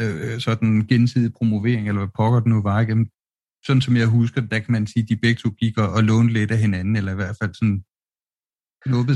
øh, 0.00 0.40
sådan 0.40 0.86
gensidig 0.88 1.32
promovering, 1.32 1.88
eller 1.88 2.00
hvad 2.00 2.12
pokker 2.16 2.40
det 2.40 2.48
nu 2.48 2.62
var. 2.62 2.80
Ikke? 2.80 3.06
Sådan 3.66 3.82
som 3.82 3.96
jeg 3.96 4.06
husker, 4.06 4.40
der 4.40 4.58
kan 4.58 4.72
man 4.72 4.86
sige, 4.86 5.02
at 5.02 5.08
de 5.08 5.16
begge 5.16 5.40
to 5.40 5.48
gik 5.48 5.78
og, 5.78 5.88
og 5.88 6.02
lånte 6.04 6.32
lidt 6.32 6.50
af 6.50 6.58
hinanden, 6.58 6.96
eller 6.96 7.12
i 7.12 7.14
hvert 7.14 7.36
fald 7.42 7.54
sådan 7.54 7.84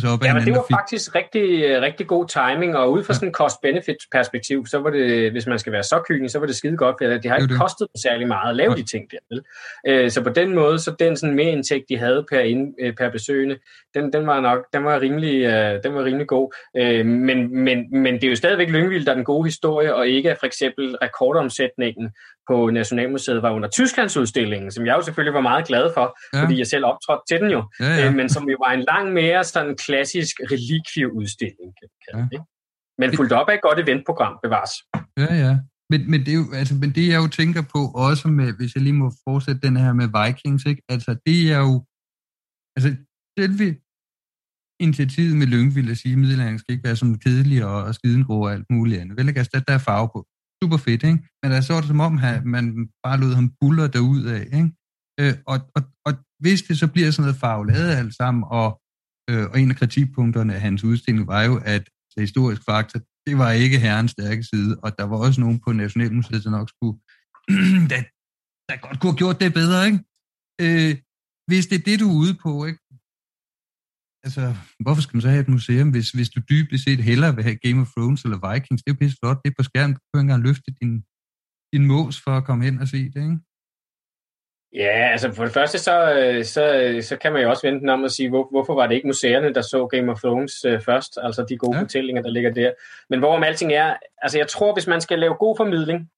sig 0.00 0.10
op 0.10 0.24
ja, 0.24 0.34
men 0.34 0.44
det 0.44 0.52
var 0.52 0.64
fik... 0.68 0.76
faktisk 0.76 1.14
rigtig, 1.14 1.80
rigtig 1.80 2.06
god 2.06 2.26
timing, 2.28 2.76
og 2.76 2.92
ud 2.92 3.04
fra 3.04 3.12
ja. 3.12 3.14
sådan 3.14 3.28
en 3.28 3.34
cost-benefit-perspektiv, 3.34 4.66
så 4.66 4.78
var 4.78 4.90
det, 4.90 5.30
hvis 5.32 5.46
man 5.46 5.58
skal 5.58 5.72
være 5.72 5.82
så 5.82 6.02
kynisk, 6.08 6.32
så 6.32 6.38
var 6.38 6.46
det 6.46 6.56
skide 6.56 6.76
godt, 6.76 6.96
for 7.00 7.06
det 7.06 7.30
har 7.30 7.36
ikke 7.36 7.52
det. 7.52 7.60
kostet 7.60 7.88
særlig 8.02 8.28
meget 8.28 8.50
at 8.50 8.56
lave 8.56 8.70
ja. 8.70 8.76
de 8.76 8.82
ting 8.82 9.04
der. 9.10 9.18
Vel? 9.30 9.42
Øh, 9.88 10.10
så 10.10 10.22
på 10.22 10.30
den 10.30 10.54
måde, 10.54 10.78
så 10.78 10.94
den 10.98 11.16
sådan 11.16 11.34
mere 11.34 11.50
indtægt, 11.50 11.84
de 11.88 11.98
havde 11.98 12.24
per, 12.30 12.40
ind, 12.40 12.74
øh, 12.80 12.94
per 12.94 13.10
besøgende, 13.10 13.58
den, 13.94 14.12
den 14.12 14.26
var 14.26 14.40
nok 14.40 14.58
den 14.72 14.84
var 14.84 15.00
rimelig, 15.00 15.44
øh, 15.44 15.82
den 15.84 15.94
var 15.94 16.04
rimelig 16.04 16.26
god. 16.26 16.54
Men, 17.04 17.64
men, 17.64 18.02
men 18.02 18.14
det 18.14 18.24
er 18.24 18.28
jo 18.28 18.36
stadigvæk 18.36 18.68
Lyngvild, 18.68 19.04
der 19.04 19.10
er 19.10 19.14
den 19.14 19.24
gode 19.24 19.44
historie, 19.44 19.94
og 19.94 20.08
ikke 20.08 20.36
for 20.40 20.46
eksempel 20.46 20.96
rekordomsætningen 21.02 22.10
på 22.48 22.70
Nationalmuseet 22.70 23.42
var 23.42 23.50
under 23.50 23.68
Tysklandsudstillingen, 23.68 24.70
som 24.70 24.86
jeg 24.86 24.96
jo 24.96 25.02
selvfølgelig 25.02 25.34
var 25.34 25.40
meget 25.40 25.66
glad 25.66 25.90
for, 25.94 26.18
ja. 26.32 26.42
fordi 26.42 26.58
jeg 26.58 26.66
selv 26.66 26.84
optrådte 26.84 27.22
til 27.28 27.40
den 27.40 27.50
jo, 27.50 27.62
ja, 27.80 27.94
ja. 27.96 28.10
men 28.10 28.28
som 28.28 28.48
jo 28.50 28.56
var 28.66 28.72
en 28.72 28.84
lang 28.88 29.12
mere 29.12 29.44
sådan 29.56 29.76
klassisk 29.86 30.34
relikvieudstilling. 30.52 31.70
Kan 31.78 31.86
ja. 32.34 32.40
Men 33.00 33.08
fuldt 33.18 33.32
op 33.40 33.48
af 33.50 33.54
et 33.54 33.64
godt 33.68 33.78
eventprogram 33.84 34.34
bevares. 34.44 34.74
Ja, 35.22 35.30
ja. 35.44 35.52
Men, 35.90 36.00
men, 36.10 36.20
det 36.24 36.30
er 36.34 36.40
jo, 36.42 36.46
altså, 36.60 36.74
men 36.82 36.90
det 36.96 37.04
jeg 37.12 37.18
jo 37.24 37.28
tænker 37.40 37.62
på 37.74 37.80
også 38.08 38.26
med, 38.38 38.48
hvis 38.58 38.74
jeg 38.74 38.82
lige 38.82 39.00
må 39.02 39.08
fortsætte 39.28 39.60
den 39.66 39.76
her 39.82 39.92
med 40.00 40.08
Vikings, 40.16 40.64
ikke? 40.70 40.82
altså 40.94 41.10
det 41.26 41.38
er 41.56 41.60
jo, 41.68 41.74
altså 42.76 42.90
selve 43.38 43.68
initiativet 44.86 45.36
med 45.40 45.46
Lyngvild 45.46 45.90
at 45.90 45.98
sige, 45.98 46.12
at 46.12 46.18
middelalderen 46.18 46.58
skal 46.58 46.72
ikke 46.72 46.88
være 46.88 46.96
sådan 46.96 47.18
kedelig 47.24 47.64
og, 47.70 47.78
og 47.88 47.94
skidengrå 47.94 48.36
og 48.46 48.52
alt 48.52 48.66
muligt 48.70 49.00
andet. 49.00 49.16
Vel, 49.18 49.28
altså, 49.28 49.50
der, 49.54 49.60
der 49.60 49.74
er 49.74 49.86
farve 49.90 50.08
på. 50.14 50.20
Super 50.62 50.78
fedt, 50.86 51.02
ikke? 51.10 51.20
Men 51.40 51.48
der 51.52 51.60
så 51.60 51.72
var 51.72 51.80
det 51.80 51.88
som 51.88 52.00
om, 52.00 52.18
at 52.18 52.44
man 52.44 52.64
bare 53.04 53.20
lod 53.20 53.34
ham 53.34 53.52
buller 53.60 53.86
derud 53.96 54.24
af, 54.36 54.42
ikke? 54.58 54.70
Øh, 55.20 55.34
og, 55.52 55.58
og, 55.76 55.82
og 56.06 56.12
hvis 56.42 56.62
det 56.62 56.78
så 56.78 56.86
bliver 56.92 57.10
sådan 57.10 57.22
noget 57.26 57.40
farvelade 57.40 57.98
alt 58.00 58.14
sammen, 58.20 58.44
og 58.58 58.68
Øh, 59.30 59.44
og 59.50 59.60
en 59.60 59.70
af 59.70 59.76
kritikpunkterne 59.76 60.54
af 60.54 60.60
hans 60.60 60.84
udstilling 60.84 61.26
var 61.26 61.42
jo, 61.42 61.60
at 61.64 61.84
det 62.14 62.22
historisk 62.22 62.62
faktor, 62.64 63.00
det 63.26 63.38
var 63.38 63.50
ikke 63.50 63.78
herrens 63.78 64.10
stærke 64.10 64.44
side, 64.44 64.80
og 64.82 64.98
der 64.98 65.04
var 65.04 65.16
også 65.16 65.40
nogen 65.40 65.60
på 65.60 65.72
Nationalmuseet, 65.72 66.44
der 66.44 66.50
nok 66.50 66.68
skulle, 66.68 66.98
der, 67.92 68.00
der 68.68 68.76
godt 68.86 69.00
kunne 69.00 69.12
have 69.12 69.22
gjort 69.22 69.40
det 69.40 69.54
bedre, 69.54 69.86
ikke? 69.86 70.00
Øh, 70.64 70.96
hvis 71.46 71.66
det 71.66 71.78
er 71.78 71.84
det, 71.84 72.00
du 72.00 72.08
er 72.10 72.20
ude 72.22 72.34
på, 72.44 72.64
ikke? 72.64 72.80
altså, 74.26 74.44
hvorfor 74.84 75.02
skal 75.02 75.16
man 75.16 75.22
så 75.26 75.30
have 75.34 75.44
et 75.46 75.54
museum, 75.56 75.88
hvis, 75.90 76.10
hvis 76.16 76.30
du 76.34 76.40
dybest 76.50 76.84
set 76.84 77.02
hellere 77.10 77.34
vil 77.34 77.44
have 77.48 77.62
Game 77.64 77.80
of 77.82 77.90
Thrones 77.94 78.22
eller 78.24 78.38
Vikings? 78.46 78.82
Det 78.82 78.90
er 78.90 78.94
jo 78.94 79.02
pisse 79.02 79.18
flot, 79.20 79.38
det 79.42 79.50
er 79.50 79.58
på 79.58 79.68
skærmen, 79.70 79.94
du 79.94 80.00
kan 80.00 80.20
ikke 80.20 80.26
engang 80.28 80.42
løfte 80.48 80.70
din, 80.80 80.92
din 81.72 81.84
mås 81.92 82.16
for 82.24 82.32
at 82.38 82.44
komme 82.48 82.64
hen 82.64 82.76
og 82.82 82.88
se 82.94 83.00
det, 83.14 83.22
ikke? 83.28 83.38
Ja, 84.76 85.08
altså 85.12 85.32
for 85.32 85.44
det 85.44 85.52
første, 85.52 85.78
så, 85.78 85.94
så, 86.44 86.96
så 87.08 87.16
kan 87.16 87.32
man 87.32 87.42
jo 87.42 87.50
også 87.50 87.66
vente 87.66 87.80
den 87.80 87.88
om 87.88 88.04
at 88.04 88.12
sige, 88.12 88.28
hvor, 88.28 88.48
hvorfor 88.50 88.74
var 88.74 88.86
det 88.86 88.94
ikke 88.94 89.06
museerne, 89.06 89.54
der 89.54 89.60
så 89.60 89.86
Game 89.86 90.12
of 90.12 90.20
Thrones 90.20 90.64
øh, 90.64 90.80
først, 90.80 91.18
altså 91.22 91.46
de 91.48 91.56
gode 91.56 91.76
ja. 91.76 91.82
fortællinger, 91.82 92.22
der 92.22 92.30
ligger 92.30 92.52
der. 92.52 92.70
Men 93.10 93.18
hvorom 93.18 93.42
alting 93.42 93.72
er, 93.72 93.96
altså 94.22 94.38
jeg 94.38 94.48
tror, 94.48 94.72
hvis 94.72 94.86
man 94.86 95.00
skal 95.00 95.18
lave 95.18 95.34
god 95.34 95.56
formidling, 95.56 96.10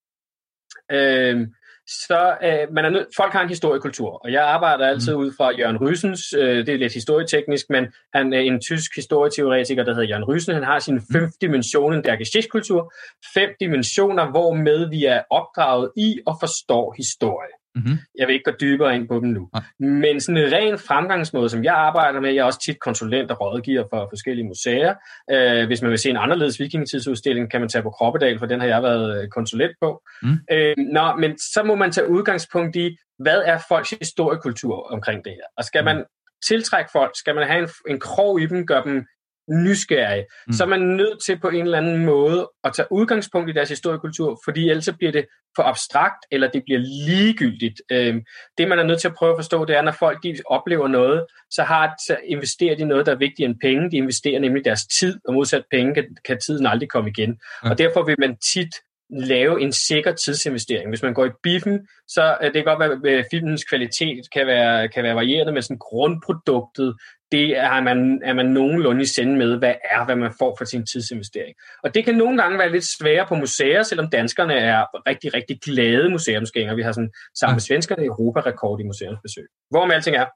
øh, 0.92 1.47
så 1.87 2.37
øh, 2.42 2.75
man 2.75 2.85
er 2.85 2.90
nød, 2.90 3.07
folk 3.16 3.33
har 3.33 3.42
en 3.42 3.49
historiekultur, 3.49 4.11
og 4.25 4.33
jeg 4.33 4.42
arbejder 4.42 4.87
altid 4.87 5.14
mm. 5.14 5.21
ud 5.21 5.33
fra 5.37 5.51
Jørgen 5.59 5.77
Rysens, 5.77 6.33
øh, 6.33 6.66
det 6.66 6.75
er 6.75 6.79
lidt 6.79 6.94
historieteknisk, 6.94 7.66
men 7.71 7.87
han 8.14 8.33
er 8.33 8.40
en 8.40 8.61
tysk 8.61 8.97
historieteoretiker, 8.97 9.85
der 9.85 9.94
hedder 9.94 10.09
Jørgen 10.09 10.25
Rysen, 10.25 10.55
han 10.55 10.64
har 10.64 10.79
sin 10.79 11.01
fem 11.12 11.31
dimensionen 11.40 12.05
der 12.05 12.16
Geschichtskultur, 12.16 12.92
fem 13.35 13.51
dimensioner, 13.61 14.31
hvor 14.31 14.55
med 14.55 14.88
vi 14.88 15.05
er 15.05 15.23
opdraget 15.31 15.90
i 15.97 16.18
og 16.27 16.37
forstår 16.40 16.94
historie. 16.97 17.58
Mm-hmm. 17.75 17.99
Jeg 18.19 18.27
vil 18.27 18.35
ikke 18.35 18.51
gå 18.51 18.57
dybere 18.61 18.95
ind 18.95 19.09
på 19.09 19.15
dem 19.15 19.29
nu. 19.29 19.49
Ja. 19.57 19.85
Men 19.85 20.21
sådan 20.21 20.37
en 20.37 20.53
ren 20.53 20.79
fremgangsmåde, 20.79 21.49
som 21.49 21.65
jeg 21.65 21.75
arbejder 21.75 22.21
med, 22.21 22.33
jeg 22.33 22.41
er 22.41 22.45
også 22.45 22.61
tit 22.61 22.81
konsulent 22.81 23.31
og 23.31 23.41
rådgiver 23.41 23.85
for 23.91 24.07
forskellige 24.11 24.47
museer. 24.47 24.95
Øh, 25.31 25.67
hvis 25.67 25.83
man 25.83 25.91
vil 25.91 25.99
se 25.99 26.11
en 26.11 26.17
anderledes 26.17 26.61
vikingetidsudstilling, 26.61 27.51
kan 27.51 27.61
man 27.61 27.69
tage 27.69 27.83
på 27.83 27.91
Kroppedal, 27.91 28.39
for 28.39 28.47
den 28.47 28.61
har 28.61 28.67
jeg 28.67 28.83
været 28.83 29.23
øh, 29.23 29.29
konsulent 29.29 29.77
på. 29.83 30.03
Mm. 30.23 30.37
Øh, 30.53 30.75
nå, 30.77 31.17
men 31.17 31.39
så 31.39 31.63
må 31.63 31.75
man 31.75 31.93
tage 31.93 32.09
udgangspunkt 32.09 32.77
i, 32.77 32.97
hvad 33.19 33.43
er 33.45 33.59
folks 33.69 33.91
historiekultur 33.91 34.93
omkring 34.93 35.25
det 35.25 35.33
her? 35.33 35.47
Og 35.57 35.65
skal 35.65 35.81
mm. 35.81 35.85
man 35.85 36.05
tiltrække 36.49 36.91
folk, 36.93 37.11
skal 37.15 37.35
man 37.35 37.47
have 37.49 37.63
en, 37.63 37.69
en 37.89 38.01
krog 38.01 38.41
i 38.41 38.47
dem, 38.47 38.67
gøre 38.67 38.85
dem 38.85 39.07
nysgerrige, 39.49 40.25
mm. 40.47 40.53
så 40.53 40.65
er 40.65 40.69
man 40.69 40.81
nødt 40.81 41.25
til 41.25 41.39
på 41.39 41.49
en 41.49 41.63
eller 41.63 41.79
anden 41.79 42.05
måde 42.05 42.51
at 42.65 42.73
tage 42.73 42.89
udgangspunkt 42.91 43.51
i 43.51 43.53
deres 43.53 43.69
historiekultur, 43.69 44.41
fordi 44.45 44.69
ellers 44.69 44.89
bliver 44.99 45.13
det 45.13 45.27
for 45.57 45.63
abstrakt, 45.63 46.27
eller 46.31 46.51
det 46.51 46.63
bliver 46.65 46.81
ligegyldigt. 47.07 47.83
Øhm, 47.93 48.23
det, 48.59 48.69
man 48.69 48.79
er 48.79 48.83
nødt 48.83 49.01
til 49.01 49.09
at 49.09 49.15
prøve 49.15 49.33
at 49.33 49.39
forstå, 49.39 49.65
det 49.65 49.77
er, 49.77 49.83
når 49.83 49.93
folk 49.93 50.23
de 50.23 50.37
oplever 50.47 50.89
noget, 50.89 51.27
så, 51.51 51.63
har, 51.63 51.95
så 52.07 52.17
investerer 52.25 52.77
de 52.77 52.85
noget, 52.85 53.07
der 53.07 53.13
er 53.13 53.17
vigtigere 53.17 53.51
end 53.51 53.61
penge. 53.61 53.91
De 53.91 53.97
investerer 53.97 54.41
nemlig 54.41 54.65
deres 54.65 54.87
tid, 54.87 55.21
og 55.29 55.35
modsat 55.35 55.65
penge 55.71 55.95
kan, 55.95 56.17
kan 56.25 56.39
tiden 56.47 56.67
aldrig 56.67 56.89
komme 56.89 57.11
igen. 57.11 57.31
Mm. 57.31 57.71
Og 57.71 57.79
derfor 57.79 58.03
vil 58.03 58.17
man 58.19 58.37
tit 58.53 58.75
lave 59.11 59.61
en 59.61 59.73
sikker 59.73 60.13
tidsinvestering. 60.13 60.89
Hvis 60.89 61.03
man 61.03 61.15
går 61.15 61.27
i 61.27 61.31
biffen, 61.43 61.89
så 62.09 62.39
det 62.43 62.53
kan 62.53 62.65
godt 62.65 63.03
være, 63.05 63.19
at 63.19 63.27
filmens 63.31 63.65
kvalitet 63.65 64.31
kan 64.33 64.47
være, 64.47 64.89
kan 64.89 65.05
være 65.05 65.15
varierende, 65.15 65.53
men 65.53 65.63
sådan 65.63 65.79
grundproduktet, 65.79 66.95
det 67.33 67.59
er 67.59 67.81
man, 67.81 68.21
er 68.25 68.33
man 68.33 68.47
nogenlunde 68.47 69.03
i 69.03 69.07
sende 69.07 69.37
med, 69.37 69.59
hvad 69.59 69.75
er, 69.91 70.05
hvad 70.05 70.17
man 70.17 70.33
får 70.38 70.55
for 70.59 70.64
sin 70.64 70.87
tidsinvestering. 70.87 71.55
Og 71.83 71.95
det 71.95 72.05
kan 72.05 72.14
nogle 72.14 72.43
gange 72.43 72.59
være 72.59 72.73
lidt 72.73 72.85
sværere 72.99 73.27
på 73.27 73.35
museer, 73.35 73.83
selvom 73.83 74.11
danskerne 74.11 74.55
er 74.55 74.85
rigtig, 75.09 75.35
rigtig 75.35 75.59
glade 75.64 76.11
museumsgængere. 76.11 76.77
Vi 76.77 76.83
har 76.83 76.93
sådan 76.93 77.11
sammen 77.38 77.55
med 77.55 77.61
svenskerne 77.61 78.05
Europa-rekord 78.05 78.81
i 78.81 78.85
museumsbesøg. 78.85 79.47
Hvorom 79.71 79.91
alting 79.91 80.17
er, 80.17 80.27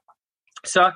så, 0.65 0.91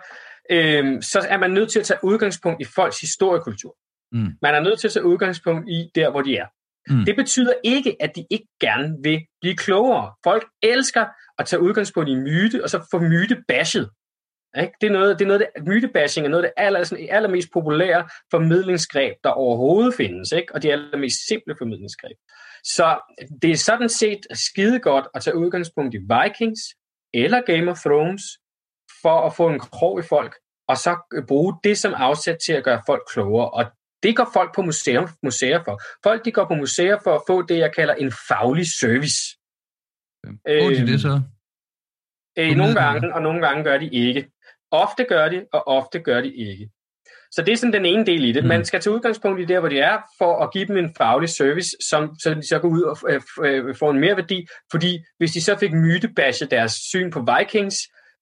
øhm, 0.51 1.01
så 1.01 1.25
er 1.29 1.38
man 1.38 1.51
nødt 1.51 1.71
til 1.71 1.79
at 1.79 1.86
tage 1.86 1.99
udgangspunkt 2.03 2.62
i 2.62 2.65
folks 2.75 2.99
historiekultur. 3.01 3.75
Mm. 4.12 4.31
Man 4.41 4.55
er 4.55 4.60
nødt 4.60 4.79
til 4.79 4.88
at 4.88 4.93
tage 4.93 5.05
udgangspunkt 5.05 5.69
i 5.69 5.89
der, 5.95 6.12
hvor 6.12 6.21
de 6.21 6.38
er. 6.38 6.45
Mm. 6.89 7.05
Det 7.05 7.15
betyder 7.15 7.53
ikke, 7.63 7.95
at 7.99 8.15
de 8.15 8.25
ikke 8.29 8.47
gerne 8.62 8.95
vil 9.03 9.19
blive 9.41 9.55
klogere. 9.55 10.13
Folk 10.23 10.45
elsker 10.63 11.05
at 11.38 11.45
tage 11.45 11.62
udgangspunkt 11.62 12.10
i 12.10 12.15
myte, 12.15 12.63
og 12.63 12.69
så 12.69 12.88
få 12.91 12.99
myte 12.99 13.43
bashed. 13.47 13.88
Ikke? 14.61 14.73
Det 14.81 14.87
er 14.87 14.91
noget, 14.91 15.19
det 15.19 15.25
er 15.25 15.27
noget 15.27 15.47
det, 15.55 15.67
mytebashing 15.67 16.25
er 16.25 16.29
noget 16.29 16.43
af 16.43 16.49
det 16.49 16.63
aller, 16.65 16.83
sådan, 16.83 17.07
allermest 17.09 17.47
populære 17.53 18.09
formidlingsgreb, 18.31 19.13
der 19.23 19.29
overhovedet 19.29 19.93
findes, 19.93 20.31
ikke? 20.31 20.55
og 20.55 20.63
de 20.63 20.71
allermest 20.71 21.17
simple 21.27 21.55
formidlingsgreb. 21.57 22.17
Så 22.63 22.99
det 23.41 23.51
er 23.51 23.55
sådan 23.55 23.89
set 23.89 24.19
skide 24.33 24.79
godt 24.79 25.07
at 25.13 25.21
tage 25.21 25.37
udgangspunkt 25.37 25.95
i 25.95 25.97
Vikings 25.97 26.61
eller 27.13 27.41
Game 27.41 27.71
of 27.71 27.79
Thrones, 27.79 28.23
for 29.01 29.25
at 29.27 29.35
få 29.35 29.49
en 29.49 29.59
krog 29.59 29.99
i 29.99 30.03
folk, 30.03 30.35
og 30.67 30.77
så 30.77 31.21
bruge 31.27 31.53
det 31.63 31.77
som 31.77 31.93
afsæt 31.93 32.37
til 32.45 32.53
at 32.53 32.63
gøre 32.63 32.81
folk 32.85 33.01
klogere. 33.13 33.49
Og 33.49 33.65
det 34.03 34.15
går 34.15 34.29
folk 34.33 34.55
på 34.55 34.61
museum, 34.61 35.07
museer 35.23 35.63
for. 35.63 35.81
Folk 36.03 36.25
de 36.25 36.31
går 36.31 36.45
på 36.45 36.55
museer 36.55 36.97
for 37.03 37.15
at 37.15 37.21
få 37.27 37.41
det, 37.41 37.57
jeg 37.57 37.75
kalder 37.75 37.93
en 37.93 38.11
faglig 38.29 38.65
service. 38.79 39.19
Hvor 40.23 40.69
de 40.69 40.87
det 40.87 41.01
så? 41.01 41.21
Øh, 42.39 42.55
nogle 42.55 42.73
gange, 42.81 43.13
og 43.15 43.21
nogle 43.21 43.47
gange 43.47 43.63
gør 43.63 43.77
de 43.77 43.89
ikke. 43.89 44.31
Ofte 44.71 45.03
gør 45.03 45.30
de, 45.30 45.45
og 45.53 45.67
ofte 45.67 45.99
gør 45.99 46.21
de 46.21 46.36
ikke. 46.36 46.69
Så 47.32 47.41
det 47.41 47.51
er 47.51 47.58
sådan 47.58 47.73
den 47.73 47.86
ene 47.86 48.06
del 48.06 48.23
i 48.23 48.32
det. 48.32 48.45
Man 48.45 48.58
mm. 48.58 48.63
skal 48.63 48.82
tage 48.82 48.95
udgangspunkt 48.95 49.41
i 49.41 49.45
der, 49.45 49.60
hvor 49.60 49.69
de 49.69 49.80
er, 49.80 49.97
for 50.17 50.43
at 50.43 50.53
give 50.53 50.65
dem 50.65 50.77
en 50.77 50.95
faglig 50.97 51.30
service, 51.30 51.69
som, 51.89 52.15
så 52.19 52.34
de 52.34 52.47
så 52.47 52.60
går 52.60 52.67
ud 52.67 52.82
og 52.82 52.97
øh, 53.10 53.21
øh, 53.43 53.75
får 53.75 53.91
en 53.91 53.99
mere 53.99 54.15
værdi. 54.15 54.47
Fordi 54.71 54.99
hvis 55.17 55.32
de 55.32 55.41
så 55.41 55.58
fik 55.58 55.73
mytebashe 55.73 56.45
deres 56.45 56.71
syn 56.71 57.12
på 57.12 57.25
Vikings, 57.38 57.75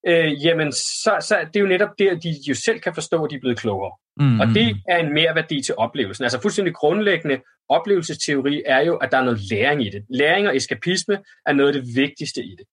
øh, 0.08 0.46
jamen 0.46 0.72
så, 0.72 1.18
så 1.22 1.38
det 1.48 1.56
er 1.56 1.62
jo 1.62 1.68
netop 1.68 1.90
det, 2.00 2.08
at 2.08 2.24
de 2.24 2.36
jo 2.50 2.56
selv 2.56 2.80
kan 2.80 2.94
forstå, 2.94 3.24
at 3.24 3.32
de 3.32 3.36
er 3.36 3.40
blevet 3.40 3.60
klogere. 3.60 3.92
Mm. 4.20 4.40
Og 4.40 4.48
det 4.48 4.78
er 4.90 4.98
en 4.98 5.14
mere 5.14 5.36
værdi 5.36 5.62
til 5.62 5.76
oplevelsen. 5.78 6.24
Altså 6.24 6.42
fuldstændig 6.42 6.74
grundlæggende 6.74 7.42
oplevelsesteori 7.70 8.64
er 8.66 8.80
jo, 8.80 8.96
at 8.96 9.12
der 9.12 9.18
er 9.18 9.24
noget 9.24 9.40
læring 9.52 9.86
i 9.86 9.90
det. 9.90 10.06
Læring 10.10 10.48
og 10.48 10.56
eskapisme 10.56 11.18
er 11.46 11.54
noget 11.54 11.76
af 11.76 11.82
det 11.82 11.96
vigtigste 11.96 12.44
i 12.44 12.56
det. 12.58 12.66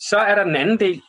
Så 0.00 0.16
er 0.16 0.34
der 0.34 0.44
den 0.44 0.56
anden 0.56 0.80
del, 0.80 1.02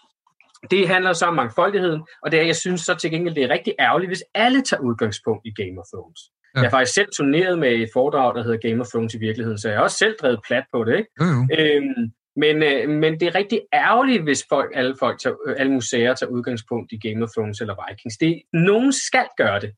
det 0.71 0.87
handler 0.87 1.13
så 1.13 1.25
om 1.25 1.35
mangfoldigheden, 1.35 2.01
og 2.23 2.31
det 2.31 2.39
er, 2.39 2.43
jeg 2.43 2.55
synes 2.55 2.81
så 2.81 2.95
til 2.95 3.11
gengæld, 3.11 3.35
det 3.35 3.43
er 3.43 3.49
rigtig 3.49 3.73
ærgerligt, 3.79 4.09
hvis 4.09 4.23
alle 4.35 4.61
tager 4.61 4.81
udgangspunkt 4.81 5.41
i 5.45 5.53
Game 5.61 5.79
of 5.79 5.85
Thrones. 5.93 6.19
Ja. 6.55 6.61
Jeg 6.61 6.69
har 6.69 6.77
faktisk 6.77 6.93
selv 6.93 7.09
turneret 7.17 7.59
med 7.59 7.71
et 7.71 7.89
foredrag, 7.93 8.35
der 8.35 8.43
hedder 8.43 8.69
Game 8.69 8.81
of 8.81 8.87
Thrones 8.87 9.13
i 9.13 9.19
virkeligheden, 9.19 9.57
så 9.57 9.69
jeg 9.69 9.77
har 9.77 9.83
også 9.83 9.97
selv 9.97 10.15
drevet 10.21 10.39
plat 10.47 10.63
på 10.73 10.83
det. 10.83 10.97
Ikke? 10.97 11.09
Mm. 11.19 11.49
Øhm, 11.59 12.11
men, 12.35 12.63
øh, 12.63 12.89
men 12.89 13.19
det 13.19 13.27
er 13.27 13.35
rigtig 13.35 13.61
ærgerligt, 13.73 14.23
hvis 14.23 14.45
folk, 14.49 14.71
alle, 14.75 14.95
folk 14.99 15.19
tager, 15.19 15.35
øh, 15.47 15.55
alle 15.57 15.71
museer 15.71 16.13
tager 16.13 16.29
udgangspunkt 16.29 16.91
i 16.91 17.07
Game 17.07 17.23
of 17.23 17.29
Thrones 17.29 17.61
eller 17.61 17.75
Vikings. 17.89 18.17
Det, 18.17 18.41
nogen 18.53 18.91
skal 18.93 19.27
gøre 19.37 19.59
det, 19.59 19.71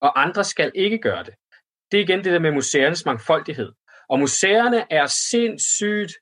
og 0.00 0.22
andre 0.22 0.44
skal 0.44 0.72
ikke 0.74 0.98
gøre 0.98 1.24
det. 1.24 1.34
Det 1.92 2.00
er 2.00 2.04
igen 2.04 2.24
det 2.24 2.32
der 2.32 2.38
med 2.38 2.52
museernes 2.52 3.04
mangfoldighed. 3.06 3.72
Og 4.10 4.18
museerne 4.18 4.92
er 4.92 5.06
sindssygt 5.06 6.12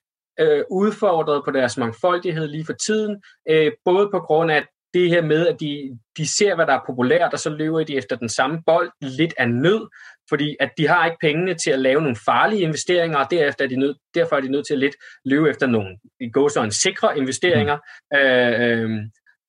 øh, 0.40 0.64
udfordret 0.70 1.42
på 1.44 1.50
deres 1.50 1.76
mangfoldighed 1.76 2.48
lige 2.48 2.66
for 2.66 2.72
tiden, 2.72 3.22
øh, 3.50 3.72
både 3.84 4.08
på 4.12 4.18
grund 4.18 4.50
af 4.50 4.66
det 4.94 5.10
her 5.10 5.22
med, 5.22 5.46
at 5.46 5.60
de, 5.60 5.98
de 6.18 6.36
ser, 6.36 6.54
hvad 6.54 6.66
der 6.66 6.72
er 6.72 6.86
populært, 6.86 7.32
og 7.32 7.38
så 7.38 7.50
løber 7.50 7.84
de 7.84 7.96
efter 7.96 8.16
den 8.16 8.28
samme 8.28 8.62
bold 8.66 8.90
lidt 9.00 9.34
af 9.38 9.48
nød, 9.48 9.88
fordi 10.28 10.56
at 10.60 10.70
de 10.78 10.88
har 10.88 11.04
ikke 11.04 11.18
pengene 11.20 11.54
til 11.54 11.70
at 11.70 11.78
lave 11.78 12.00
nogle 12.00 12.16
farlige 12.24 12.62
investeringer, 12.62 13.18
og 13.18 13.30
derefter 13.30 13.64
er 13.64 13.68
de 13.68 13.76
nød, 13.76 13.94
derfor 14.14 14.36
er 14.36 14.40
de 14.40 14.48
nødt 14.48 14.66
til 14.66 14.74
at 14.74 14.80
lidt 14.80 14.96
løbe 15.24 15.50
efter 15.50 15.66
nogle 15.66 15.98
gå 16.32 16.48
så 16.48 16.62
en 16.62 16.70
sikre 16.70 17.18
investeringer. 17.18 17.76
Mm. 17.76 18.18
Øh, 18.18 18.60
øh, 18.60 18.90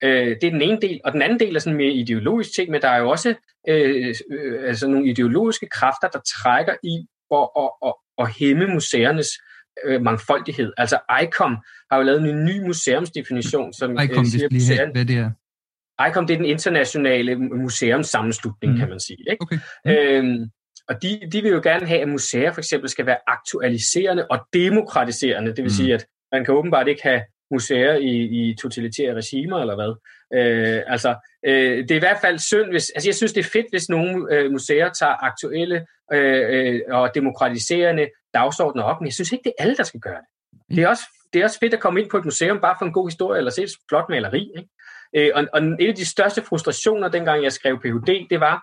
øh, 0.04 0.36
det 0.40 0.44
er 0.44 0.50
den 0.50 0.62
ene 0.62 0.80
del, 0.80 1.00
og 1.04 1.12
den 1.12 1.22
anden 1.22 1.40
del 1.40 1.56
er 1.56 1.60
sådan 1.60 1.76
mere 1.76 1.92
ideologisk 1.92 2.54
ting, 2.54 2.70
men 2.70 2.82
der 2.82 2.88
er 2.88 2.98
jo 2.98 3.10
også 3.10 3.34
øh, 3.68 4.14
øh, 4.30 4.68
altså 4.68 4.88
nogle 4.88 5.08
ideologiske 5.10 5.68
kræfter, 5.68 6.08
der 6.08 6.20
trækker 6.42 6.74
i 6.82 7.06
for 7.28 7.44
at, 7.64 7.88
at, 7.88 7.94
at 8.18 8.34
hæmme 8.38 8.66
museernes 8.66 9.28
øh, 9.84 10.02
mangfoldighed. 10.02 10.72
Altså 10.76 10.98
ICOM 11.22 11.56
har 11.90 11.98
jo 11.98 12.02
lavet 12.02 12.30
en 12.30 12.44
ny 12.44 12.66
museumsdefinition, 12.66 13.72
som 13.72 13.98
ICOM, 13.98 14.24
øh, 14.24 14.26
siger, 14.26 14.48
museum, 14.52 14.90
hvad 14.92 15.04
det 15.04 15.16
er. 15.16 15.30
ICOM 16.08 16.26
det 16.26 16.34
er 16.34 16.38
den 16.38 16.46
internationale 16.46 17.36
museumssammenslutning, 17.36 18.72
mm. 18.72 18.78
kan 18.78 18.88
man 18.88 19.00
sige. 19.00 19.18
Ikke? 19.30 19.42
Okay. 19.42 19.58
Mm. 19.84 19.90
Øhm, 19.90 20.50
og 20.88 21.02
de, 21.02 21.20
de 21.32 21.42
vil 21.42 21.52
jo 21.52 21.60
gerne 21.62 21.86
have, 21.86 22.00
at 22.00 22.08
museer 22.08 22.52
for 22.52 22.60
eksempel 22.60 22.88
skal 22.88 23.06
være 23.06 23.18
aktualiserende 23.26 24.26
og 24.30 24.38
demokratiserende. 24.52 25.50
Det 25.50 25.58
vil 25.58 25.64
mm. 25.64 25.68
sige, 25.68 25.94
at 25.94 26.06
man 26.32 26.44
kan 26.44 26.54
åbenbart 26.54 26.88
ikke 26.88 27.02
have 27.02 27.22
museer 27.50 27.94
i, 27.94 28.14
i 28.40 28.54
totalitære 28.54 29.14
regimer, 29.14 29.58
eller 29.58 29.74
hvad. 29.74 29.92
Øh, 30.38 30.82
altså, 30.86 31.14
øh, 31.46 31.78
det 31.78 31.90
er 31.90 31.96
i 31.96 31.98
hvert 31.98 32.20
fald 32.20 32.38
synd, 32.38 32.70
hvis... 32.70 32.90
Altså, 32.94 33.08
jeg 33.08 33.14
synes, 33.14 33.32
det 33.32 33.44
er 33.46 33.50
fedt, 33.52 33.66
hvis 33.70 33.88
nogle 33.88 34.34
øh, 34.34 34.50
museer 34.50 34.88
tager 34.88 35.24
aktuelle 35.24 35.86
øh, 36.12 36.44
øh, 36.54 36.80
og 36.88 37.10
demokratiserende 37.14 38.06
dagsordner 38.38 38.82
op, 38.82 39.00
men 39.00 39.06
jeg 39.06 39.14
synes 39.14 39.32
ikke, 39.32 39.44
det 39.44 39.52
er 39.58 39.62
alle, 39.62 39.76
der 39.76 39.82
skal 39.82 40.00
gøre 40.00 40.20
det. 40.22 40.76
Det 40.76 40.82
er 40.84 40.88
også, 40.88 41.04
det 41.32 41.40
er 41.40 41.44
også 41.44 41.58
fedt 41.62 41.74
at 41.74 41.80
komme 41.80 42.00
ind 42.00 42.10
på 42.10 42.16
et 42.16 42.24
museum 42.24 42.60
bare 42.60 42.76
for 42.78 42.86
en 42.86 42.92
god 42.92 43.06
historie, 43.08 43.38
eller 43.38 43.50
se 43.50 43.62
et 43.62 43.70
flot 43.88 44.08
maleri. 44.08 44.52
Ikke? 44.56 44.68
Øh, 45.16 45.30
og, 45.34 45.46
og 45.52 45.62
en 45.62 45.88
af 45.88 45.94
de 45.94 46.06
største 46.06 46.42
frustrationer, 46.42 47.08
dengang 47.08 47.42
jeg 47.42 47.52
skrev 47.52 47.80
Ph.D., 47.80 48.26
det 48.30 48.40
var, 48.40 48.54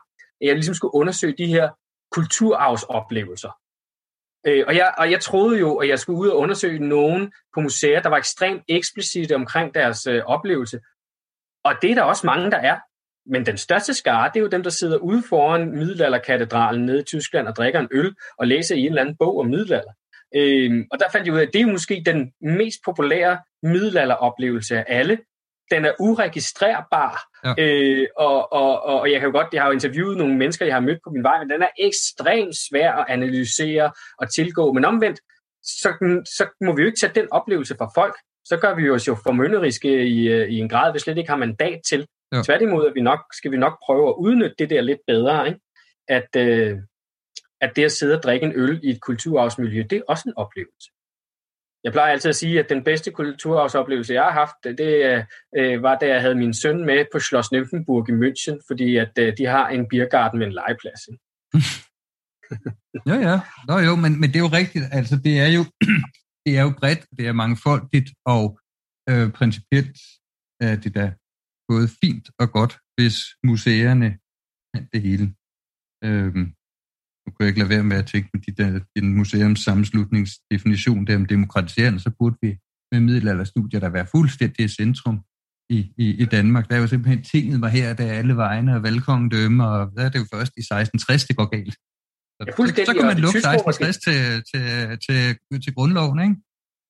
at 0.42 0.48
jeg 0.48 0.56
ligesom 0.56 0.76
skulle 0.76 0.96
undersøge 0.96 1.36
de 1.38 1.48
her 1.48 1.70
kulturarvsoplevelser. 2.12 3.52
Øh, 4.48 4.64
og, 4.68 4.76
jeg, 4.76 4.94
og 4.98 5.12
jeg 5.12 5.22
troede 5.22 5.60
jo, 5.60 5.76
at 5.76 5.88
jeg 5.90 6.00
skulle 6.00 6.20
ud 6.20 6.28
og 6.28 6.38
undersøge 6.38 6.80
nogen 6.80 7.34
på 7.54 7.60
museer, 7.60 8.02
der 8.02 8.10
var 8.10 8.18
ekstremt 8.18 8.64
eksplicite 8.68 9.36
omkring 9.36 9.74
deres 9.74 10.08
øh, 10.08 10.24
oplevelse. 10.26 10.80
Og 11.64 11.74
det 11.82 11.92
er 11.92 11.96
der 11.96 12.04
også 12.04 12.28
mange, 12.28 12.52
der 12.52 12.58
er. 12.58 12.80
Men 13.26 13.46
den 13.46 13.58
største 13.58 13.94
skare, 13.94 14.30
det 14.34 14.40
er 14.40 14.44
jo 14.44 14.48
dem, 14.48 14.64
der 14.64 14.70
sidder 14.70 14.98
ude 14.98 15.24
foran 15.30 15.72
middelalderkatedralen 15.72 16.86
nede 16.86 17.00
i 17.00 17.04
Tyskland 17.04 17.48
og 17.48 17.56
drikker 17.56 17.80
en 17.80 17.88
øl 17.92 18.14
og 18.38 18.48
læser 18.48 18.76
i 18.76 18.80
en 18.80 18.86
eller 18.88 19.02
anden 19.02 19.16
bog 19.20 19.40
om 19.40 19.46
middelalder. 19.48 19.92
Øhm, 20.36 20.86
og 20.92 21.00
der 21.00 21.06
fandt 21.12 21.26
jeg 21.28 21.34
ud 21.34 21.40
af, 21.40 21.44
at 21.44 21.54
det 21.54 21.62
er 21.62 21.66
måske 21.66 22.04
den 22.06 22.32
mest 22.42 22.80
populære 22.86 23.38
middelalderoplevelse 23.64 24.78
af 24.78 24.86
alle. 24.88 25.18
den 25.72 25.86
er 25.86 25.92
uregistrerbar, 26.00 27.22
Ja. 27.46 27.54
øh, 27.64 28.08
og, 28.18 28.54
og, 28.54 28.84
og 28.84 29.12
jeg 29.12 29.20
kan 29.20 29.30
jo 29.30 29.38
godt, 29.40 29.48
jeg 29.54 29.62
har 29.62 29.68
jo 29.68 29.74
interviewet 29.74 30.18
nogle 30.18 30.36
mennesker, 30.38 30.66
jeg 30.66 30.76
har 30.76 30.80
mødt 30.80 31.00
på 31.04 31.10
min 31.10 31.24
vej, 31.24 31.40
men 31.40 31.50
den 31.50 31.62
er 31.62 31.68
ekstremt 31.80 32.56
svær 32.70 32.92
at 32.92 33.06
analysere 33.10 33.92
og 34.18 34.34
tilgå, 34.34 34.74
men 34.74 34.86
omvendt, 34.86 35.20
så, 35.64 35.90
så 36.38 36.46
må 36.62 36.76
vi 36.76 36.82
jo 36.82 36.86
ikke 36.86 37.00
tage 37.00 37.14
den 37.16 37.28
oplevelse 37.32 37.76
fra 37.78 37.92
folk, 37.96 38.16
så 38.46 38.58
gør 38.58 38.76
vi 38.76 38.90
os 38.90 39.08
jo 39.08 39.16
formynderiske 39.24 40.08
i, 40.08 40.28
øh, 40.28 40.50
i 40.50 40.58
en 40.58 40.70
grad, 40.70 40.94
vi 40.94 41.00
slet 41.00 41.18
ikke 41.18 41.30
har 41.30 41.38
mandat 41.38 41.80
til. 41.90 42.08
Ja. 42.36 42.42
Tværtimod 42.42 42.86
er 42.86 42.94
vi 42.94 43.02
nok, 43.02 43.20
skal 43.34 43.52
vi 43.52 43.58
nok 43.58 43.80
prøve 43.86 44.10
at 44.10 44.16
udnytte 44.18 44.56
det 44.60 44.70
der 44.70 44.82
lidt 44.82 45.00
bedre, 45.08 45.48
ikke? 45.48 45.60
At, 46.08 46.30
øh, 46.38 46.78
at 47.62 47.76
det 47.76 47.84
at 47.84 47.92
sidde 47.92 48.18
og 48.18 48.24
drikke 48.24 48.46
en 48.46 48.54
øl 48.56 48.80
i 48.84 48.90
et 48.90 49.02
kulturarvsmiljø, 49.02 49.84
det 49.90 49.98
er 49.98 50.02
også 50.08 50.24
en 50.28 50.38
oplevelse. 50.38 50.90
Jeg 51.84 51.92
plejer 51.92 52.12
altid 52.12 52.30
at 52.30 52.36
sige, 52.36 52.60
at 52.60 52.70
den 52.70 52.84
bedste 52.84 53.12
kulturarvsoplevelse, 53.12 54.14
jeg 54.14 54.24
har 54.24 54.32
haft, 54.32 54.56
det 54.64 55.26
øh, 55.58 55.84
var, 55.84 55.98
da 55.98 56.08
jeg 56.08 56.22
havde 56.22 56.36
min 56.36 56.54
søn 56.54 56.86
med 56.86 57.06
på 57.12 57.20
Schloss 57.20 57.52
Nymphenburg 57.52 58.10
i 58.10 58.12
München, 58.12 58.58
fordi 58.68 58.98
at 58.98 59.12
øh, 59.20 59.38
de 59.38 59.46
har 59.46 59.68
en 59.70 59.88
biergarten 59.90 60.40
med 60.40 60.48
en 60.48 60.54
legeplads. 60.54 61.02
Ja, 63.06 63.16
ja. 63.16 63.40
Nå 63.68 63.80
jo, 63.80 63.96
men, 63.96 64.20
men 64.20 64.30
det 64.30 64.36
er 64.36 64.46
jo 64.48 64.58
rigtigt. 64.62 64.86
Altså, 64.92 65.16
det 65.24 65.40
er 65.40 65.48
jo, 65.48 65.64
det 66.46 66.58
er 66.58 66.62
jo 66.62 66.74
bredt, 66.80 67.06
det 67.18 67.28
er 67.28 67.32
mangfoldigt, 67.32 68.10
og 68.26 68.60
øh, 69.10 69.32
principielt 69.32 69.98
er 70.60 70.76
det 70.76 70.96
da 70.96 71.14
både 71.70 71.88
fint 72.02 72.30
og 72.40 72.52
godt, 72.52 72.74
hvis 72.96 73.18
museerne 73.44 74.10
kan 74.74 74.88
det 74.94 75.02
hele. 75.02 75.26
Øhm, 76.04 76.46
nu 77.24 77.28
kunne 77.32 77.44
jeg 77.44 77.48
ikke 77.48 77.60
lade 77.60 77.70
være 77.70 77.84
med 77.84 77.98
at 77.98 78.08
tænke 78.08 78.30
på 78.34 78.40
de 78.48 78.52
der, 78.60 78.80
den 78.96 79.14
museums 79.18 79.60
sammenslutningsdefinition 79.60 81.08
der 81.08 81.16
om 81.16 81.26
demokratisering, 81.26 82.02
så 82.02 82.10
burde 82.20 82.38
vi 82.42 82.58
med 82.92 83.00
middelalderstudier 83.00 83.80
der 83.80 83.90
være 83.90 84.08
fuldstændig 84.16 84.66
i 84.66 84.68
centrum 84.68 85.18
i, 85.70 85.94
i, 85.98 86.08
i 86.24 86.26
Danmark. 86.26 86.70
Der 86.70 86.76
er 86.76 86.80
jo 86.80 86.88
simpelthen 86.88 87.24
tinget 87.24 87.62
var 87.62 87.68
her, 87.68 87.94
der 87.94 88.06
er 88.06 88.14
alle 88.14 88.36
vegne 88.36 88.76
og 88.76 88.84
valgkongedømme, 88.84 89.68
og 89.68 89.92
der 89.96 90.04
er 90.06 90.10
det 90.10 90.20
jo 90.20 90.28
først 90.34 90.54
i 90.58 90.64
1660, 90.64 91.26
det 91.26 91.36
går 91.38 91.50
galt. 91.56 91.76
Så, 92.38 92.42
Ja, 92.48 92.52
så, 92.52 92.86
så 92.86 92.94
kan 92.98 93.06
man 93.12 93.18
lukke 93.26 93.40
tysk-romerske- 93.40 93.86
1660 93.86 93.98
til, 94.06 94.20
til, 94.52 94.64
til, 95.06 95.62
til 95.64 95.74
grundloven, 95.78 96.20
ikke? 96.28 96.36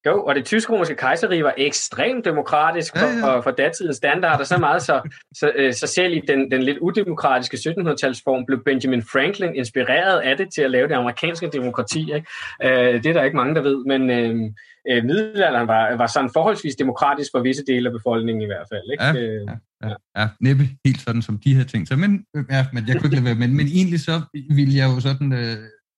Jo, 0.06 0.24
og 0.24 0.36
det 0.36 0.45
tysk-romerske 0.45 0.95
kejserige 0.95 1.43
var 1.43 1.53
ekstremt 1.58 2.26
demokratisk 2.26 2.97
for, 2.97 3.06
Ja, 3.06 3.12
ja. 3.14 3.24
for, 3.24 3.41
for 3.41 3.51
datidens 3.51 3.97
standarder, 3.97 4.43
så 4.43 4.58
meget 4.58 4.82
så, 4.82 5.10
så, 5.34 5.51
øh, 5.56 5.74
så 5.74 5.88
selv 5.88 6.14
i 6.14 6.22
den, 6.28 6.51
den 6.51 6.64
lidt 6.64 6.78
udemokratiske 6.78 7.58
1700-talsform 7.58 8.45
blev 8.45 8.64
Benjamin 8.64 9.03
Franklin 9.12 9.56
inspireret 9.56 10.20
af 10.20 10.38
det 10.38 10.47
til 10.56 10.62
at 10.62 10.72
lave 10.72 10.88
det 10.88 10.93
amerikanske 10.93 11.49
demokrati. 11.53 12.14
Ikke? 12.16 12.28
Øh, 12.64 13.03
det 13.03 13.06
er 13.06 13.14
der 13.14 13.24
ikke 13.24 13.38
mange, 13.38 13.56
der 13.56 13.62
ved, 13.62 13.86
men 13.86 14.10
øh, 14.10 14.51
øh, 14.89 15.03
middelalderen 15.03 15.68
var, 15.68 15.95
var 15.95 16.08
sådan 16.08 16.30
forholdsvis 16.34 16.76
demokratisk 16.76 17.30
for 17.34 17.39
visse 17.39 17.64
dele 17.68 17.89
af 17.89 17.93
befolkningen 17.93 18.41
i 18.41 18.45
hvert 18.45 18.68
fald. 18.72 18.91
Ikke? 18.91 19.03
Ja, 19.03 19.14
Øh, 19.14 19.47
ja, 19.47 19.88
ja, 19.89 20.22
ja, 20.22 20.28
næppe 20.41 20.64
helt 20.86 21.01
sådan, 21.01 21.22
som 21.22 21.39
de 21.39 21.53
havde 21.53 21.68
tænkt 21.68 21.88
sig. 21.88 21.99
Men, 21.99 22.26
øh, 22.36 22.43
ja, 22.49 22.66
men 22.74 22.88
jeg 22.88 22.95
kunne 22.95 23.08
ikke 23.08 23.16
lade 23.16 23.26
være. 23.26 23.36
Men, 23.36 23.58
men 23.58 23.68
egentlig 23.68 23.99
så 23.99 24.22
ville 24.49 24.76
jeg 24.76 24.86
jo 24.95 24.99
sådan 24.99 25.34
øh, 25.34 25.58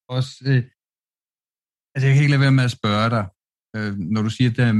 også... 0.09 0.31
Øh, 0.47 0.61
altså, 1.95 2.07
jeg 2.07 2.13
kan 2.13 2.23
ikke 2.23 2.31
lade 2.35 2.41
være 2.41 2.57
med 2.59 2.63
at 2.63 2.71
spørge 2.71 3.09
dig, 3.09 3.25
øh, 3.75 3.93
når 3.97 4.21
du 4.21 4.29
siger, 4.29 4.49
at 4.49 4.57
der 4.57 4.65
er 4.65 4.73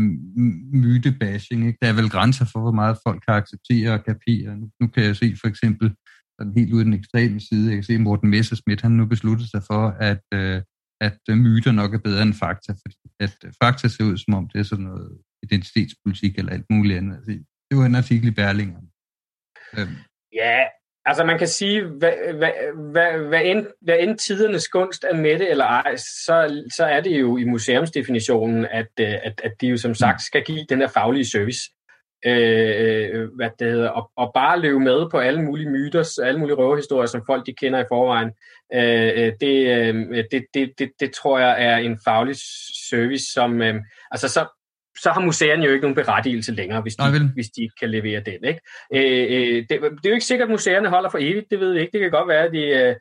mytebashing, 0.83 1.67
ikke? 1.67 1.79
der 1.81 1.87
er 1.87 1.93
vel 1.93 2.09
grænser 2.09 2.45
for, 2.51 2.59
hvor 2.59 2.71
meget 2.71 2.97
folk 3.07 3.23
kan 3.27 3.35
acceptere 3.35 3.93
og 3.93 4.05
kapere. 4.05 4.57
Nu, 4.57 4.69
nu 4.79 4.87
kan 4.87 5.03
jeg 5.03 5.15
se 5.15 5.35
for 5.41 5.47
eksempel 5.47 5.95
sådan 6.39 6.53
helt 6.57 6.73
ude 6.73 6.85
den 6.85 6.93
ekstreme 6.93 7.39
side, 7.39 7.67
jeg 7.67 7.75
kan 7.77 7.83
se 7.83 7.93
at 7.93 8.01
Morten 8.01 8.29
Messerschmidt, 8.29 8.81
han 8.81 8.91
nu 8.91 9.05
besluttet 9.05 9.49
sig 9.49 9.61
for, 9.63 9.83
at, 10.11 10.23
øh, 10.33 10.61
at 11.01 11.19
øh, 11.29 11.37
myter 11.37 11.71
nok 11.71 11.93
er 11.93 11.97
bedre 11.97 12.23
end 12.23 12.33
fakta, 12.33 12.71
fordi 12.71 12.97
at 13.19 13.37
øh, 13.45 13.53
fakta 13.63 13.87
ser 13.87 14.03
ud 14.03 14.17
som 14.17 14.33
om, 14.33 14.49
det 14.49 14.59
er 14.59 14.63
sådan 14.63 14.85
noget 14.85 15.17
identitetspolitik 15.43 16.37
eller 16.37 16.53
alt 16.53 16.65
muligt 16.69 16.97
andet. 16.97 17.15
Altså, 17.15 17.31
det 17.69 17.77
var 17.77 17.85
en 17.85 17.95
artikel 17.95 18.27
i 18.27 18.31
Berlinger. 18.31 18.81
Øhm, 19.77 19.97
Ja, 20.33 20.59
altså 21.07 21.23
man 21.23 21.37
kan 21.37 21.47
sige, 21.47 21.83
hvad, 21.83 22.11
hvad, 22.37 22.51
hvad, 22.91 23.27
hvad, 23.27 23.41
end, 23.43 23.65
hvad 23.81 23.95
end 23.99 24.17
tidernes 24.17 24.67
gunst 24.67 25.05
er 25.11 25.15
med 25.15 25.39
det 25.39 25.51
eller 25.51 25.65
ej, 25.65 25.95
så, 25.95 26.63
så 26.75 26.85
er 26.85 27.01
det 27.01 27.19
jo 27.19 27.37
i 27.37 27.43
museumsdefinitionen, 27.43 28.65
at, 28.71 28.87
øh, 28.99 29.13
at, 29.23 29.41
at 29.43 29.51
de 29.61 29.67
jo 29.67 29.77
som 29.77 29.95
sagt 29.95 30.21
skal 30.21 30.43
give 30.43 30.65
den 30.69 30.79
her 30.79 30.87
faglige 30.87 31.29
service. 31.29 31.59
Øh, 32.25 32.75
øh, 32.79 33.29
hvad 33.35 33.49
det 33.59 33.71
hedder, 33.71 33.89
og, 33.89 34.11
og 34.15 34.31
bare 34.33 34.59
løbe 34.59 34.79
med 34.79 35.09
på 35.11 35.17
alle 35.17 35.41
mulige 35.41 35.69
myter, 35.69 36.19
alle 36.23 36.39
mulige 36.39 36.55
røverhistorier, 36.55 37.05
som 37.05 37.23
folk 37.25 37.45
de 37.45 37.53
kender 37.53 37.79
i 37.79 37.85
forvejen, 37.89 38.31
øh, 38.73 39.25
øh 39.25 39.33
det, 39.41 39.67
øh, 39.67 40.23
det, 40.31 40.45
det, 40.53 40.73
det, 40.79 40.91
det 40.99 41.13
tror 41.13 41.39
jeg 41.39 41.55
er 41.65 41.77
en 41.77 41.99
faglig 42.05 42.35
service, 42.89 43.31
som, 43.33 43.61
øh, 43.61 43.75
altså 44.11 44.29
så, 44.29 44.45
så 45.01 45.11
har 45.11 45.21
museerne 45.21 45.65
jo 45.65 45.71
ikke 45.71 45.81
nogen 45.81 45.95
berettigelse 45.95 46.51
længere, 46.51 46.81
hvis 46.81 46.95
de, 46.95 47.01
Nej, 47.01 47.11
vel. 47.11 47.31
hvis 47.33 47.49
de 47.49 47.61
ikke 47.61 47.75
kan 47.79 47.89
levere 47.89 48.19
den. 48.19 48.43
Ikke? 48.43 48.59
Øh, 48.93 49.27
øh, 49.29 49.55
det, 49.55 49.69
det 49.69 50.05
er 50.05 50.09
jo 50.09 50.13
ikke 50.13 50.25
sikkert, 50.25 50.47
at 50.47 50.51
museerne 50.51 50.89
holder 50.89 51.09
for 51.09 51.17
evigt, 51.21 51.51
det 51.51 51.59
ved 51.59 51.73
vi 51.73 51.79
ikke. 51.79 51.91
Det 51.91 52.01
kan 52.01 52.11
godt 52.11 52.27
være, 52.27 52.45
at 52.45 52.51
de, 52.53 52.63
øh, 52.63 52.95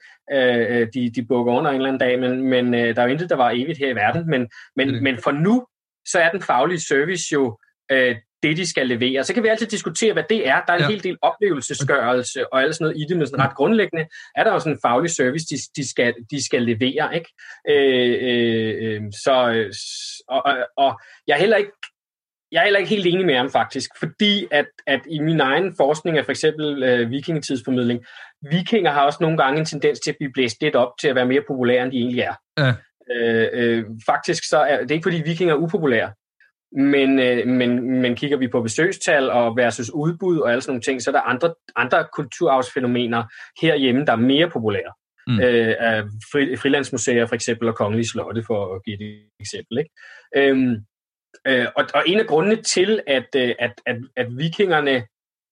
øh, 0.80 0.88
de, 0.94 1.12
de 1.14 1.26
bukker 1.26 1.52
under 1.52 1.70
en 1.70 1.76
eller 1.76 1.88
anden 1.88 2.00
dag, 2.00 2.20
men, 2.20 2.42
men 2.42 2.74
øh, 2.74 2.96
der 2.96 3.02
er 3.02 3.06
jo 3.06 3.12
intet, 3.12 3.30
der 3.30 3.36
var 3.36 3.50
evigt 3.50 3.78
her 3.78 3.88
i 3.88 3.94
verden. 3.94 4.30
Men, 4.30 4.48
men, 4.76 5.02
men 5.02 5.18
for 5.18 5.30
nu, 5.30 5.66
så 6.06 6.18
er 6.18 6.30
den 6.30 6.42
faglige 6.42 6.80
service 6.80 7.24
jo 7.32 7.58
øh, 7.92 8.16
det, 8.42 8.56
de 8.56 8.70
skal 8.70 8.86
levere. 8.86 9.24
Så 9.24 9.34
kan 9.34 9.42
vi 9.42 9.48
altid 9.48 9.66
diskutere, 9.66 10.12
hvad 10.12 10.24
det 10.30 10.48
er. 10.48 10.60
Der 10.66 10.72
er 10.72 10.76
en 10.76 10.82
Ja. 10.82 10.88
hel 10.88 11.02
del 11.04 11.16
oplevelsesgørelse 11.22 12.52
og 12.52 12.62
alt 12.62 12.74
sådan 12.74 12.84
noget 12.84 12.96
i 13.00 13.04
det, 13.08 13.16
men 13.16 13.26
sådan 13.26 13.44
ret 13.44 13.54
grundlæggende 13.56 14.06
er 14.36 14.44
der 14.44 14.52
jo 14.52 14.58
sådan 14.58 14.72
en 14.72 14.78
faglig 14.84 15.10
service, 15.10 15.46
de, 15.50 15.56
de, 15.76 15.90
skal, 15.90 16.14
de 16.30 16.44
skal 16.44 16.62
levere. 16.62 17.14
Ikke? 17.14 17.30
Øh, 17.70 18.16
øh, 18.28 18.74
øh, 18.82 19.02
så, 19.24 19.32
og, 20.28 20.42
og, 20.46 20.56
og 20.76 21.00
jeg 21.26 21.34
er 21.34 21.38
heller 21.40 21.56
ikke 21.56 21.72
jeg 22.52 22.60
er 22.60 22.64
heller 22.64 22.78
ikke 22.78 22.90
helt 22.90 23.06
enig 23.06 23.26
med 23.26 23.36
ham 23.36 23.50
faktisk, 23.50 23.90
fordi 23.98 24.46
at, 24.50 24.66
at 24.86 25.00
i 25.10 25.18
min 25.18 25.40
egen 25.40 25.74
forskning 25.76 26.18
af 26.18 26.24
for 26.24 26.32
eksempel 26.32 26.82
øh, 26.82 27.10
vikingetidsformidling, 27.10 28.04
vikinger 28.50 28.90
har 28.92 29.00
også 29.02 29.18
nogle 29.20 29.38
gange 29.38 29.58
en 29.60 29.64
tendens 29.66 30.00
til 30.00 30.10
at 30.10 30.16
blive 30.20 30.32
blæst 30.32 30.56
lidt 30.62 30.76
op 30.76 30.92
til 31.00 31.08
at 31.08 31.14
være 31.14 31.26
mere 31.26 31.42
populære, 31.48 31.82
end 31.82 31.92
de 31.92 31.96
egentlig 31.98 32.20
er. 32.20 32.34
Ja. 32.58 32.72
Øh, 33.14 33.48
øh, 33.52 33.84
faktisk 34.06 34.48
så 34.48 34.58
er 34.58 34.80
det 34.80 34.90
ikke, 34.90 35.02
fordi 35.02 35.22
vikinger 35.24 35.54
er 35.54 35.58
upopulære, 35.58 36.12
men, 36.76 37.18
øh, 37.18 37.46
men, 37.46 38.00
men 38.00 38.16
kigger 38.16 38.36
vi 38.36 38.48
på 38.48 38.62
besøgstal 38.62 39.30
og 39.30 39.56
versus 39.56 39.90
udbud 39.90 40.38
og 40.38 40.50
alle 40.50 40.62
sådan 40.62 40.70
nogle 40.70 40.82
ting, 40.82 41.02
så 41.02 41.10
er 41.10 41.12
der 41.12 41.20
andre, 41.20 41.54
andre 41.76 42.06
kulturarvsfænomener 42.12 43.24
herhjemme, 43.60 44.06
der 44.06 44.12
er 44.12 44.16
mere 44.16 44.50
populære. 44.50 44.92
Mm. 45.26 45.40
Øh, 45.40 45.74
af 45.78 46.02
fri, 46.32 46.56
frilandsmuseer 46.56 47.26
for 47.26 47.34
eksempel 47.34 47.68
og 47.68 47.76
kongelige 47.76 48.08
slotte, 48.08 48.42
for 48.46 48.74
at 48.74 48.84
give 48.84 49.02
et 49.02 49.22
eksempel. 49.40 49.78
Ikke? 49.78 49.90
Øhm, 50.36 50.76
øh, 51.46 51.66
og, 51.76 51.84
og 51.94 52.02
en 52.06 52.20
af 52.20 52.26
grundene 52.26 52.62
til, 52.62 53.00
at, 53.06 53.26
øh, 53.36 53.54
at, 53.58 53.72
at, 53.86 53.96
at 54.16 54.26
vikingerne 54.38 55.06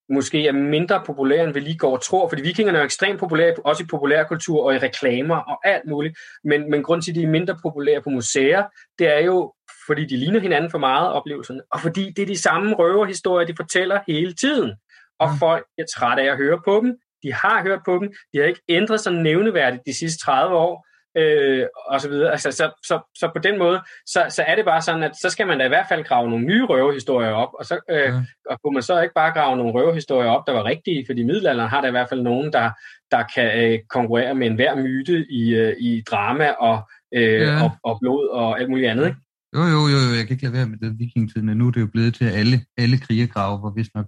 måske 0.09 0.47
er 0.47 0.53
mindre 0.53 1.03
populære, 1.07 1.45
end 1.45 1.53
vi 1.53 1.61
lige 1.61 1.79
går 1.79 1.93
og 1.93 2.03
tror, 2.03 2.29
fordi 2.29 2.43
vikingerne 2.43 2.79
er 2.79 2.83
ekstremt 2.83 3.21
populære, 3.21 3.55
også 3.65 3.83
i 3.83 3.87
populærkultur 3.87 4.65
og 4.65 4.75
i 4.75 4.79
reklamer 4.79 5.37
og 5.37 5.69
alt 5.69 5.87
muligt, 5.89 6.19
men, 6.45 6.71
men 6.71 6.83
grund 6.83 7.03
til, 7.03 7.11
at 7.11 7.15
de 7.15 7.23
er 7.23 7.29
mindre 7.29 7.57
populære 7.63 8.03
på 8.03 8.11
museer, 8.11 8.65
det 8.99 9.17
er 9.17 9.21
jo, 9.21 9.53
fordi 9.87 10.05
de 10.07 10.17
ligner 10.17 10.41
hinanden 10.41 10.71
for 10.71 10.79
meget, 10.79 11.13
oplevelserne, 11.13 11.61
og 11.73 11.81
fordi 11.81 12.13
det 12.17 12.23
er 12.23 12.27
de 12.27 12.39
samme 12.39 12.75
røverhistorier, 12.75 13.47
de 13.47 13.55
fortæller 13.57 14.01
hele 14.09 14.33
tiden, 14.33 14.73
og 15.19 15.29
Mm. 15.33 15.39
folk 15.39 15.65
er 15.79 15.85
trætte 15.97 16.23
af 16.23 16.31
at 16.31 16.37
høre 16.37 16.61
på 16.65 16.81
dem, 16.85 16.97
de 17.23 17.33
har 17.33 17.63
hørt 17.63 17.81
på 17.85 17.99
dem, 18.03 18.13
de 18.33 18.39
har 18.39 18.45
ikke 18.45 18.61
ændret 18.69 19.01
sig 19.01 19.13
nævneværdigt 19.13 19.83
de 19.87 19.99
sidste 19.99 20.25
30 20.25 20.57
år, 20.57 20.87
øh, 21.17 21.67
og 21.87 22.01
så 22.01 22.09
videre. 22.09 22.31
Altså, 22.33 22.51
så, 22.53 22.71
så, 22.87 23.01
så 23.19 23.31
på 23.33 23.39
den 23.39 23.59
måde, 23.59 23.81
så, 24.07 24.27
så 24.29 24.43
er 24.47 24.55
det 24.57 24.65
bare 24.65 24.83
sådan, 24.83 25.03
at 25.03 25.17
så 25.23 25.31
skal 25.31 25.47
man 25.47 25.59
da 25.59 25.65
i 25.65 25.69
hvert 25.69 25.87
fald 25.89 26.05
grave 26.05 26.31
nogle 26.31 26.45
nye 26.45 26.65
røverhistorier 26.65 27.31
op, 27.31 27.49
og 27.59 27.65
så 27.65 27.79
øh, 27.91 27.97
Ja. 27.99 28.13
og 28.51 28.59
kunne 28.63 28.75
man 28.75 28.83
så 28.83 29.01
ikke 29.03 29.15
bare 29.15 29.33
grave 29.33 29.57
nogle 29.57 29.73
røverhistorier 29.73 30.31
op, 30.31 30.47
der 30.47 30.53
var 30.53 30.65
rigtige, 30.65 31.05
fordi 31.09 31.23
middelalderen 31.23 31.69
har 31.71 31.81
der 31.81 31.89
i 31.89 31.91
hvert 31.91 32.09
fald 32.09 32.23
nogen, 32.23 32.53
der, 32.53 32.71
der 33.11 33.25
kan 33.35 33.73
øh, 33.73 33.79
konkurrere 33.91 34.35
med 34.35 34.47
enhver 34.47 34.75
myte 34.75 35.27
i, 35.31 35.55
øh, 35.55 35.77
i 35.81 36.03
drama 36.11 36.51
og, 36.51 36.83
øh, 37.15 37.41
Ja. 37.41 37.63
og, 37.65 37.71
og 37.85 37.99
blod 38.01 38.29
og 38.29 38.61
alt 38.61 38.71
muligt 38.71 38.91
andet. 38.91 39.07
Ikke? 39.07 39.19
Jo, 39.55 39.63
jo, 39.75 39.81
jo, 39.93 39.99
jo, 40.07 40.11
jeg 40.19 40.27
kan 40.27 40.35
ikke 40.35 40.45
lade 40.45 40.53
være 40.59 40.69
med 40.69 40.79
det 40.79 40.99
vikingetiden, 40.99 41.47
men 41.47 41.57
nu 41.59 41.67
er 41.67 41.71
det 41.71 41.81
jo 41.81 41.87
blevet 41.87 42.15
til, 42.15 42.25
at 42.25 42.33
alle, 42.33 42.67
alle 42.77 42.99
krigergrave 42.99 43.63
var 43.63 43.71
vist 43.71 43.95
nok 43.95 44.07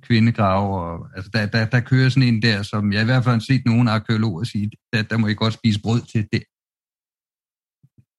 kvindegrave, 0.00 0.80
og 0.80 1.08
altså 1.16 1.30
der, 1.34 1.46
der, 1.46 1.66
der 1.74 1.80
kører 1.80 2.08
sådan 2.08 2.28
en 2.28 2.42
der, 2.42 2.62
som 2.62 2.92
jeg 2.92 3.02
i 3.02 3.04
hvert 3.04 3.24
fald 3.24 3.34
har 3.34 3.40
set 3.40 3.62
nogle 3.66 3.90
arkeologer 3.90 4.44
sige, 4.44 4.70
der, 4.92 5.02
der 5.02 5.16
må 5.16 5.26
I 5.26 5.34
godt 5.34 5.54
spise 5.54 5.80
brød 5.82 6.00
til 6.12 6.22
det. 6.32 6.42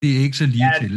Det 0.02 0.10
er 0.16 0.20
ikke 0.26 0.38
så 0.38 0.46
lige 0.46 0.66
Ja, 0.66 0.80
til. 0.82 0.96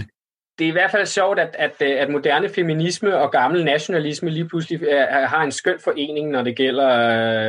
Det 0.59 0.65
er 0.65 0.69
i 0.69 0.73
hvert 0.73 0.91
fald 0.91 1.07
sjovt, 1.07 1.39
at, 1.39 1.57
at, 1.59 1.73
øh, 1.83 2.01
at 2.01 2.09
moderne 2.11 2.49
feminisme 2.49 3.17
og 3.17 3.33
gammel 3.33 3.65
nationalisme 3.65 4.31
lige 4.31 4.49
pludselig 4.49 4.81
er, 4.89 5.27
har 5.27 5.43
en 5.43 5.53
skøn 5.53 5.79
forening, 5.85 6.31
når 6.31 6.43
det 6.43 6.57
gælder 6.57 6.91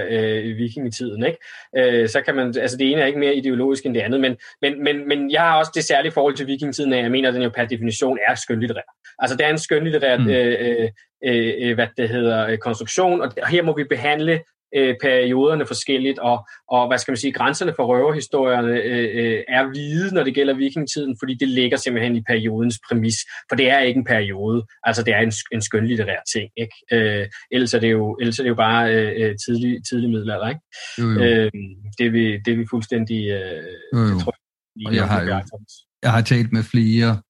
øh, 0.09 0.57
vikingetiden. 0.57 1.25
Ikke? 1.25 1.37
Øh, 1.77 2.09
så 2.09 2.21
kan 2.21 2.35
man, 2.35 2.47
altså 2.47 2.77
det 2.77 2.91
ene 2.91 3.01
er 3.01 3.05
ikke 3.05 3.19
mere 3.19 3.35
ideologisk 3.35 3.85
end 3.85 3.95
det 3.95 4.01
andet, 4.01 4.19
men, 4.19 4.37
men, 4.61 4.83
men, 4.83 5.07
men 5.07 5.31
jeg 5.31 5.41
har 5.41 5.57
også 5.57 5.71
det 5.75 5.83
særlige 5.83 6.11
forhold 6.11 6.35
til 6.35 6.47
vikingetiden, 6.47 6.93
at 6.93 7.03
jeg 7.03 7.11
mener, 7.11 7.27
at 7.29 7.33
den 7.33 7.43
jo 7.43 7.49
per 7.49 7.65
definition 7.65 8.17
er 8.27 8.35
skønlitterær. 8.35 8.93
Altså 9.19 9.37
det 9.37 9.45
er 9.45 9.49
en 9.49 9.57
skønlitterær 9.57 10.17
Mm. 10.17 10.29
øh, 10.29 10.89
øh, 11.25 11.53
øh, 11.59 11.75
hvad 11.75 11.87
det 11.97 12.09
hedder, 12.09 12.47
øh, 12.47 12.57
konstruktion, 12.57 13.21
og 13.21 13.31
her 13.47 13.61
må 13.61 13.75
vi 13.75 13.83
behandle 13.83 14.39
øh, 14.75 14.95
perioderne 15.01 15.65
forskelligt, 15.65 16.19
og, 16.19 16.47
og 16.71 16.87
hvad 16.87 16.97
skal 16.97 17.11
man 17.11 17.17
sige, 17.17 17.33
grænserne 17.33 17.73
for 17.75 17.85
røverhistorierne 17.85 18.73
øh, 18.81 19.09
øh, 19.23 19.43
er 19.47 19.67
hvide, 19.67 20.13
når 20.15 20.23
det 20.23 20.35
gælder 20.35 20.53
vikingetiden, 20.53 21.15
fordi 21.21 21.33
det 21.39 21.47
ligger 21.47 21.77
simpelthen 21.77 22.15
i 22.15 22.21
periodens 22.27 22.79
præmis, 22.89 23.15
for 23.49 23.55
det 23.55 23.69
er 23.69 23.79
ikke 23.79 23.97
en 23.97 24.05
periode, 24.05 24.65
altså 24.83 25.03
det 25.03 25.13
er 25.13 25.19
en, 25.19 25.31
en 25.51 25.61
skønlitterær 25.61 26.19
ting, 26.33 26.49
ikke? 26.57 26.75
Øh, 26.91 27.27
ellers, 27.51 27.73
er 27.73 27.79
det 27.79 27.91
jo, 27.91 28.17
ellers 28.21 28.39
er 28.39 28.43
det 28.43 28.49
jo 28.49 28.55
bare 28.55 28.83
øh, 28.95 29.35
tidlig, 29.45 29.77
tidlig 29.89 30.09
middelalder, 30.09 30.47
ikke? 30.49 30.61
Jo, 30.99 31.05
jo. 31.09 31.19
Øh, 31.23 31.51
det, 31.97 32.05
er 32.05 32.09
vi, 32.11 32.37
det 32.45 32.53
er 32.53 32.57
vi 32.57 32.65
fuldstændig... 32.69 33.19
Øh, 33.29 33.63
Jo, 33.93 33.99
jo. 33.99 34.05
det 34.13 34.21
tror 34.23 34.33
jeg, 34.35 34.87
Og 34.87 34.95
jeg 34.95 35.07
har 35.07 35.21
jo- 35.23 35.41
Jeg 36.03 36.11
har 36.11 36.21
talt 36.21 36.51
med 36.53 36.63
flere 36.63 37.21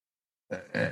øh, 0.75 0.88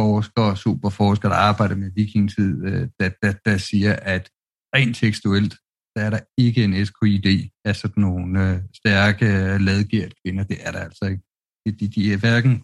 forskere, 0.00 0.56
superforskere, 0.56 1.30
der 1.32 1.36
arbejder 1.36 1.74
med 1.76 1.90
vikingetid, 1.94 2.64
øh, 2.66 2.88
der, 3.00 3.10
der, 3.22 3.32
der 3.44 3.56
siger, 3.56 3.96
at 4.14 4.28
rent 4.74 4.96
tekstuelt, 4.96 5.54
der 5.96 6.02
er 6.04 6.10
der 6.10 6.20
ikke 6.38 6.64
en 6.64 6.86
SKID 6.86 7.48
af 7.64 7.76
sådan 7.76 8.00
nogle 8.00 8.50
øh, 8.50 8.60
stærke, 8.74 9.26
øh, 9.26 9.60
ladgært 9.60 10.12
kvinder. 10.22 10.44
Det 10.44 10.58
er 10.66 10.72
der 10.72 10.80
altså 10.80 11.04
ikke. 11.04 11.22
De, 11.66 11.88
de, 11.88 12.12
er 12.12 12.18
hverken 12.18 12.54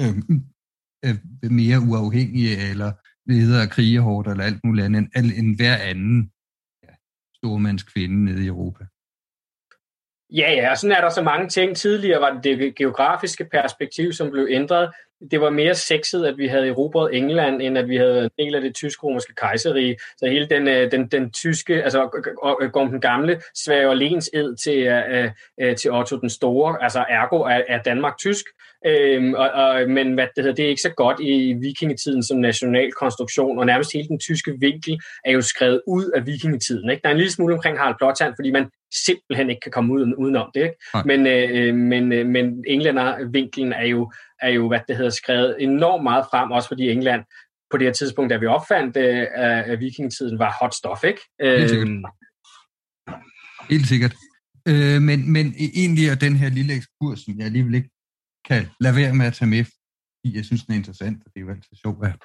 øh, 0.00 0.14
øh, 1.04 1.50
mere 1.50 1.78
uafhængige 1.88 2.70
eller 2.70 2.92
ledere 3.30 3.62
af 3.62 3.70
krigehårdt 3.70 4.28
eller 4.28 4.44
alt 4.44 4.64
muligt 4.64 4.84
andet, 4.84 4.98
end, 4.98 5.08
al- 5.14 5.38
end 5.38 5.56
hver 5.56 5.76
anden 5.76 6.32
ja, 6.84 6.92
stormandskvinde 7.36 8.24
nede 8.24 8.44
i 8.44 8.46
Europa. 8.46 8.84
Ja, 10.30 10.52
ja, 10.52 10.70
og 10.70 10.78
sådan 10.78 10.96
er 10.96 11.00
der 11.00 11.10
så 11.10 11.22
mange 11.22 11.48
ting. 11.48 11.76
Tidligere 11.76 12.20
var 12.20 12.40
det 12.40 12.58
det 12.58 12.76
geografiske 12.76 13.44
perspektiv, 13.44 14.12
som 14.12 14.30
blev 14.30 14.46
ændret. 14.50 14.94
Det 15.30 15.40
var 15.40 15.50
mere 15.50 15.74
sexet, 15.74 16.26
at 16.26 16.38
vi 16.38 16.46
havde 16.46 16.68
erobret 16.68 17.16
England, 17.16 17.62
end 17.62 17.78
at 17.78 17.88
vi 17.88 17.96
havde 17.96 18.24
en 18.24 18.44
del 18.44 18.54
af 18.54 18.60
det 18.60 18.74
tysk-romerske 18.74 19.34
kejserige. 19.34 19.96
Så 20.16 20.26
hele 20.26 20.46
den, 20.46 20.68
øh, 20.68 20.90
den, 20.90 21.08
den 21.08 21.30
tyske, 21.30 21.82
altså 21.82 22.24
øh, 22.62 22.70
Gorm 22.70 22.90
den 22.90 23.00
Gamle, 23.00 23.42
svæver 23.54 23.94
lens 23.94 24.30
ed 24.34 24.56
til, 24.56 24.88
uh, 24.88 25.66
uh, 25.66 25.76
til 25.76 25.92
Otto 25.92 26.16
den 26.16 26.30
Store. 26.30 26.82
Altså 26.82 27.04
ergo 27.08 27.36
er, 27.36 27.60
er 27.68 27.82
Danmark 27.82 28.18
tysk. 28.18 28.44
Øhm, 28.86 29.34
og, 29.34 29.50
og, 29.50 29.90
men 29.90 30.14
hvad 30.14 30.26
det, 30.36 30.44
hedder, 30.44 30.54
det 30.54 30.64
er 30.64 30.68
ikke 30.68 30.82
så 30.82 30.94
godt 30.96 31.20
i 31.20 31.54
vikingetiden 31.60 32.22
som 32.22 32.38
national 32.38 32.92
konstruktion, 32.92 33.58
og 33.58 33.66
nærmest 33.66 33.92
hele 33.92 34.08
den 34.08 34.18
tyske 34.18 34.56
vinkel 34.60 34.98
er 35.24 35.32
jo 35.32 35.40
skrevet 35.40 35.80
ud 35.86 36.10
af 36.16 36.26
vikingetiden. 36.26 36.90
Ikke? 36.90 37.00
Der 37.02 37.08
er 37.08 37.12
en 37.12 37.18
lille 37.18 37.32
smule 37.32 37.54
omkring 37.54 37.78
Harald 37.78 37.94
Blåtand, 37.98 38.34
fordi 38.38 38.50
man 38.50 38.70
simpelthen 39.06 39.50
ikke 39.50 39.60
kan 39.60 39.72
komme 39.72 39.92
uden, 39.94 40.14
udenom 40.14 40.50
det. 40.54 40.60
Ikke? 40.60 40.74
Nej. 40.94 41.02
Men, 41.04 41.26
øh, 41.26 41.74
men, 41.74 42.12
øh, 42.12 42.26
men 42.26 42.64
englændervinkelen 42.66 43.72
er 43.72 43.86
jo, 43.86 44.12
er 44.42 44.48
jo, 44.48 44.68
hvad 44.68 44.80
det 44.88 44.96
hedder, 44.96 45.10
skrevet 45.10 45.56
enormt 45.58 46.02
meget 46.02 46.24
frem, 46.30 46.50
også 46.50 46.68
fordi 46.68 46.90
England 46.90 47.22
på 47.70 47.76
det 47.76 47.86
her 47.86 47.92
tidspunkt, 47.92 48.30
da 48.30 48.36
vi 48.36 48.46
opfandt 48.46 48.96
øh, 48.96 49.26
af, 49.34 49.64
af 49.66 49.80
vikingetiden, 49.80 50.38
var 50.38 50.56
hot 50.60 50.74
stuff, 50.74 51.04
ikke? 51.04 51.20
Helt 51.40 51.70
sikkert. 51.70 51.88
Øhm, 51.88 52.04
Helt 53.70 53.86
sikkert. 53.86 54.14
Øh, 54.68 55.02
men, 55.02 55.32
men 55.32 55.54
egentlig 55.74 56.08
er 56.08 56.14
den 56.14 56.36
her 56.36 56.50
lille 56.50 56.74
ekskurs, 56.74 57.20
som 57.20 57.34
jeg 57.38 57.46
alligevel 57.46 57.74
ikke 57.74 57.90
kan 58.48 58.66
lade 58.80 58.96
være 58.96 59.14
med 59.14 59.26
at 59.26 59.34
tage 59.34 59.48
med, 59.48 59.64
fordi 59.64 60.36
jeg 60.36 60.44
synes, 60.44 60.64
den 60.64 60.72
er 60.72 60.76
interessant, 60.76 61.22
og 61.26 61.30
det 61.34 61.40
er 61.40 61.44
jo 61.44 61.50
altid 61.50 61.76
sjovt 61.82 62.06
at, 62.06 62.16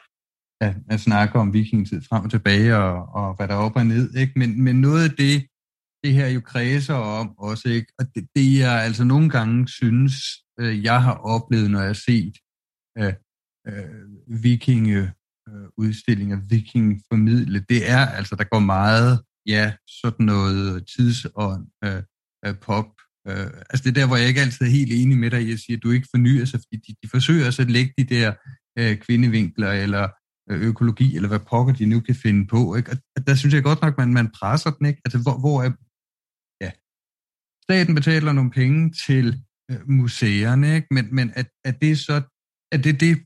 at, 0.61 0.75
at 0.89 0.99
snakke 0.99 1.39
om 1.39 1.53
vikingetid 1.53 2.01
frem 2.09 2.23
og 2.23 2.31
tilbage, 2.31 2.75
og, 2.77 2.95
og 3.19 3.35
hvad 3.35 3.47
der 3.47 3.53
er 3.53 3.65
op 3.67 3.75
og 3.75 3.85
ned. 3.85 4.15
Ikke? 4.15 4.33
Men, 4.39 4.63
men 4.63 4.81
noget 4.81 5.03
af 5.09 5.15
det, 5.15 5.47
det 6.03 6.13
her 6.13 6.27
jo 6.27 6.41
kredser 6.41 6.93
om 6.93 7.37
også, 7.37 7.69
ikke? 7.69 7.93
og 7.99 8.05
det, 8.15 8.27
det 8.35 8.59
jeg 8.59 8.83
altså 8.83 9.03
nogle 9.03 9.29
gange 9.29 9.67
synes, 9.67 10.13
øh, 10.59 10.83
jeg 10.83 11.03
har 11.03 11.13
oplevet, 11.13 11.71
når 11.71 11.79
jeg 11.79 11.87
har 11.87 12.03
set 12.11 12.35
øh, 12.97 13.13
øh, 13.67 14.43
vikinge 14.43 15.13
øh, 15.49 16.49
vikingformidle, 16.49 17.53
viking 17.53 17.69
det 17.69 17.89
er 17.89 18.05
altså, 18.05 18.35
der 18.35 18.43
går 18.43 18.59
meget, 18.59 19.23
ja, 19.45 19.73
sådan 19.87 20.25
noget 20.25 20.87
tidsånd, 20.87 21.67
øh, 21.83 22.03
øh 22.45 22.55
pop. 22.61 22.89
Øh, 23.27 23.47
altså 23.69 23.83
det 23.83 23.89
er 23.89 23.99
der, 23.99 24.07
hvor 24.07 24.17
jeg 24.17 24.27
ikke 24.27 24.41
altid 24.41 24.65
er 24.65 24.69
helt 24.69 24.93
enig 24.93 25.17
med 25.17 25.31
dig, 25.31 25.49
jeg 25.49 25.59
siger, 25.59 25.77
at 25.77 25.83
du 25.83 25.91
ikke 25.91 26.07
fornyer 26.11 26.45
sig, 26.45 26.59
fordi 26.59 26.77
de, 26.87 26.95
de 27.03 27.09
forsøger 27.09 27.51
så 27.51 27.61
at 27.61 27.71
lægge 27.71 27.93
de 27.97 28.03
der 28.03 28.33
øh, 28.79 28.97
kvindevinkler, 28.97 29.71
eller 29.71 30.09
øh, 30.49 30.61
økologi, 30.61 31.15
eller 31.15 31.29
hvad 31.29 31.39
pokker 31.39 31.73
de 31.73 31.85
nu 31.85 31.99
kan 31.99 32.15
finde 32.15 32.47
på. 32.47 32.75
Ikke? 32.75 32.91
Og 33.15 33.27
der 33.27 33.35
synes 33.35 33.53
jeg 33.53 33.63
godt 33.63 33.81
nok, 33.81 33.97
man, 33.97 34.13
man 34.13 34.31
presser 34.39 34.71
den, 34.71 34.85
ikke? 34.85 35.01
Altså 35.05 35.19
hvor, 35.21 35.37
hvor 35.39 35.57
er, 35.63 35.71
ja, 36.61 36.71
staten 37.63 37.95
betaler 37.95 38.31
nogle 38.33 38.51
penge 38.51 38.91
til 39.05 39.25
øh, 39.71 39.89
museerne, 39.89 40.75
ikke? 40.75 40.87
men, 40.91 41.15
men 41.15 41.31
at, 41.35 41.47
at 41.65 41.81
det 41.81 41.99
så, 41.99 42.21
at 42.71 42.83
det, 42.83 42.99
det 42.99 43.23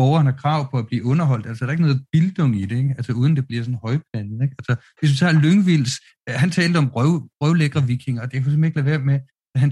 borgeren 0.00 0.26
har 0.26 0.36
krav 0.44 0.60
på 0.70 0.76
at 0.78 0.86
blive 0.86 1.04
underholdt. 1.04 1.46
Altså, 1.46 1.64
der 1.64 1.68
er 1.68 1.76
ikke 1.76 1.88
noget 1.88 2.04
bildung 2.12 2.52
i 2.62 2.64
det, 2.70 2.76
ikke? 2.82 2.94
Altså, 2.98 3.12
uden 3.12 3.36
det 3.36 3.46
bliver 3.46 3.62
sådan 3.62 3.84
højpandet, 3.86 4.38
ikke? 4.44 4.54
Altså, 4.60 4.74
hvis 4.98 5.10
du 5.10 5.16
tager 5.16 5.40
Lyngvilds, 5.44 5.94
øh, 6.28 6.34
han 6.42 6.50
talte 6.50 6.78
om 6.82 6.88
røv, 6.96 7.12
røvlækre 7.42 7.86
vikinger, 7.92 8.22
og 8.22 8.26
det 8.28 8.36
kan 8.36 8.42
simpelthen 8.42 8.64
ikke 8.64 8.78
lade 8.80 8.90
være 8.92 9.04
med, 9.10 9.18
at 9.54 9.60
han, 9.62 9.70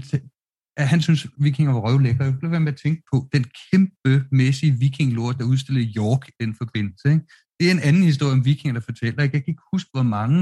at 0.81 0.87
han 0.93 1.01
synes, 1.01 1.27
vikinger 1.47 1.73
var 1.73 1.81
røvlækre. 1.87 2.23
Jeg 2.23 2.33
kan 2.33 2.41
lade 2.41 2.55
være 2.57 2.65
med 2.67 2.73
at 2.75 2.81
tænke 2.85 3.01
på 3.11 3.17
den 3.33 3.43
kæmpe 3.59 4.13
mæssige 4.31 4.73
vikinglort, 4.83 5.37
der 5.39 5.51
udstillede 5.53 5.93
York 6.01 6.23
i 6.29 6.33
den 6.41 6.51
forbindelse, 6.61 7.07
ikke? 7.13 7.25
Det 7.57 7.63
er 7.67 7.71
en 7.71 7.85
anden 7.89 8.03
historie 8.11 8.33
om 8.37 8.45
vikinger, 8.45 8.73
der 8.73 8.85
fortæller. 8.89 9.23
ikke? 9.23 9.35
Jeg 9.35 9.43
kan 9.43 9.51
ikke 9.51 9.69
huske, 9.73 9.89
hvor 9.93 10.07
mange 10.17 10.39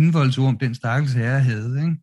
indvoldsord 0.00 0.48
om 0.54 0.58
den 0.58 0.74
stakkels 0.74 1.14
herre 1.20 1.40
havde, 1.50 1.72
ikke? 1.84 1.96